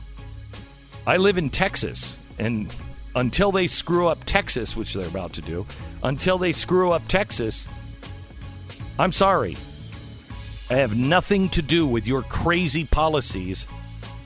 [1.04, 2.72] I live in Texas, and
[3.16, 5.66] until they screw up Texas, which they're about to do,
[6.04, 7.66] until they screw up Texas,
[9.00, 9.56] I'm sorry.
[10.70, 13.66] I have nothing to do with your crazy policies,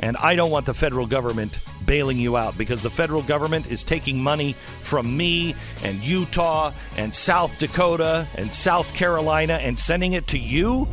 [0.00, 3.84] and I don't want the federal government bailing you out because the federal government is
[3.84, 10.26] taking money from me and Utah and South Dakota and South Carolina and sending it
[10.28, 10.88] to you?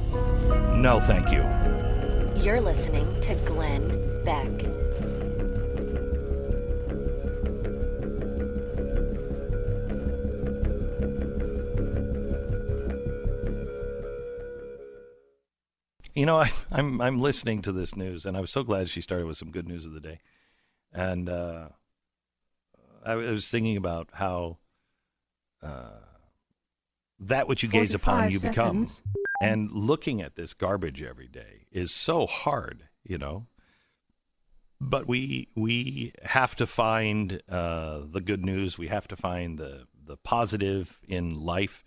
[0.75, 1.41] No, thank you.
[2.43, 4.80] You're listening to Glenn Beck.
[16.13, 19.01] You know, I, I'm I'm listening to this news, and I was so glad she
[19.01, 20.19] started with some good news of the day.
[20.93, 21.69] And uh,
[23.05, 24.57] I was thinking about how
[25.63, 25.99] uh,
[27.19, 28.87] that which you gaze upon, 45 you become.
[29.39, 33.47] And looking at this garbage every day is so hard, you know.
[34.79, 38.77] But we we have to find uh, the good news.
[38.77, 41.85] We have to find the the positive in life.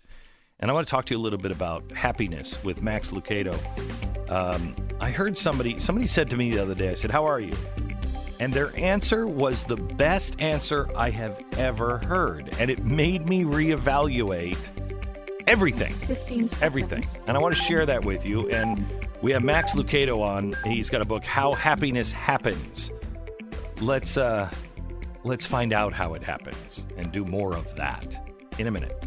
[0.59, 3.53] And I want to talk to you a little bit about happiness with Max Lucado.
[4.31, 6.89] Um, I heard somebody somebody said to me the other day.
[6.89, 7.53] I said, "How are you?"
[8.39, 13.43] And their answer was the best answer I have ever heard, and it made me
[13.43, 14.69] reevaluate
[15.47, 17.05] everything, 15 everything.
[17.27, 18.49] And I want to share that with you.
[18.49, 20.55] And we have Max Lucado on.
[20.65, 22.91] He's got a book, How Happiness Happens.
[23.81, 24.49] let's uh,
[25.23, 28.17] let's find out how it happens and do more of that
[28.57, 29.05] in a minute.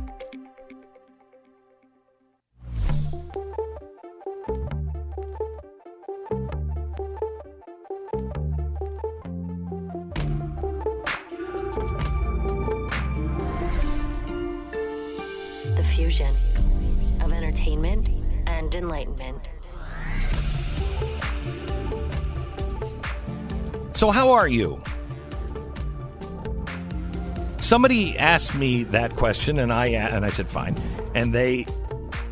[15.98, 16.32] Fusion
[17.20, 18.10] of entertainment
[18.46, 19.48] and enlightenment.
[23.94, 24.80] So, how are you?
[27.58, 30.76] Somebody asked me that question, and I and I said fine.
[31.16, 31.66] And they,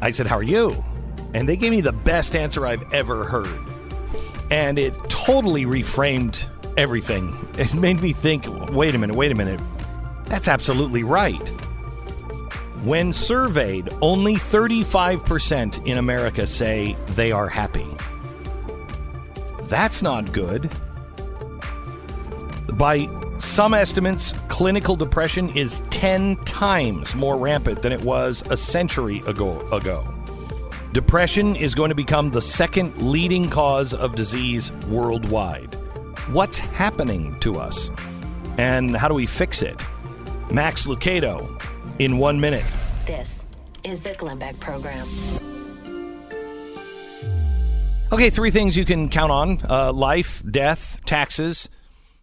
[0.00, 0.84] I said, "How are you?"
[1.34, 3.58] And they gave me the best answer I've ever heard,
[4.48, 6.40] and it totally reframed
[6.76, 7.34] everything.
[7.58, 8.44] It made me think.
[8.70, 9.16] Wait a minute.
[9.16, 9.60] Wait a minute.
[10.26, 11.65] That's absolutely right.
[12.86, 17.88] When surveyed, only 35% in America say they are happy.
[19.64, 20.70] That's not good.
[22.74, 23.08] By
[23.38, 29.50] some estimates, clinical depression is 10 times more rampant than it was a century ago.
[29.72, 30.04] ago.
[30.92, 35.74] Depression is going to become the second leading cause of disease worldwide.
[36.30, 37.90] What's happening to us?
[38.58, 39.74] And how do we fix it?
[40.52, 41.60] Max Lucado
[41.98, 42.64] in one minute.
[43.06, 43.46] This
[43.84, 45.06] is the Glenn Beck Program.
[48.12, 51.68] Okay, three things you can count on uh, life, death, taxes,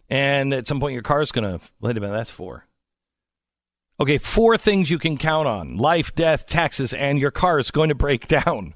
[0.08, 1.64] and at some point your car's going to.
[1.80, 2.66] Wait a minute, that's four.
[4.00, 7.90] Okay, four things you can count on life, death, taxes, and your car is going
[7.90, 8.74] to break down.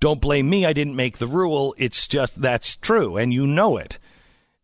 [0.00, 1.74] Don't blame me, I didn't make the rule.
[1.78, 3.98] It's just that's true, and you know it.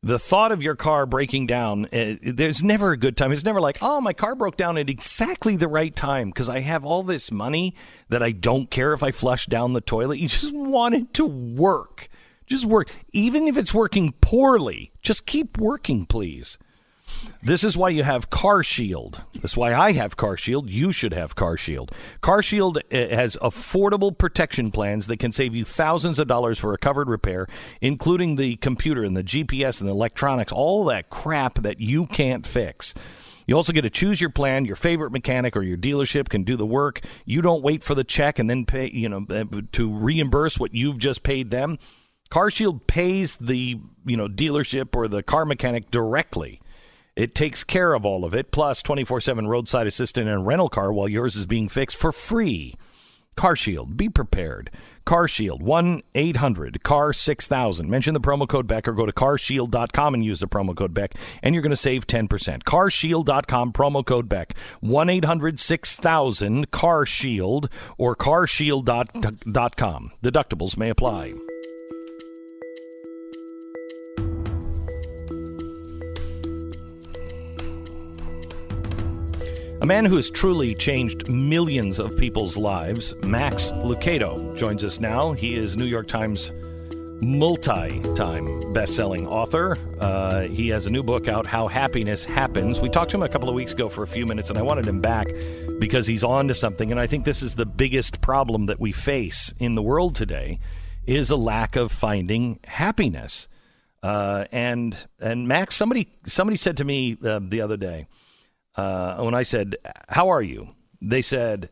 [0.07, 3.33] The thought of your car breaking down, uh, there's never a good time.
[3.33, 6.61] It's never like, oh, my car broke down at exactly the right time because I
[6.61, 7.75] have all this money
[8.09, 10.21] that I don't care if I flush down the toilet.
[10.21, 12.09] You just want it to work.
[12.47, 12.95] Just work.
[13.13, 16.57] Even if it's working poorly, just keep working, please.
[17.43, 19.23] This is why you have Car Shield.
[19.41, 20.69] That's why I have Car Shield.
[20.69, 21.93] You should have Car Shield.
[22.21, 26.75] Car Shield uh, has affordable protection plans that can save you thousands of dollars for
[26.75, 27.47] a covered repair,
[27.81, 32.45] including the computer and the GPS and the electronics, all that crap that you can't
[32.45, 32.95] fix.
[33.47, 34.65] You also get to choose your plan.
[34.65, 37.01] Your favorite mechanic or your dealership can do the work.
[37.25, 40.75] You don't wait for the check and then pay, you know, uh, to reimburse what
[40.75, 41.79] you've just paid them.
[42.29, 46.61] CarShield pays the, you know, dealership or the car mechanic directly.
[47.17, 50.93] It takes care of all of it, plus 24 7 roadside assistant and rental car
[50.93, 52.77] while yours is being fixed for free.
[53.37, 54.71] CarShield, be prepared.
[55.07, 57.89] CarShield, 1 800 CAR 6000.
[57.89, 61.15] Mention the promo code Beck or go to carshield.com and use the promo code Beck,
[61.43, 62.29] and you're going to save 10%.
[62.65, 70.13] Carshield.com, promo code Beck, 1 800 6000 CarShield or carshield.com.
[70.23, 71.35] Deductibles may apply.
[79.83, 85.33] A man who has truly changed millions of people's lives, Max Lucado, joins us now.
[85.33, 86.51] He is New York Times
[87.21, 89.77] multi time best selling author.
[90.01, 92.81] Uh, he has a new book out, How Happiness Happens.
[92.81, 94.63] We talked to him a couple of weeks ago for a few minutes, and I
[94.63, 95.29] wanted him back
[95.79, 96.91] because he's on to something.
[96.91, 100.59] And I think this is the biggest problem that we face in the world today
[101.05, 103.47] is a lack of finding happiness.
[104.03, 108.07] Uh, and and Max, somebody somebody said to me uh, the other day,
[108.77, 109.77] uh, when I said,
[110.09, 110.69] How are you?
[111.01, 111.71] They said,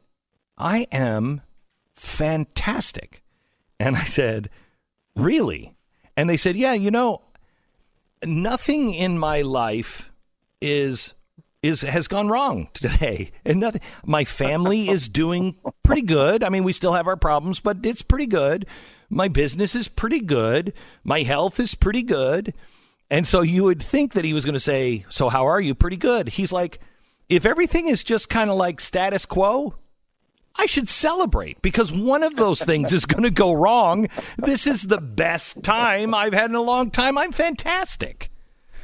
[0.57, 1.43] I am
[1.93, 3.23] fantastic.
[3.79, 4.51] And I said,
[5.17, 5.75] Really?
[6.17, 7.23] And they said, Yeah, you know,
[8.25, 10.11] nothing in my life
[10.61, 11.15] is
[11.63, 13.31] is has gone wrong today.
[13.45, 16.43] And nothing my family is doing pretty good.
[16.43, 18.67] I mean we still have our problems but it's pretty good.
[19.11, 20.73] My business is pretty good.
[21.05, 22.55] My health is pretty good.
[23.11, 25.75] And so you would think that he was going to say so how are you?
[25.75, 26.31] Pretty good.
[26.31, 26.81] He's like
[27.29, 29.75] if everything is just kind of like status quo,
[30.57, 34.09] I should celebrate because one of those things is going to go wrong.
[34.39, 37.19] This is the best time I've had in a long time.
[37.19, 38.31] I'm fantastic.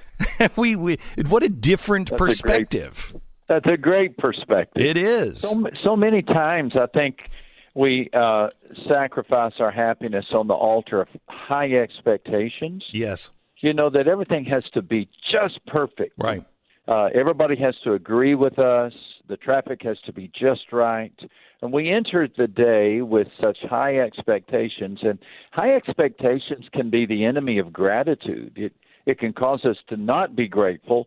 [0.56, 0.98] we, we
[1.28, 3.06] what a different That's perspective.
[3.08, 4.84] A great, that's a great perspective.
[4.84, 5.40] It is.
[5.40, 7.30] So so many times I think
[7.74, 8.48] we uh,
[8.88, 12.84] sacrifice our happiness on the altar of high expectations.
[12.92, 13.30] Yes.
[13.58, 16.14] You know that everything has to be just perfect.
[16.18, 16.44] Right.
[16.90, 18.92] Uh, everybody has to agree with us.
[19.28, 21.14] The traffic has to be just right.
[21.62, 25.16] And we entered the day with such high expectations, and
[25.52, 28.54] high expectations can be the enemy of gratitude.
[28.56, 28.72] It
[29.06, 31.06] it can cause us to not be grateful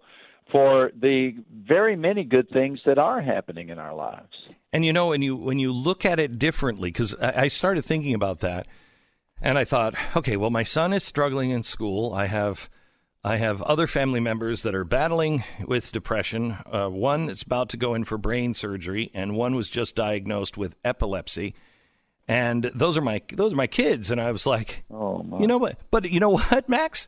[0.52, 1.34] for the
[1.68, 4.34] very many good things that are happening in our lives.
[4.72, 8.14] And you know, when you when you look at it differently, because I started thinking
[8.14, 8.68] about that,
[9.42, 12.14] and I thought, okay, well, my son is struggling in school.
[12.14, 12.70] I have
[13.26, 16.58] I have other family members that are battling with depression.
[16.66, 20.58] Uh, one is about to go in for brain surgery, and one was just diagnosed
[20.58, 21.56] with epilepsy.
[22.28, 24.12] And those are my those are my kids.
[24.12, 25.40] And I was like, oh, my.
[25.40, 25.80] you know what?
[25.90, 27.08] But you know what, Max?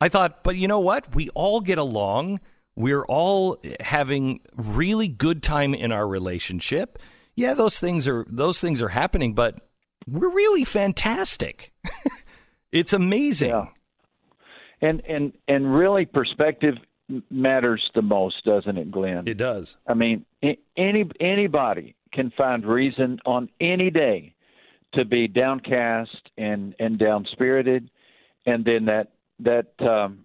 [0.00, 1.14] I thought, but you know what?
[1.14, 2.40] We all get along.
[2.76, 6.98] We're all having really good time in our relationship.
[7.34, 9.60] Yeah, those things are those things are happening, but
[10.06, 11.72] we're really fantastic.
[12.72, 13.50] it's amazing.
[13.50, 13.66] Yeah.
[14.82, 16.74] And and and really, perspective
[17.30, 19.26] matters the most, doesn't it, Glenn?
[19.26, 19.76] It does.
[19.86, 20.24] I mean,
[20.76, 24.34] any anybody can find reason on any day
[24.94, 27.90] to be downcast and and down spirited,
[28.44, 30.24] and then that that um,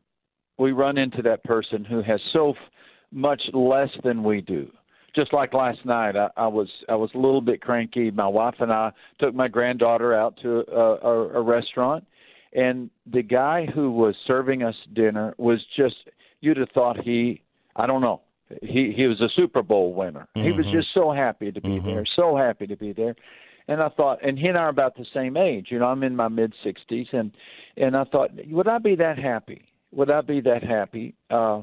[0.57, 2.57] we run into that person who has so f-
[3.11, 4.71] much less than we do.
[5.13, 8.11] Just like last night, I, I was I was a little bit cranky.
[8.11, 12.05] My wife and I took my granddaughter out to a, a, a restaurant,
[12.53, 15.95] and the guy who was serving us dinner was just
[16.41, 17.41] you'd have thought he
[17.75, 18.21] I don't know
[18.61, 20.27] he he was a Super Bowl winner.
[20.35, 20.45] Mm-hmm.
[20.45, 20.77] He was Mm-hmm.
[20.77, 21.87] just so happy to be mm-hmm.
[21.87, 23.15] there, so happy to be there.
[23.67, 25.67] And I thought, and he and I are about the same age.
[25.69, 27.31] You know, I'm in my mid 60s, and
[27.77, 29.65] and I thought, would I be that happy?
[29.91, 31.61] Would I be that happy uh,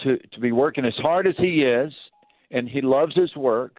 [0.00, 1.92] to to be working as hard as he is,
[2.50, 3.78] and he loves his work,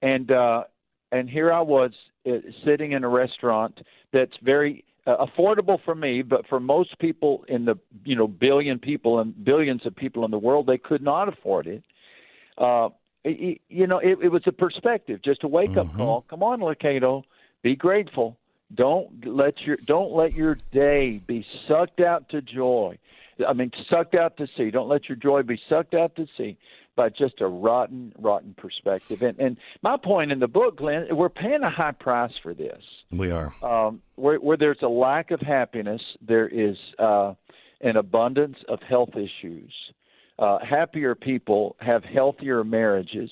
[0.00, 0.64] and uh,
[1.10, 1.92] and here I was
[2.26, 3.80] uh, sitting in a restaurant
[4.12, 8.78] that's very uh, affordable for me, but for most people in the you know billion
[8.78, 11.82] people and billions of people in the world, they could not afford it.
[12.58, 12.88] Uh,
[13.24, 15.96] it you know, it, it was a perspective, just a wake up Mm-hmm.
[15.96, 16.24] call.
[16.28, 17.24] Come on, Lucado,
[17.62, 18.36] be grateful.
[18.74, 22.98] Don't let your don't let your day be sucked out to joy.
[23.46, 24.70] I mean, sucked out to sea.
[24.70, 26.56] Don't let your joy be sucked out to sea
[26.96, 29.22] by just a rotten, rotten perspective.
[29.22, 32.82] And and my point in the book, Glenn, we're paying a high price for this.
[33.10, 33.54] We are.
[33.62, 37.34] Um, where, where there's a lack of happiness, there is uh,
[37.80, 39.72] an abundance of health issues.
[40.38, 43.30] Uh, happier people have healthier marriages.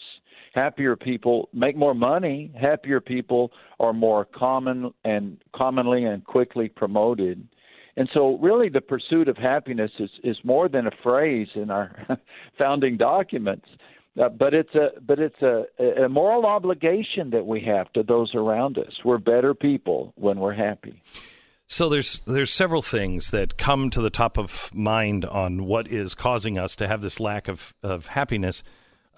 [0.54, 2.52] Happier people make more money.
[2.60, 7.46] Happier people are more common and commonly and quickly promoted.
[8.00, 11.94] And so, really, the pursuit of happiness is, is more than a phrase in our
[12.58, 13.66] founding documents,
[14.18, 15.64] uh, but it's a but it's a,
[16.04, 18.90] a moral obligation that we have to those around us.
[19.04, 21.02] We're better people when we're happy.
[21.66, 26.14] So there's there's several things that come to the top of mind on what is
[26.14, 28.62] causing us to have this lack of of happiness.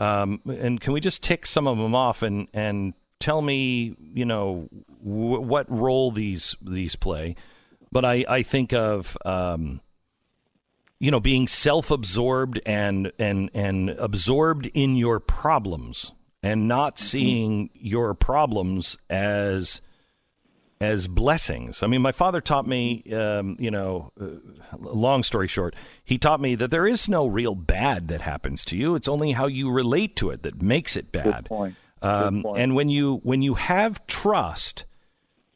[0.01, 4.25] Um, and can we just tick some of them off and and tell me, you
[4.25, 4.69] know,
[5.05, 7.37] w- what role these these play?
[7.93, 9.81] But I I think of um,
[10.98, 16.12] you know being self-absorbed and and and absorbed in your problems
[16.43, 19.81] and not seeing your problems as
[20.81, 21.82] as blessings.
[21.82, 24.27] I mean, my father taught me, um, you know, uh,
[24.78, 28.77] long story short, he taught me that there is no real bad that happens to
[28.77, 28.97] you.
[28.97, 31.24] It's only how you relate to it that makes it bad.
[31.24, 31.77] Good point.
[32.02, 32.59] Um, Good point.
[32.59, 34.85] and when you when you have trust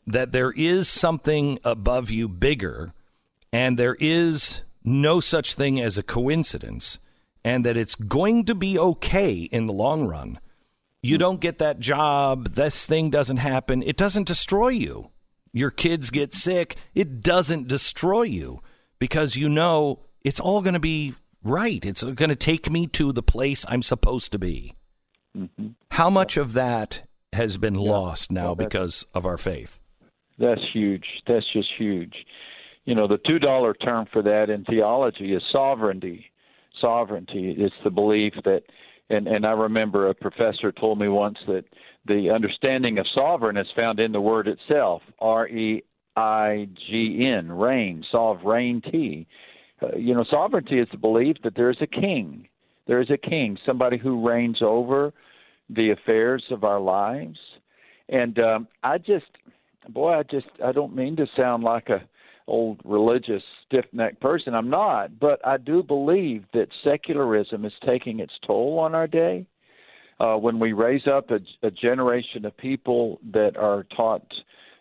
[0.06, 2.92] that there is something above you bigger,
[3.52, 6.98] and there is no such thing as a coincidence,
[7.44, 10.38] and that it's going to be okay in the long run.
[11.02, 15.10] You don't get that job, this thing doesn't happen, it doesn't destroy you.
[15.52, 18.60] Your kids get sick, it doesn't destroy you
[18.98, 21.84] because you know it's all going to be right.
[21.84, 24.74] It's going to take me to the place I'm supposed to be.
[25.36, 25.68] Mm-hmm.
[25.92, 27.02] How much of that
[27.32, 29.80] has been lost now Well, because of our faith?
[30.38, 31.04] That's huge.
[31.26, 32.14] That's just huge.
[32.84, 36.26] You know, the two dollar term for that in theology is sovereignty.
[36.80, 37.54] Sovereignty.
[37.58, 38.62] It's the belief that
[39.08, 41.64] and, and I remember a professor told me once that
[42.06, 45.02] the understanding of sovereign is found in the word itself.
[45.20, 45.82] R E
[46.16, 49.26] I G N, reign, sovereignty.
[49.82, 52.48] Uh, you know, sovereignty is the belief that there is a king.
[52.86, 55.12] There is a king, somebody who reigns over
[55.68, 57.38] the affairs of our lives.
[58.08, 59.26] And um, I just,
[59.88, 62.02] boy, I just, I don't mean to sound like a
[62.48, 64.54] old religious stiff-necked person.
[64.54, 69.46] I'm not, but I do believe that secularism is taking its toll on our day.
[70.18, 74.22] Uh, when we raise up a, a generation of people that are taught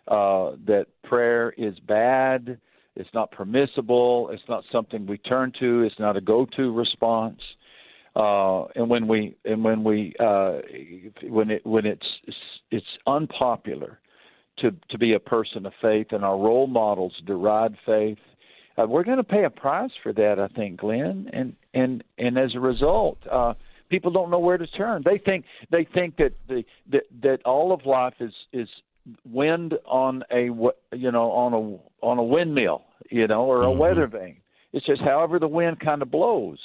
[0.08, 2.58] uh, that prayer is bad,
[2.94, 7.40] it's not permissible, it's not something we turn to, it's not a go-to response.
[8.14, 10.60] Uh, and when we and when we uh,
[11.24, 12.06] when it when it's
[12.70, 14.00] it's unpopular
[14.58, 18.18] to to be a person of faith, and our role models deride faith.
[18.78, 22.38] Uh, we're going to pay a price for that, I think, Glenn, and and and
[22.38, 23.54] as a result, uh,
[23.88, 25.02] people don't know where to turn.
[25.04, 28.68] They think they think that the that that all of life is is
[29.24, 33.70] wind on a w- you know on a on a windmill, you know, or a
[33.70, 33.78] Mm-hmm.
[33.78, 34.36] weather vane.
[34.72, 36.58] It's just however the wind kind of blows,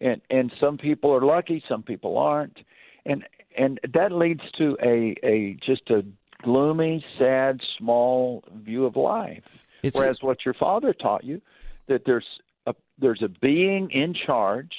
[0.00, 2.58] and and some people are lucky, some people aren't,
[3.06, 3.24] and
[3.56, 6.02] and that leads to a a just a
[6.44, 9.42] gloomy, sad, small view of life.
[9.82, 11.40] It's- Whereas what your father taught you,
[11.88, 12.26] that there's
[12.66, 14.72] a there's a being in charge,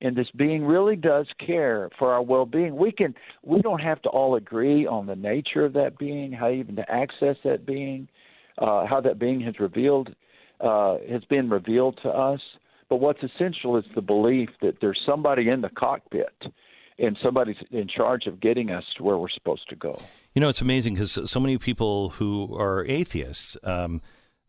[0.00, 2.76] and this being really does care for our well-being.
[2.76, 6.50] We can we don't have to all agree on the nature of that being, how
[6.50, 8.08] even to access that being,
[8.58, 10.14] uh, how that being has revealed
[10.60, 12.40] uh, has been revealed to us.
[12.90, 16.34] But what's essential is the belief that there's somebody in the cockpit,
[17.00, 20.00] and somebody's in charge of getting us to where we're supposed to go.
[20.34, 24.00] You know, it's amazing because so many people who are atheists, um,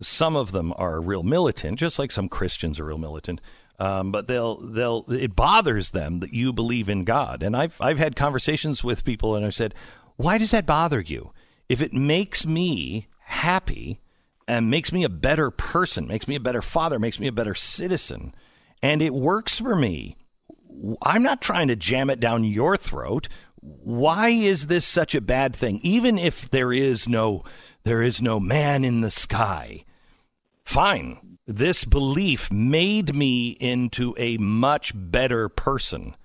[0.02, 3.42] some of them are real militant, just like some Christians are real militant.
[3.80, 7.42] Um, but they'll they'll it bothers them that you believe in God.
[7.42, 9.74] And I've I've had conversations with people, and I've said,
[10.18, 11.32] why does that bother you?
[11.68, 14.02] If it makes me happy
[14.48, 17.56] and makes me a better person, makes me a better father, makes me a better
[17.56, 18.36] citizen,
[18.84, 20.16] and it works for me,
[21.02, 23.28] I'm not trying to jam it down your throat.
[23.62, 25.80] Why is this such a bad thing?
[25.84, 27.44] Even if there is no
[27.84, 29.86] there is no man in the sky.
[30.64, 31.38] Fine.
[31.48, 36.16] This belief made me into a much better person.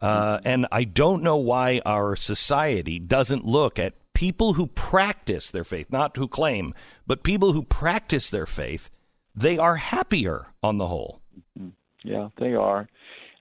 [0.00, 5.64] Uh, and I don't know why our society doesn't look at people who practice their
[5.64, 6.74] faith, not who claim,
[7.06, 8.90] but people who practice their faith.
[9.34, 11.20] They are happier on the whole.
[12.02, 12.88] Yeah, they are.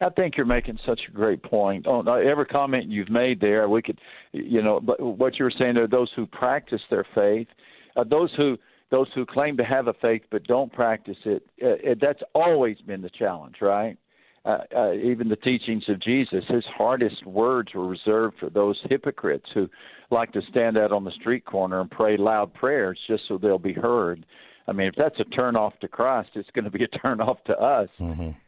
[0.02, 1.86] I think you're making such a great point.
[1.86, 4.00] On uh, every comment you've made there, we could,
[4.32, 7.48] you know, but what you were saying are those who practice their faith,
[7.96, 8.58] uh, those who
[8.90, 11.44] those who claim to have a faith but don't practice it.
[11.64, 13.98] Uh, that's always been the challenge, right?
[14.44, 19.46] Uh, uh, even the teachings of Jesus, his hardest words were reserved for those hypocrites
[19.54, 19.70] who
[20.10, 23.60] like to stand out on the street corner and pray loud prayers just so they'll
[23.60, 24.26] be heard.
[24.68, 27.22] I mean, if that's a turn off to Christ, it's going to be a turn
[27.22, 27.90] off to us,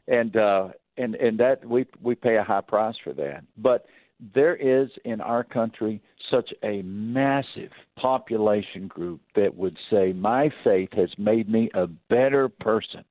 [0.08, 3.44] and uh, and and that we we pay a high price for that.
[3.58, 3.86] But
[4.34, 6.02] there is in our country
[6.32, 12.48] such a massive population group that would say my faith has made me a better
[12.48, 13.04] person,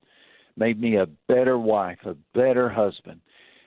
[0.56, 3.20] made me a better wife, a better husband.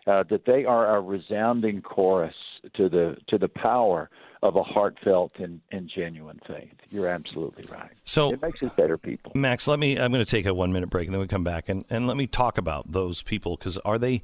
[0.07, 2.35] Uh, that they are a resounding chorus
[2.75, 4.09] to the to the power
[4.43, 6.73] of a heartfelt and, and genuine faith.
[6.91, 7.89] You're absolutely right.
[8.03, 9.31] So it makes us better people.
[9.33, 9.97] Max, let me.
[9.97, 12.05] I'm going to take a one minute break, and then we come back and, and
[12.05, 14.21] let me talk about those people because are they?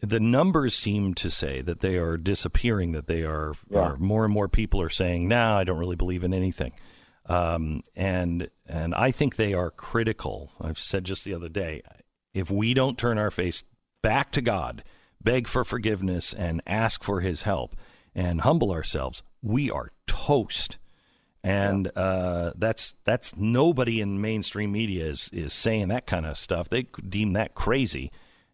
[0.00, 2.90] The numbers seem to say that they are disappearing.
[2.92, 3.78] That they are, Yeah.
[3.80, 6.72] are more and more people are saying, "Now I don't really believe in anything,"
[7.26, 10.50] um, and and I think they are critical.
[10.60, 11.82] I've said just the other day,
[12.34, 13.62] if we don't turn our face
[14.02, 14.82] back to God,
[15.24, 17.74] beg for forgiveness, and ask for His help,
[18.14, 20.78] and humble ourselves, we are toast
[21.44, 26.70] and uh, that's that's nobody in mainstream media is is saying that kind of stuff.
[26.70, 28.10] They deem that crazy,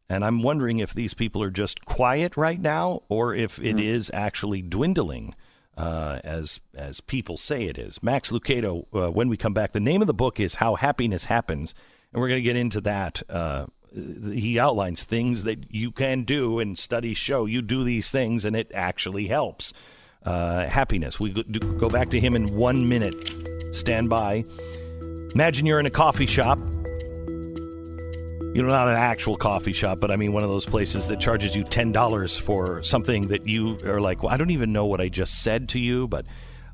[0.09, 4.10] and I'm wondering if these people are just quiet right now, or if it is
[4.12, 5.36] actually dwindling,
[5.76, 8.02] uh, as as people say it is.
[8.02, 8.86] Max Lucado.
[8.92, 11.76] Uh, when we come back, the name of the book is How Happiness Happens,
[12.12, 13.22] and we're going to get into that.
[13.92, 18.54] He outlines things that you can do, and studies show you do these things, and
[18.54, 19.72] it actually helps
[20.24, 21.18] uh, happiness.
[21.18, 23.74] We go, go back to him in one minute.
[23.74, 24.44] Stand by.
[25.34, 26.58] Imagine you're in a coffee shop.
[28.52, 31.20] You know, not an actual coffee shop, but I mean one of those places that
[31.20, 34.86] charges you ten dollars for something that you are like, well, I don't even know
[34.86, 36.08] what I just said to you.
[36.08, 36.26] But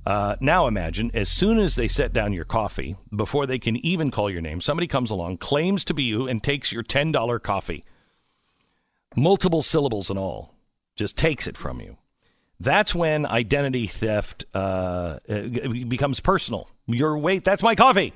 [0.07, 4.11] uh, now imagine, as soon as they set down your coffee, before they can even
[4.11, 7.39] call your name, somebody comes along, claims to be you, and takes your ten dollar
[7.39, 7.85] coffee,
[9.15, 10.55] multiple syllables and all,
[10.95, 11.97] just takes it from you
[12.61, 16.69] that's when identity theft uh, uh, becomes personal.
[16.87, 18.15] Your wait, that's my coffee.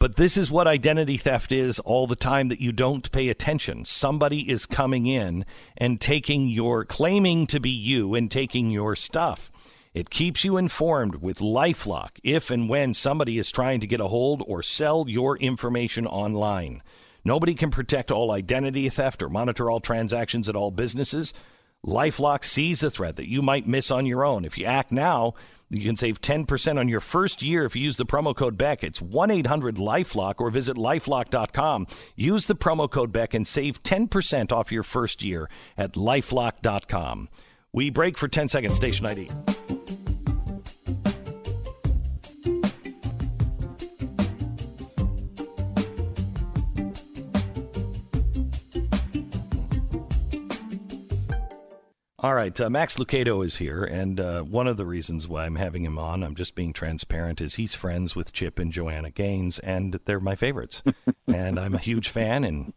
[0.00, 3.84] But this is what identity theft is all the time that you don't pay attention.
[3.84, 5.46] Somebody is coming in
[5.76, 9.50] and taking your, claiming to be you and taking your stuff.
[9.94, 14.08] It keeps you informed with Lifelock if and when somebody is trying to get a
[14.08, 16.82] hold or sell your information online.
[17.24, 21.32] Nobody can protect all identity theft or monitor all transactions at all businesses.
[21.86, 24.44] Lifelock sees the threat that you might miss on your own.
[24.44, 25.34] If you act now,
[25.70, 28.82] you can save 10% on your first year if you use the promo code BECK.
[28.82, 31.86] It's 1 800 Lifelock or visit lifelock.com.
[32.16, 35.48] Use the promo code BECK and save 10% off your first year
[35.78, 37.28] at lifelock.com.
[37.74, 38.76] We break for 10 seconds.
[38.76, 39.28] Station ID.
[52.20, 55.56] All right, uh, Max Lucado is here, and uh, one of the reasons why I'm
[55.56, 59.58] having him on, I'm just being transparent, is he's friends with Chip and Joanna Gaines,
[59.58, 60.82] and they're my favorites.
[61.26, 62.72] and I'm a huge fan, and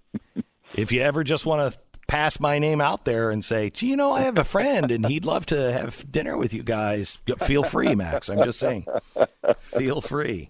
[0.73, 3.97] if you ever just want to pass my name out there and say, "Gee, you
[3.97, 7.63] know, I have a friend and he'd love to have dinner with you guys," feel
[7.63, 8.29] free, Max.
[8.29, 8.85] I'm just saying,
[9.57, 10.49] feel free.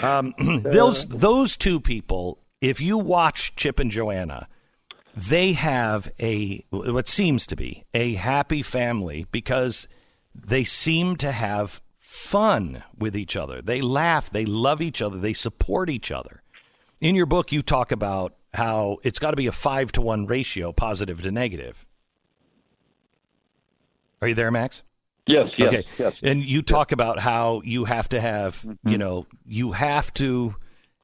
[0.00, 4.48] Um, those those two people, if you watch Chip and Joanna,
[5.16, 9.88] they have a what seems to be a happy family because
[10.34, 13.60] they seem to have fun with each other.
[13.62, 16.42] They laugh, they love each other, they support each other.
[17.00, 20.26] In your book, you talk about how it's got to be a five to one
[20.26, 21.84] ratio, positive to negative.
[24.20, 24.82] Are you there, Max?
[25.26, 25.84] Yes, yes, okay.
[25.98, 26.14] yes.
[26.22, 28.88] And you talk about how you have to have, Mm-hmm.
[28.88, 30.56] you know, you have to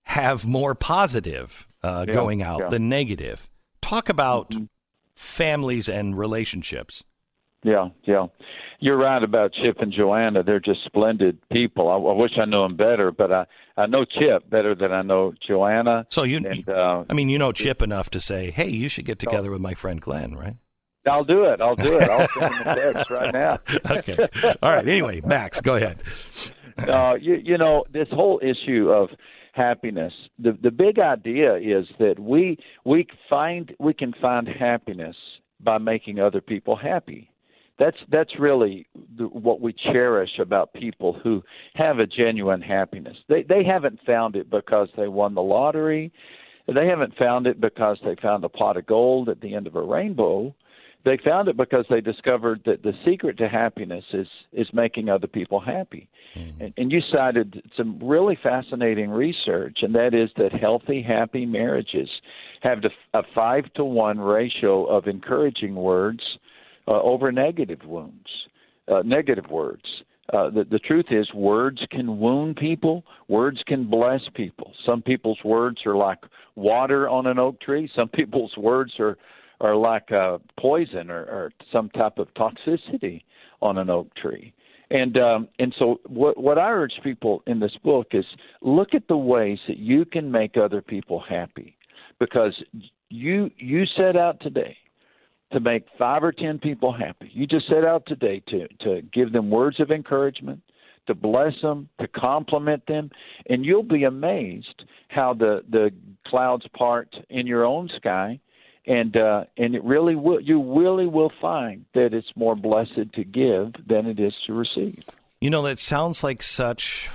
[0.04, 2.68] have more positive uh, Yeah, going out yeah.
[2.70, 3.48] than negative.
[3.82, 4.64] Talk about Mm-hmm.
[5.14, 7.04] families and relationships.
[7.62, 8.26] Yeah, yeah.
[8.80, 10.42] You're right about Chip and Joanna.
[10.42, 11.88] They're just splendid people.
[11.88, 13.46] I, I wish I knew them better, but I
[13.76, 16.06] I know Chip better than I know Joanna.
[16.10, 19.04] So you, and uh, I mean, you know Chip enough to say, "Hey, you should
[19.04, 20.56] get together with my friend Glenn," right?
[21.06, 21.60] I'll do it.
[21.60, 22.08] I'll do it.
[22.08, 23.58] I'll send him a text right now.
[23.90, 24.28] okay.
[24.62, 24.88] All right.
[24.88, 26.02] Anyway, Max, go ahead.
[26.88, 29.10] uh, you, you know this whole issue of
[29.52, 30.12] happiness.
[30.38, 35.16] The the big idea is that we we find we can find happiness
[35.60, 37.30] by making other people happy.
[37.78, 38.86] That's that's really
[39.18, 41.42] the, what we cherish about people who
[41.74, 43.16] have a genuine happiness.
[43.28, 46.12] They they haven't found it because they won the lottery.
[46.72, 49.74] They haven't found it because they found a pot of gold at the end of
[49.74, 50.54] a rainbow.
[51.04, 55.26] They found it because they discovered that the secret to happiness is is making other
[55.26, 56.08] people happy.
[56.38, 56.62] Mm-hmm.
[56.62, 62.08] And, and you cited some really fascinating research, and that is that healthy, happy marriages
[62.62, 62.78] have
[63.12, 66.22] a five to one ratio of encouraging words
[66.88, 68.28] uh, over negative wounds,
[68.88, 69.84] uh, negative words.
[70.32, 73.04] Uh, the, the truth is, words can wound people.
[73.28, 74.72] Words can bless people.
[74.86, 76.18] Some people's words are like
[76.56, 77.90] water on an oak tree.
[77.94, 79.16] Some people's words are
[79.60, 83.22] are like uh, poison or, or some type of toxicity
[83.62, 84.52] on an oak tree.
[84.90, 88.24] And um, and so what what I urge people in this book is
[88.60, 91.76] look at the ways that you can make other people happy,
[92.18, 92.54] because
[93.08, 94.76] you you set out today
[95.54, 97.30] to make five or ten people happy.
[97.32, 100.60] You just set out today to to give them words of encouragement,
[101.06, 103.10] to bless them, to compliment them,
[103.48, 105.90] and you'll be amazed how the the
[106.26, 108.40] clouds part in your own sky,
[108.86, 113.24] and uh, and it really will you really will find that it's more blessed to
[113.24, 115.02] give than it is to receive.
[115.40, 117.10] You know, that sounds like such,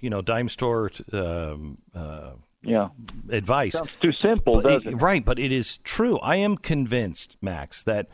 [0.00, 2.32] you know, dime store um, uh,
[2.64, 2.88] Yeah.
[3.30, 3.72] advice.
[3.74, 5.02] Sounds too simple, But it- doesn't it?
[5.02, 5.24] right?
[5.24, 6.18] But it is true.
[6.20, 8.08] I am convinced, Max, that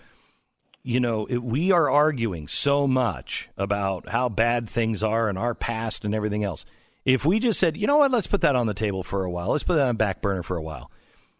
[0.82, 5.54] you know it, we are arguing so much about how bad things are in our
[5.54, 6.64] past and everything else.
[7.04, 9.30] If we just said, you know what, let's put that on the table for a
[9.30, 9.50] while.
[9.50, 10.90] Let's put that on back burner for a while.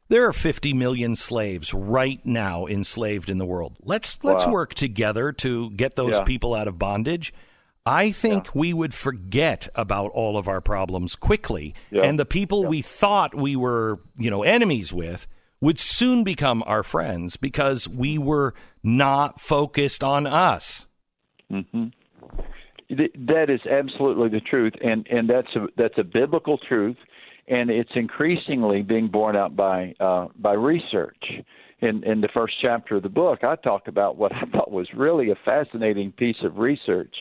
[0.09, 3.77] There are 50 million slaves right now enslaved in the world.
[3.83, 4.53] Let's let's Wow.
[4.53, 6.25] work together to get those Yeah.
[6.25, 7.33] people out of bondage.
[7.87, 12.03] I think we would forget about all of our problems quickly, Yeah.
[12.03, 15.27] and the people we thought we were, you know, enemies with
[15.61, 20.87] would soon become our friends because we were not focused on us.
[21.49, 21.89] hmm
[22.91, 26.97] That is absolutely the truth, and and that's a that's a biblical truth,
[27.49, 31.25] and it's increasingly being borne out by uh, by research.
[31.81, 34.89] In in the first chapter of the book, I talk about what I thought was
[34.95, 37.15] really a fascinating piece of research,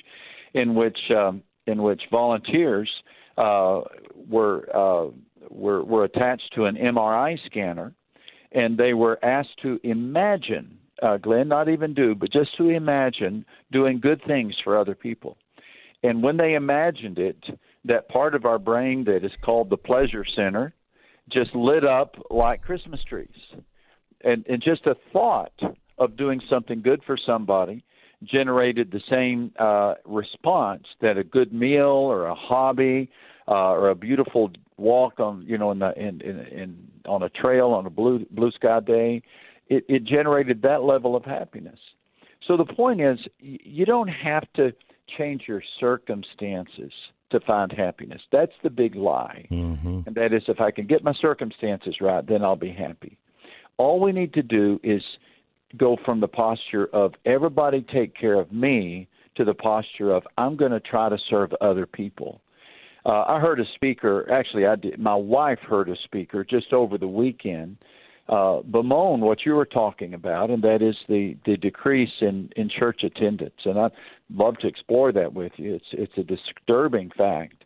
[0.54, 2.90] in which um, in which volunteers
[3.38, 3.82] uh,
[4.28, 5.12] were uh,
[5.50, 7.94] were were attached to an MRI scanner,
[8.52, 13.46] and they were asked to imagine, uh, Glenn, not even do, but just to imagine
[13.72, 15.38] doing good things for other people.
[16.04, 17.44] And when they imagined it,
[17.86, 20.74] that part of our brain that is called the pleasure center
[21.30, 23.28] just lit up like Christmas trees.
[24.24, 25.54] And, and just a thought
[25.98, 27.84] of doing something good for somebody
[28.24, 33.10] generated the same uh, response that a good meal or a hobby
[33.48, 37.30] uh, or a beautiful walk on you know in the in, in, in on a
[37.30, 39.22] trail on a blue blue sky day.
[39.68, 41.80] It, it generated that level of happiness.
[42.48, 44.74] So the point is you don't have to
[45.18, 46.92] change your circumstances
[47.30, 48.22] to find happiness.
[48.32, 49.46] That's the big lie.
[49.52, 50.02] Mm-hmm.
[50.08, 53.18] and that is if i can get my circumstances right then i'll be happy.
[53.78, 55.02] All we need to do is
[55.78, 60.56] go from the posture of everybody take care of me to the posture of I'm
[60.56, 62.42] going to try to serve other people.
[63.06, 65.00] Uh, I heard a speaker, actually, I did.
[65.00, 67.78] My wife heard a speaker just over the weekend
[68.30, 72.70] uh, bemoan what you were talking about, and that is the the decrease in in
[72.70, 73.60] church attendance.
[73.66, 73.92] And I'd
[74.34, 75.76] love to explore that with you.
[75.76, 77.64] It's it's a disturbing fact.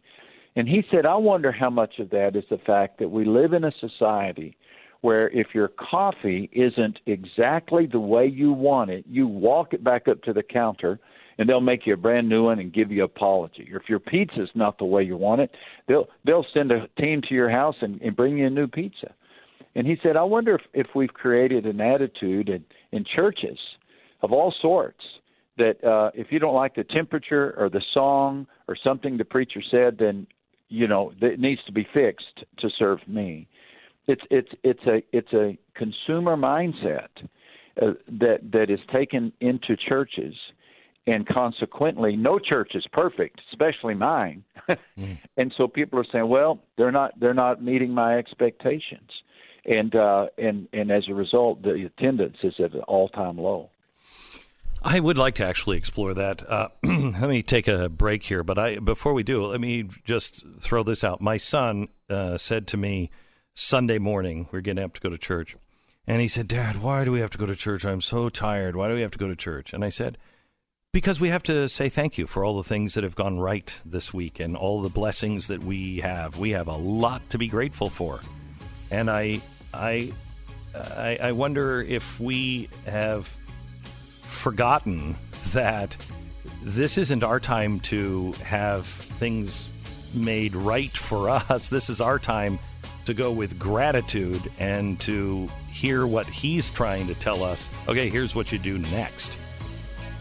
[0.56, 3.54] And he said, I wonder how much of that is the fact that we live
[3.54, 4.56] in a society
[5.04, 10.08] where if your coffee isn't exactly the way you want it, you walk it back
[10.08, 10.98] up to the counter
[11.38, 13.68] and they'll make you a brand new one and give you an apology.
[13.74, 15.52] Or if your pizza's not the way you want it,
[15.90, 19.14] they'll they'll send a team to your house and, and bring you a new pizza.
[19.76, 22.64] And he said, I wonder if, if we've created an attitude in,
[22.94, 23.58] in churches
[24.22, 25.04] of all sorts
[25.58, 29.62] that uh, if you don't like the temperature or the song or something the preacher
[29.70, 30.28] said, then
[30.70, 33.50] you know it needs to be fixed to serve me.
[34.08, 37.08] It's it's it's a it's a consumer mindset
[37.82, 40.36] uh, that that is taken into churches,
[41.08, 44.44] and consequently, no church is perfect, especially mine.
[44.98, 45.18] Mm.
[45.36, 49.10] And so people are saying, well, they're not they're not meeting my expectations,
[49.66, 53.70] and uh, and and as a result, the attendance is at an all time low.
[54.84, 56.50] I would like to actually explore that.
[56.50, 60.46] Uh, let me take a break here, but I before we do, let me just
[60.60, 61.20] throw this out.
[61.20, 63.10] My son uh, said to me
[63.56, 65.56] Sunday morning, we are getting up to go to church,
[66.08, 67.86] and he said, "Dad, why do we have to go to church?
[67.86, 68.76] I'm so tired.
[68.76, 70.18] Why do we have to go to church?" And I said,
[70.92, 73.72] "Because we have to say thank you for all the things that have gone right
[73.86, 76.38] this week and all the blessings that we have.
[76.38, 78.22] We have a lot to be grateful for."
[78.90, 80.12] And I, I,
[80.76, 83.32] I, I wonder if we have
[84.24, 85.16] forgotten
[85.52, 85.96] that
[86.64, 89.70] this isn't our time to have things
[90.16, 91.70] made right for us.
[91.70, 92.58] This is our time
[93.06, 97.70] to go with gratitude and to hear what he's trying to tell us.
[97.88, 99.38] Okay, here's what you do next.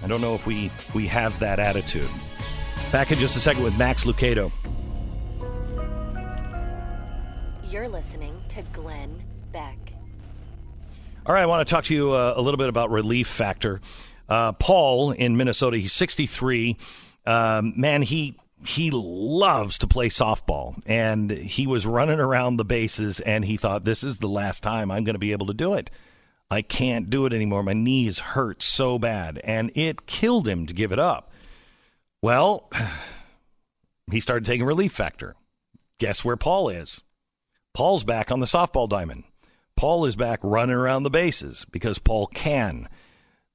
[0.03, 2.09] I don't know if we we have that attitude.
[2.91, 4.51] Back in just a second with Max Lucado.
[7.71, 9.23] You're listening to Glenn
[9.53, 9.79] Beck.
[11.25, 13.81] All right, I want to talk to you uh, a little bit about Relief Factor.
[14.29, 16.77] Uh, Paul in Minnesota, he's 63.
[17.25, 23.21] Um, man, he he loves to play softball, and he was running around the bases,
[23.21, 25.75] and he thought, "This is the last time I'm going to be able to do
[25.75, 25.91] it.
[26.51, 27.63] I can't do it anymore.
[27.63, 31.31] My knees hurt so bad, and it killed him to give it up."
[32.23, 32.71] Well,
[34.11, 35.35] he started taking Relief Factor.
[35.99, 37.03] Guess where Paul is?
[37.75, 39.25] Paul's back on the softball diamond.
[39.77, 42.89] Paul is back running around the bases because Paul can.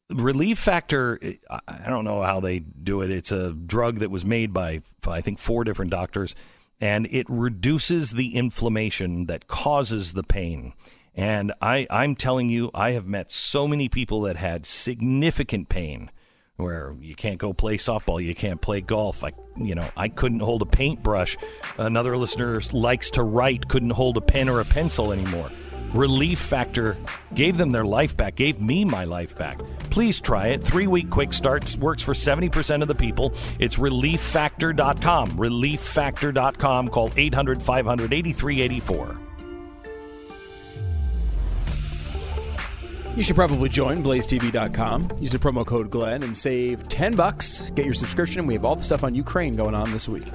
[0.09, 1.19] Relief Factor,
[1.49, 3.11] I don't know how they do it.
[3.11, 6.33] It's a drug that was made by, I think, four different doctors,
[6.79, 10.73] and it reduces the inflammation that causes the pain.
[11.13, 16.09] And I, I'm telling you, I have met so many people that had significant pain
[16.55, 19.23] where you can't go play softball, you can't play golf.
[19.23, 21.37] I, you know, I couldn't hold a paintbrush.
[21.77, 25.49] Another listener likes to write, couldn't hold a pen or a pencil anymore.
[25.93, 26.95] Relief Factor
[27.33, 29.57] gave them their life back, gave me my life back.
[29.89, 30.63] Please try it.
[30.63, 33.33] Three week quick starts works for 70% of the people.
[33.59, 35.31] It's relieffactor.com.
[35.31, 36.89] Relieffactor.com.
[36.89, 39.19] Call 800 500 8384.
[43.17, 45.17] You should probably join blazetv.com.
[45.19, 47.71] Use the promo code Glenn and save 10 bucks.
[47.71, 48.39] Get your subscription.
[48.41, 50.27] And we have all the stuff on Ukraine going on this week.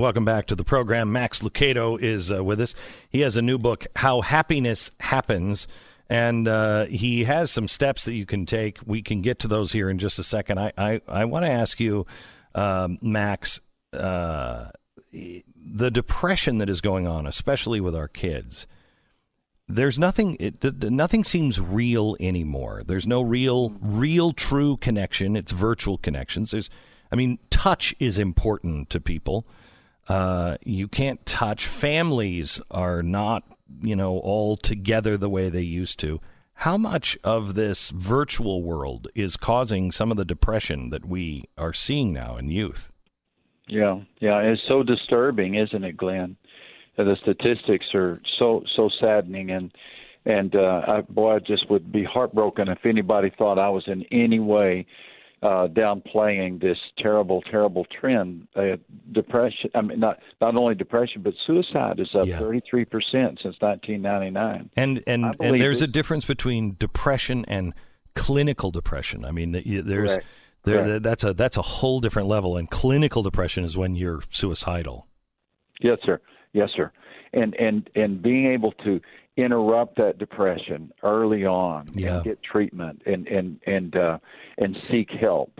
[0.00, 1.12] Welcome back to the program.
[1.12, 2.74] Max Lucado is uh, with us.
[3.10, 5.68] He has a new book, How Happiness Happens,
[6.08, 8.78] and uh, he has some steps that you can take.
[8.86, 10.58] We can get to those here in just a second.
[10.58, 12.06] I, I, I want to ask you,
[12.54, 13.60] um, Max,
[13.92, 14.70] uh,
[15.12, 18.66] the depression that is going on, especially with our kids.
[19.68, 20.38] There's nothing.
[20.40, 22.84] It, nothing seems real anymore.
[22.86, 25.36] There's no real, real, true connection.
[25.36, 26.52] It's virtual connections.
[26.52, 26.70] There's,
[27.12, 29.46] I mean, touch is important to people.
[30.10, 31.68] Uh, you can't touch.
[31.68, 33.44] Families are not,
[33.80, 36.20] you know, all together the way they used to.
[36.54, 41.72] How much of this virtual world is causing some of the depression that we are
[41.72, 42.90] seeing now in youth?
[43.68, 46.36] Yeah, yeah, it's so disturbing, isn't it, Glenn?
[46.96, 49.70] The statistics are so so saddening, and
[50.26, 54.04] and uh, I, boy, I just would be heartbroken if anybody thought I was in
[54.10, 54.86] any way
[55.42, 58.46] uh, downplaying this terrible, terrible trend.
[58.54, 58.76] Uh,
[59.12, 59.70] depression.
[59.74, 64.02] I mean, not not only depression, but suicide is up thirty three percent since nineteen
[64.02, 64.70] ninety nine.
[64.76, 67.72] And and and there's a difference between depression and
[68.14, 69.24] clinical depression.
[69.24, 70.26] I mean, there's Correct.
[70.64, 71.02] there Correct.
[71.02, 72.56] that's a that's a whole different level.
[72.56, 75.06] And clinical depression is when you're suicidal.
[75.80, 76.20] Yes, sir.
[76.52, 76.92] Yes, sir.
[77.32, 79.00] And and and being able to
[79.36, 82.16] interrupt that depression early on Yeah.
[82.16, 84.18] and get treatment and and and uh,
[84.58, 85.52] and seek help.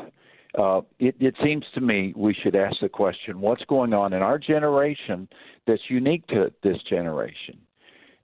[0.58, 4.20] Uh, it, it seems to me we should ask the question: What's going on in
[4.22, 5.28] our generation
[5.66, 7.58] that's unique to this generation?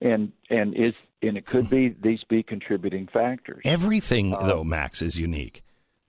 [0.01, 0.93] And and is
[1.23, 3.62] and it could be these be contributing factors.
[3.64, 5.62] Everything, Uh, though, Max, is unique.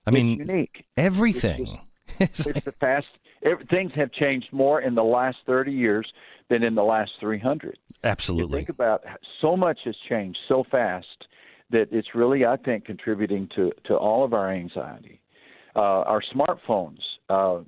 [0.05, 0.85] I mean, unique.
[0.97, 1.81] everything.
[2.19, 3.07] It's the past.
[3.43, 6.11] Ev- Things have changed more in the last 30 years
[6.49, 7.77] than in the last 300.
[8.03, 8.59] Absolutely.
[8.59, 9.03] Think about
[9.41, 11.27] so much has changed so fast
[11.71, 15.19] that it's really, I think, contributing to to all of our anxiety.
[15.75, 16.99] Uh, our smartphones
[17.29, 17.59] uh,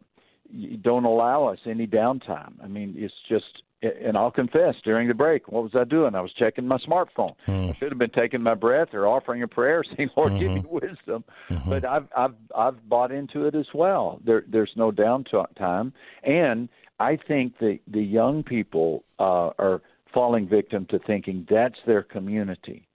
[0.82, 2.54] don't allow us any downtime.
[2.64, 3.64] I mean, it's just.
[3.82, 6.14] And I'll confess, during the break, what was I doing?
[6.14, 7.34] I was checking my smartphone.
[7.70, 10.64] I should have been taking my breath or offering a prayer, saying, "Lord, give me
[10.70, 11.24] wisdom."
[11.70, 14.20] But I've I've I've bought into it as well.
[14.26, 15.94] There there's no downtime,
[16.24, 16.68] and
[17.00, 19.82] I think the the young people uh, are
[20.14, 22.88] falling victim to thinking that's their community.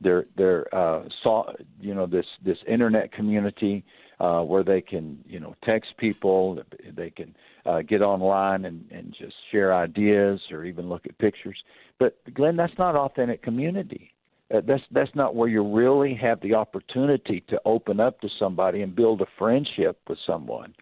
[0.00, 3.84] They're they're uh, saw you know this this internet community
[4.20, 6.62] uh, where they can you know text people,
[6.94, 7.34] they can
[7.66, 11.58] uh, get online and and just share ideas or even look at pictures.
[11.98, 14.12] But Glenn, that's not authentic community.
[14.54, 18.82] Uh, that's that's not where you really have the opportunity to open up to somebody
[18.82, 20.74] and build a friendship with someone.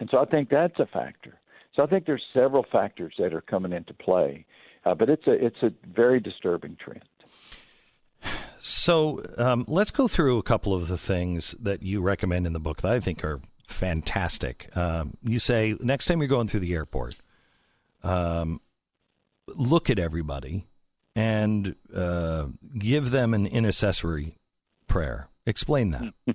[0.00, 1.38] And so I think that's a factor.
[1.74, 4.44] So I think there's several factors that are coming into play,
[4.84, 7.02] uh, but it's a it's a very disturbing trend.
[8.66, 12.58] So um, let's go through a couple of the things that you recommend in the
[12.58, 14.74] book that I think are fantastic.
[14.74, 17.16] Um, you say next time you're going through the airport,
[18.02, 18.62] um,
[19.54, 20.66] look at everybody
[21.14, 22.46] and uh,
[22.78, 24.38] give them an intercessory
[24.86, 25.28] prayer.
[25.46, 26.14] Explain that.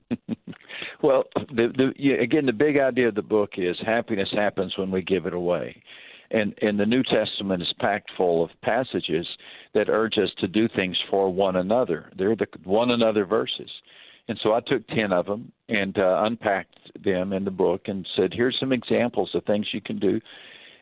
[1.01, 5.01] Well, the, the, again, the big idea of the book is happiness happens when we
[5.01, 5.81] give it away.
[6.31, 9.27] And, and the New Testament is packed full of passages
[9.73, 12.11] that urge us to do things for one another.
[12.17, 13.69] They're the one another verses.
[14.27, 18.07] And so I took 10 of them and uh, unpacked them in the book and
[18.15, 20.21] said, here's some examples of things you can do.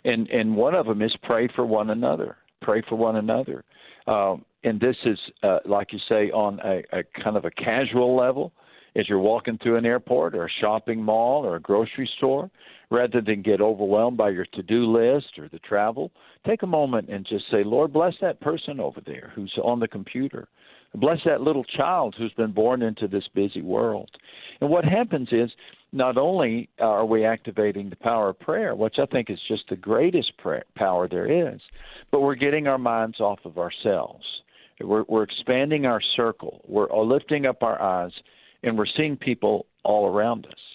[0.04, 2.36] And, and one of them is pray for one another.
[2.62, 3.64] Pray for one another.
[4.06, 8.18] Um, and this is, uh, like you say, on a, a kind of a casual
[8.18, 8.52] level
[8.98, 12.50] as you're walking through an airport or a shopping mall or a grocery store,
[12.90, 16.12] rather than get overwhelmed by your to do list or the travel,
[16.46, 19.88] take a moment and just say, Lord, bless that person over there who's on the
[19.88, 20.48] computer.
[20.96, 24.10] Bless that little child who's been born into this busy world.
[24.62, 25.52] And what happens is
[25.92, 29.76] not only are we activating the power of prayer, which I think is just the
[29.76, 31.60] greatest prayer, power there is,
[32.12, 34.24] but we're getting our minds off of ourselves.
[34.80, 36.62] We're, we're expanding our circle.
[36.68, 38.12] We're lifting up our eyes,
[38.64, 40.67] and we're seeing people all around us.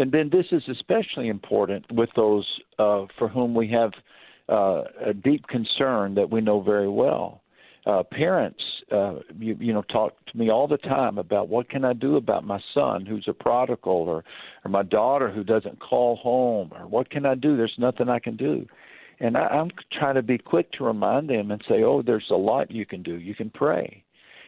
[0.00, 2.46] And then this is especially important with those
[2.78, 3.92] uh, for whom we have
[4.48, 7.42] uh, a deep concern that we know very well.
[7.84, 11.84] Uh, parents, uh, you, you know, talk to me all the time about what can
[11.84, 14.24] I do about my son who's a prodigal, or
[14.64, 17.56] or my daughter who doesn't call home, or what can I do?
[17.56, 18.66] There's nothing I can do,
[19.18, 22.36] and I, I'm trying to be quick to remind them and say, oh, there's a
[22.36, 23.14] lot you can do.
[23.14, 24.02] You can pray.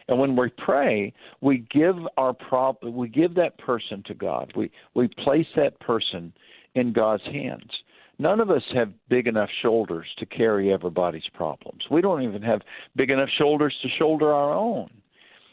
[0.08, 4.52] And when we pray, we give our prob- we give that person to God.
[4.56, 6.32] We we place that person
[6.74, 7.70] in God's hands.
[8.18, 11.82] None of us have big enough shoulders to carry everybody's problems.
[11.90, 12.60] We don't even have
[12.94, 14.90] big enough shoulders to shoulder our own.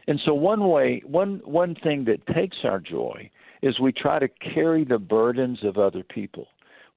[0.07, 3.30] And so one way, one one thing that takes our joy
[3.61, 6.47] is we try to carry the burdens of other people.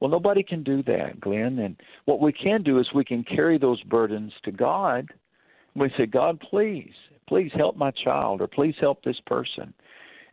[0.01, 1.59] Well, nobody can do that, Glenn.
[1.59, 1.77] And
[2.07, 5.09] what we can do is we can carry those burdens to God.
[5.75, 6.93] We say, God, please,
[7.29, 9.73] please help my child, or please help this person.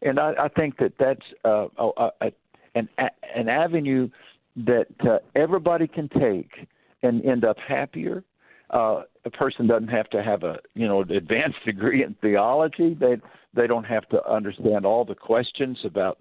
[0.02, 2.32] And I, I think that that's uh, a, a,
[2.76, 2.90] an
[3.36, 4.10] an avenue
[4.56, 6.68] that uh, everybody can take
[7.04, 8.24] and end up happier.
[8.72, 12.96] Uh, a person doesn't have to have a you know advanced degree in theology.
[13.00, 13.18] They
[13.54, 16.20] they don't have to understand all the questions about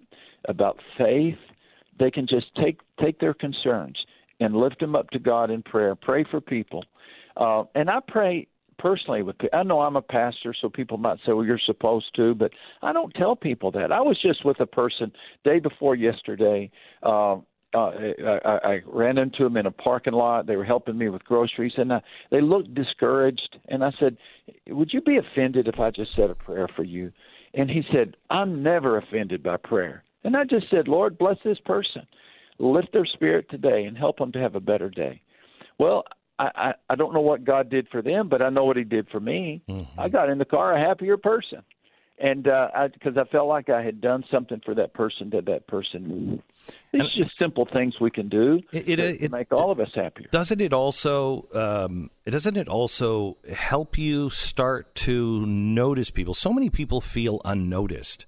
[0.48, 1.38] about faith.
[1.98, 3.96] They can just take take their concerns
[4.40, 5.94] and lift them up to God in prayer.
[5.94, 6.84] Pray for people,
[7.36, 8.46] uh, and I pray
[8.78, 9.36] personally with.
[9.52, 12.52] I know I'm a pastor, so people might say, "Well, you're supposed to," but
[12.82, 13.92] I don't tell people that.
[13.92, 15.12] I was just with a person
[15.44, 16.70] day before yesterday.
[17.02, 17.38] Uh,
[17.74, 17.90] uh,
[18.44, 20.46] I, I ran into them in a parking lot.
[20.46, 22.00] They were helping me with groceries, and I,
[22.30, 23.58] they looked discouraged.
[23.68, 24.16] And I said,
[24.68, 27.12] "Would you be offended if I just said a prayer for you?"
[27.54, 31.60] And he said, "I'm never offended by prayer." And I just said, "Lord, bless this
[31.60, 32.06] person,
[32.58, 35.20] lift their spirit today, and help them to have a better day."
[35.78, 36.04] Well,
[36.38, 38.84] I, I, I don't know what God did for them, but I know what He
[38.84, 39.62] did for me.
[39.96, 41.62] I got in the car a happier person.
[42.20, 42.44] and
[42.92, 46.42] because I, felt like I had done something for that person that that person.
[46.92, 49.90] It's just simple things we can do It, to it, it make all of us
[49.94, 50.28] happier.
[50.30, 56.34] Doesn't it also um, doesn't it also help you start to notice people?
[56.34, 58.26] So many people feel unnoticed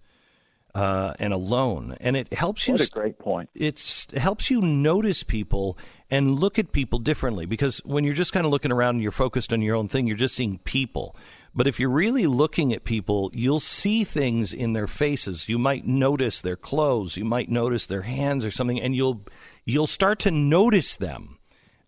[0.74, 2.74] uh, and alone, and it helps you.
[2.74, 3.50] What a great point!
[3.54, 5.76] It's it helps you notice people
[6.10, 9.12] and look at people differently because when you're just kind of looking around and you're
[9.12, 11.16] focused on your own thing, you're just seeing people.
[11.54, 15.48] But if you're really looking at people, you'll see things in their faces.
[15.48, 19.22] You might notice their clothes, you might notice their hands or something, and you'll
[19.64, 21.38] you'll start to notice them.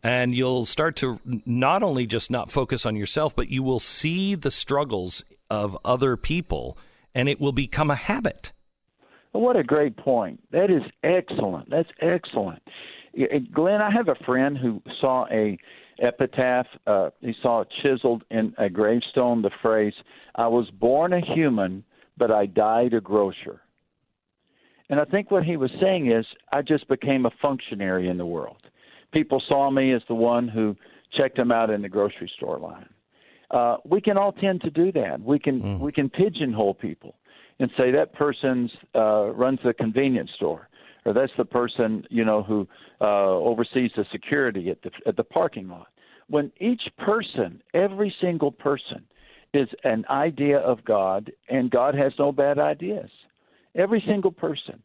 [0.04, 4.34] And you'll start to not only just not focus on yourself, but you will see
[4.34, 6.76] the struggles of other people,
[7.14, 8.52] and it will become a habit.
[9.30, 10.40] What a great point.
[10.50, 11.70] That is excellent.
[11.70, 12.62] That's excellent.
[13.52, 15.59] Glenn, I have a friend who saw a
[15.98, 16.66] epitaph.
[16.86, 19.94] Uh, he saw chiseled in a gravestone the phrase,
[20.34, 21.84] "I was born a human,
[22.16, 23.60] but I died a grocer."
[24.89, 28.26] And I think what he was saying is, I just became a functionary in the
[28.26, 28.62] world.
[29.12, 30.76] People saw me as the one who
[31.12, 32.89] checked them out in the grocery store line.
[33.51, 35.20] Uh, we can all tend to do that.
[35.20, 37.16] We can we can pigeonhole people
[37.59, 40.68] and say that person's uh, runs the convenience store,
[41.04, 42.66] or that's the person you know who
[43.00, 45.88] uh, oversees the security at the at the parking lot.
[46.28, 49.04] When each person, every single person,
[49.52, 53.10] is an idea of God, and God has no bad ideas.
[53.74, 54.82] Every single person.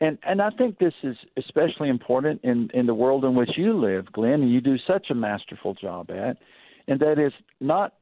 [0.00, 3.78] And and I think this is especially important in in the world in which you
[3.78, 6.38] live, Glenn, and you do such a masterful job at,
[6.88, 7.94] and that is not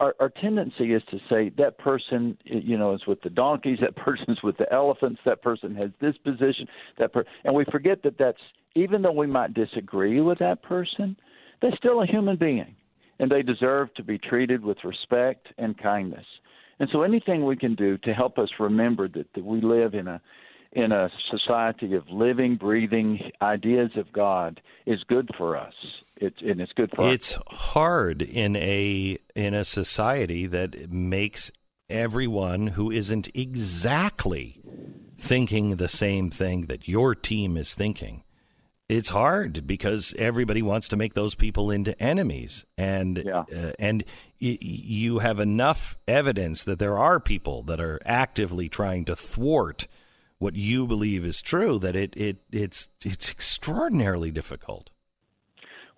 [0.00, 3.96] our, our tendency is to say that person you know is with the donkeys that
[3.96, 6.66] person's with the elephants that person has this position
[6.98, 8.38] that per- and we forget that that's
[8.74, 11.16] even though we might disagree with that person
[11.60, 12.74] they're still a human being
[13.18, 16.26] and they deserve to be treated with respect and kindness.
[16.80, 20.06] And so anything we can do to help us remember that, that we live in
[20.06, 20.20] a
[20.72, 25.74] in a society of living breathing ideas of god is good for us.
[26.16, 31.52] It's and it's good for It's hard in a in a society that makes
[31.88, 34.60] everyone who isn't exactly
[35.16, 38.24] thinking the same thing that your team is thinking.
[38.88, 44.02] It's hard because everybody wants to make those people into enemies, and uh, and
[44.40, 49.86] y- you have enough evidence that there are people that are actively trying to thwart
[50.38, 51.78] what you believe is true.
[51.78, 54.90] That it, it it's it's extraordinarily difficult.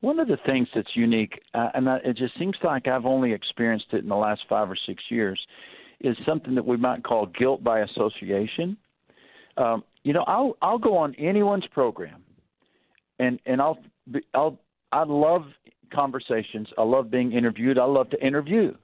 [0.01, 3.33] One of the things that's unique, uh, and I, it just seems like I've only
[3.33, 5.39] experienced it in the last five or six years,
[6.01, 8.79] is something that we might call guilt by association.
[9.59, 12.23] Um, you know, I'll I'll go on anyone's program,
[13.19, 13.79] and and I'll
[14.35, 14.59] I'll
[14.91, 15.43] I love
[15.93, 16.69] conversations.
[16.79, 17.79] I love being interviewed.
[17.79, 18.75] I love to interview.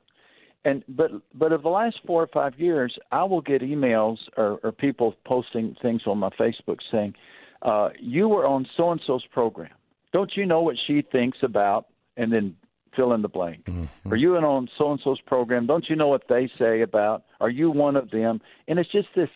[0.67, 4.59] And but but of the last four or five years, I will get emails or,
[4.65, 7.15] or people posting things on my Facebook saying,
[7.63, 9.71] uh, "You were on so and so's program.
[10.13, 11.87] Don't you know what she thinks about?"
[12.17, 12.57] And then
[12.97, 13.69] fill in the blank.
[14.11, 15.67] Are you in on so and so's program?
[15.67, 17.25] Don't you know what they say about?
[17.41, 18.41] Are you one of them?
[18.67, 19.29] And it's just this.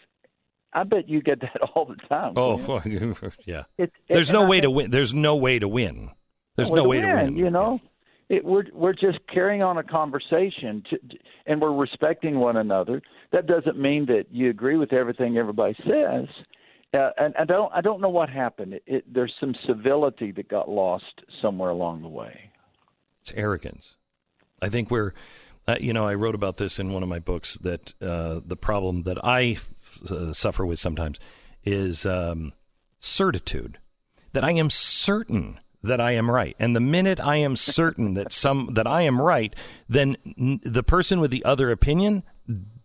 [0.73, 2.33] I bet you get that all the time.
[2.37, 2.81] Oh,
[3.47, 3.65] yeah.
[3.79, 4.91] It- There's no I way to win.
[4.91, 6.11] There's no way to win.
[6.57, 7.37] There's no way to win.
[7.37, 7.81] You know,
[8.31, 10.99] it, we're we're just carrying on a conversation, to,
[11.47, 13.03] and we're respecting one another.
[13.33, 16.29] That doesn't mean that you agree with everything everybody says.
[16.95, 18.75] Uh, and I don't I don't know what happened.
[18.75, 22.53] It, it, there's some civility that got lost somewhere along the way.
[23.21, 23.97] It's arrogance.
[24.63, 25.13] I think we're,
[25.67, 28.57] uh, you know, I wrote about this in one of my books that uh, the
[28.57, 31.19] problem that I f- uh, suffer with sometimes
[31.65, 32.53] is um,
[32.99, 33.79] certitude,
[34.33, 38.33] that I am certain that I am right, and the minute I am certain that
[38.33, 39.55] some that I am right,
[39.89, 42.23] then n- the person with the other opinion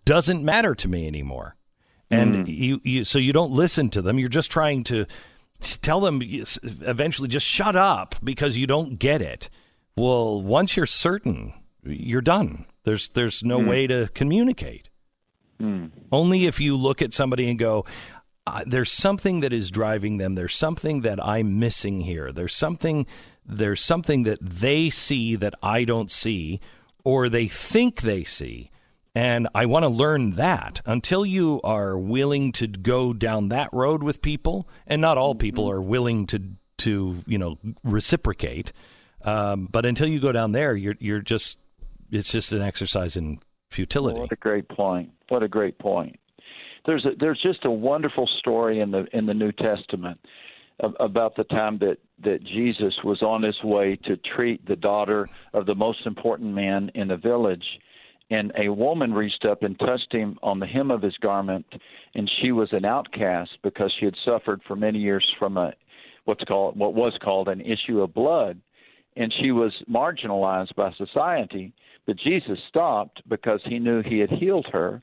[0.06, 1.56] doesn't matter to me anymore,
[2.12, 4.18] and you, you so you don't listen to them.
[4.20, 5.06] You're just trying to
[5.82, 9.50] tell them eventually just shut up because you don't get it.
[9.98, 11.54] Well, once you're certain,
[11.84, 12.66] you're done.
[12.84, 13.68] There's there's no Hmm.
[13.68, 14.90] way to communicate.
[16.12, 17.86] Only if you look at somebody and go,
[18.48, 20.36] uh, "There's something that is driving them.
[20.36, 22.32] There's something that I'm missing here.
[22.32, 23.06] There's something
[23.46, 26.60] there's something that they see that I don't see,
[27.04, 28.72] or they think they see."
[29.18, 34.04] And I want to learn that until you are willing to go down that road
[34.04, 36.42] with people, and not all people are willing to
[36.80, 38.74] to you know reciprocate.
[39.24, 41.60] Um, but until you go down there, you're you're just
[42.12, 43.40] it's just an exercise in
[43.70, 44.20] futility.
[44.20, 45.12] What a great point!
[45.30, 46.20] What a great point.
[46.86, 50.20] There's a, there's just a wonderful story in the in the New Testament
[51.00, 55.66] about the time that that Jesus was on his way to treat the daughter of
[55.66, 57.66] the most important man in the village,
[58.30, 61.66] and a woman reached up and touched him on the hem of his garment,
[62.14, 65.74] and she was an outcast because she had suffered for many years from a
[66.26, 68.60] what's called what was called an issue of blood,
[69.16, 71.74] and she was marginalized by society.
[72.06, 75.02] But Jesus stopped because he knew he had healed her,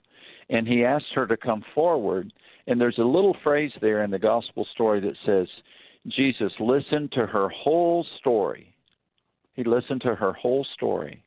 [0.51, 2.32] and he asked her to come forward.
[2.66, 5.48] And there's a little phrase there in the gospel story that says,
[6.09, 8.74] Jesus listened to her whole story.
[9.55, 11.23] He listened to her whole story.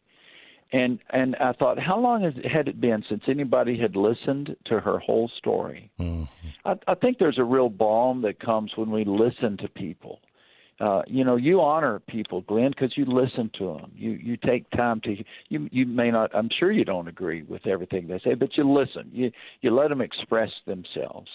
[0.74, 4.80] And and I thought, how long has, had it been since anybody had listened to
[4.80, 5.92] her whole story?
[6.00, 6.24] Mm-hmm.
[6.66, 10.20] I, I think there's a real balm that comes when we listen to people.
[10.80, 13.92] Uh, you know, you honor people, Glenn, because you listen to them.
[13.96, 15.16] You you take time to
[15.48, 16.36] you you may not.
[16.36, 19.10] I'm sure you don't agree with everything they say, but you listen.
[19.14, 19.32] You
[19.62, 21.30] you let them express themselves,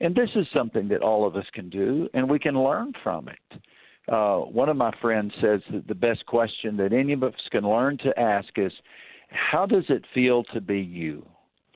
[0.00, 3.28] and this is something that all of us can do, and we can learn from
[3.28, 3.60] it.
[4.08, 7.68] Uh, one of my friends says that the best question that any of us can
[7.68, 8.72] learn to ask is,
[9.30, 11.26] "How does it feel to be you?"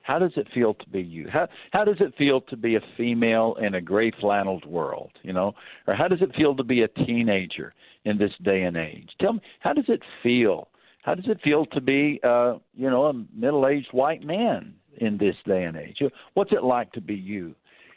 [0.03, 1.29] How does it feel to be you?
[1.33, 5.33] How how does it feel to be a female in a gray flanneled world, you
[5.33, 5.55] know?
[5.87, 7.75] Or how does it feel to be a teenager
[8.05, 9.11] in this day and age?
[9.21, 10.69] Tell me, how does it feel?
[11.03, 15.37] How does it feel to be uh, you know, a middle-aged white man in this
[15.47, 15.99] day and age?
[16.35, 17.55] What's it like to be you?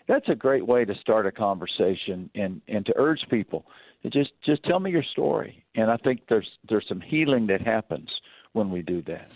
[0.08, 3.66] That's a great way to start a conversation and and to urge people
[4.04, 5.64] to just just tell me your story.
[5.76, 8.10] And I think there's there's some healing that happens
[8.54, 9.32] when we do that.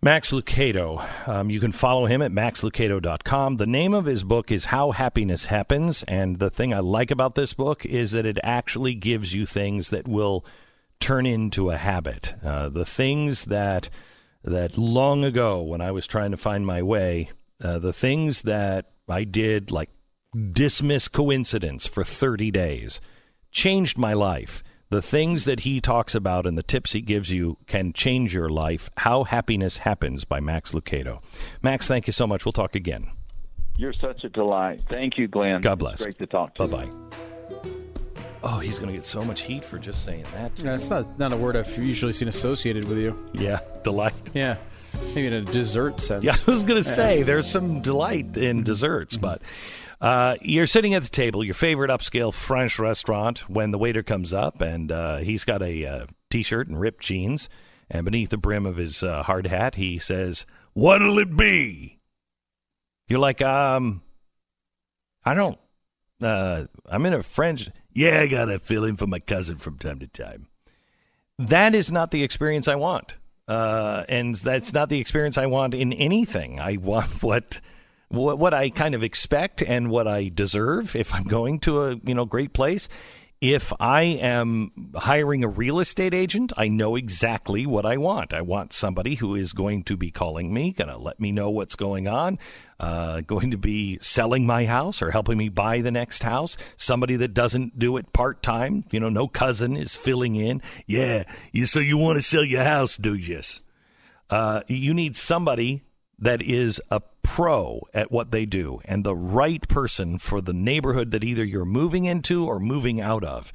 [0.00, 1.28] Max Lucado.
[1.28, 3.56] Um, you can follow him at maxlucado.com.
[3.56, 6.04] The name of his book is How Happiness Happens.
[6.04, 9.90] And the thing I like about this book is that it actually gives you things
[9.90, 10.44] that will
[11.00, 12.34] turn into a habit.
[12.44, 13.88] Uh, the things that
[14.44, 17.30] that long ago, when I was trying to find my way,
[17.62, 19.90] uh, the things that I did, like
[20.52, 23.00] dismiss coincidence for 30 days,
[23.50, 24.62] changed my life.
[24.90, 28.48] The things that he talks about and the tips he gives you can change your
[28.48, 28.88] life.
[28.98, 31.22] How Happiness Happens by Max Lucado.
[31.60, 32.46] Max, thank you so much.
[32.46, 33.08] We'll talk again.
[33.76, 34.80] You're such a delight.
[34.88, 35.60] Thank you, Glenn.
[35.60, 36.02] God bless.
[36.02, 36.90] Great to talk to Bye bye.
[38.42, 40.54] Oh, he's going to get so much heat for just saying that.
[40.56, 43.28] That's not not a word I've usually seen associated with you.
[43.34, 44.14] Yeah, delight.
[44.34, 44.56] Yeah,
[45.14, 46.22] maybe in a dessert sense.
[46.22, 46.94] Yeah, I was going to Yeah.
[46.96, 49.42] say there's some delight in desserts, but
[50.00, 54.32] uh, you're sitting at the table, your favorite upscale French restaurant, when the waiter comes
[54.32, 57.48] up and uh, he's got a uh, t-shirt and ripped jeans,
[57.90, 61.98] and beneath the brim of his uh, hard hat, he says, "What'll it be?"
[63.08, 64.02] You're like, um,
[65.24, 65.58] I don't.
[66.20, 67.70] Uh, I'm in a French.
[67.92, 70.48] Yeah, I gotta fill in for my cousin from time to time
[71.38, 73.16] that is not the experience I want.
[73.46, 76.60] Uh, and that's not the experience I want in anything.
[76.60, 77.60] I want what,
[78.08, 81.96] what what I kind of expect and what I deserve if I'm going to a
[82.04, 82.88] you know great place.
[83.40, 88.34] If I am hiring a real estate agent, I know exactly what I want.
[88.34, 91.48] I want somebody who is going to be calling me, going to let me know
[91.48, 92.40] what's going on,
[92.80, 96.56] uh, going to be selling my house or helping me buy the next house.
[96.76, 98.82] Somebody that doesn't do it part time.
[98.90, 100.60] You know, no cousin is filling in.
[100.88, 101.22] Yeah,
[101.52, 103.40] you, so you want to sell your house, do you?
[104.30, 105.84] Uh, you need somebody
[106.18, 111.12] that is a pro at what they do and the right person for the neighborhood
[111.12, 113.52] that either you're moving into or moving out of.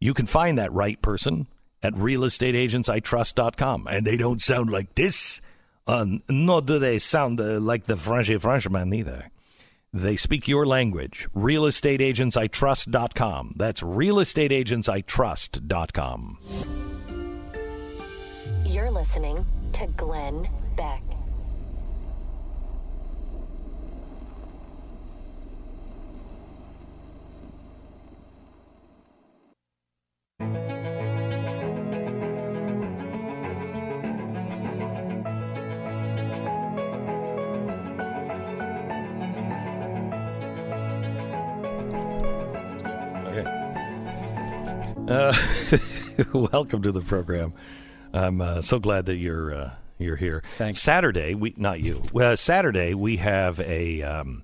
[0.00, 1.46] You can find that right person
[1.82, 3.88] at realestateagentsitrust.com.
[3.88, 5.40] And they don't sound like this,
[5.86, 9.30] uh, nor do they sound uh, like the French Frenchman either.
[9.92, 11.28] They speak your language.
[11.34, 13.54] Realestateagentsitrust.com.
[13.56, 16.38] That's realestateagentsitrust.com.
[18.64, 21.02] You're listening to Glenn Beck.
[45.12, 45.34] Uh,
[46.32, 47.52] welcome to the program.
[48.14, 50.42] I'm uh, so glad that you're uh, you're here.
[50.56, 50.80] Thanks.
[50.80, 52.02] Saturday, we not you.
[52.14, 54.42] Well, Saturday we have a um,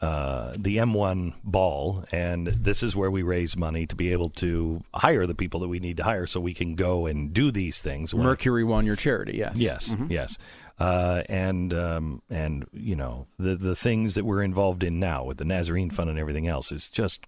[0.00, 4.82] uh, the M1 ball, and this is where we raise money to be able to
[4.94, 7.80] hire the people that we need to hire, so we can go and do these
[7.80, 8.14] things.
[8.14, 9.36] Mercury One your charity.
[9.36, 9.54] Yes.
[9.56, 10.10] Yes, Mhm.
[10.10, 10.38] yes,
[10.78, 15.38] uh, and um, and you know the the things that we're involved in now with
[15.38, 17.26] the Nazarene Fund and everything else is just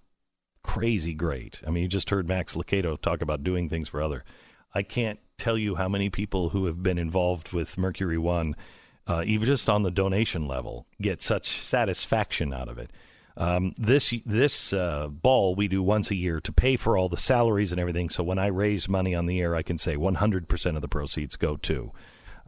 [0.63, 1.61] crazy great.
[1.65, 4.23] I mean, you just heard Max Lucado talk about doing things for other.
[4.75, 8.55] I can't tell you how many people who have been involved with Mercury One,
[9.07, 12.91] uh, even just on the donation level, get such satisfaction out of it.
[13.37, 17.17] Um, this this uh, ball we do once a year to pay for all the
[17.17, 18.09] salaries and everything.
[18.09, 21.35] So when I raise money on the air, I can say 100% of the proceeds
[21.35, 21.91] go to.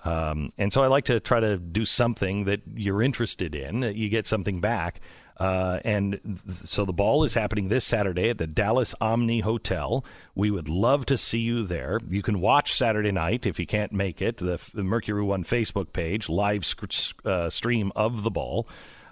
[0.03, 3.83] Um, and so I like to try to do something that you're interested in.
[3.83, 5.01] You get something back.
[5.39, 10.03] Uh, and th- so the ball is happening this Saturday at the Dallas Omni Hotel.
[10.35, 11.99] We would love to see you there.
[12.09, 14.37] You can watch Saturday night if you can't make it.
[14.37, 18.67] The, the Mercury One Facebook page, live sc- uh, stream of the ball.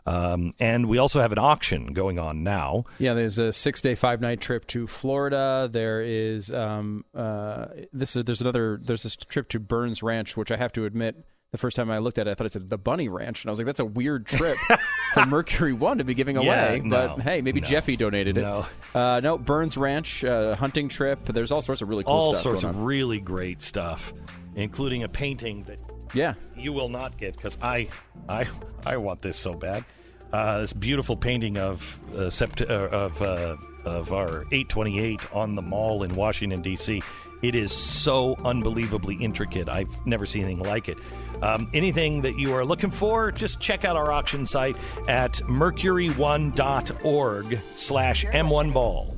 [0.06, 2.86] Um, and we also have an auction going on now.
[2.98, 5.70] Yeah, there's a six day, five night trip to Florida.
[5.70, 8.14] There is um, uh, this.
[8.14, 8.80] There's another.
[8.82, 11.26] There's this trip to Burns Ranch, which I have to admit.
[11.52, 13.50] The first time I looked at it, I thought it said the Bunny Ranch, and
[13.50, 14.58] I was like, "That's a weird trip
[15.14, 16.42] for Mercury One to be giving Yeah,
[16.74, 18.42] away." no, but hey, maybe no, Jeffy donated it.
[18.42, 18.66] no.
[18.94, 21.24] uh, no, Burns Ranch uh, hunting trip.
[21.26, 22.44] There's all sorts of really cool All stuff.
[22.44, 24.14] sorts of really great stuff,
[24.56, 25.80] including a painting that
[26.14, 27.88] yeah you will not get because I
[28.28, 28.46] I
[28.86, 29.86] I want this so bad.
[30.34, 33.56] Uh, this beautiful painting of uh, sept- uh, of uh,
[33.86, 37.02] of our 828 on the mall in Washington D.C.
[37.42, 39.70] It is so unbelievably intricate.
[39.70, 40.98] I've never seen anything like it.
[41.42, 44.78] Um, anything that you are looking for, just check out our auction site
[45.08, 49.14] at mercury1.org slash m1ball.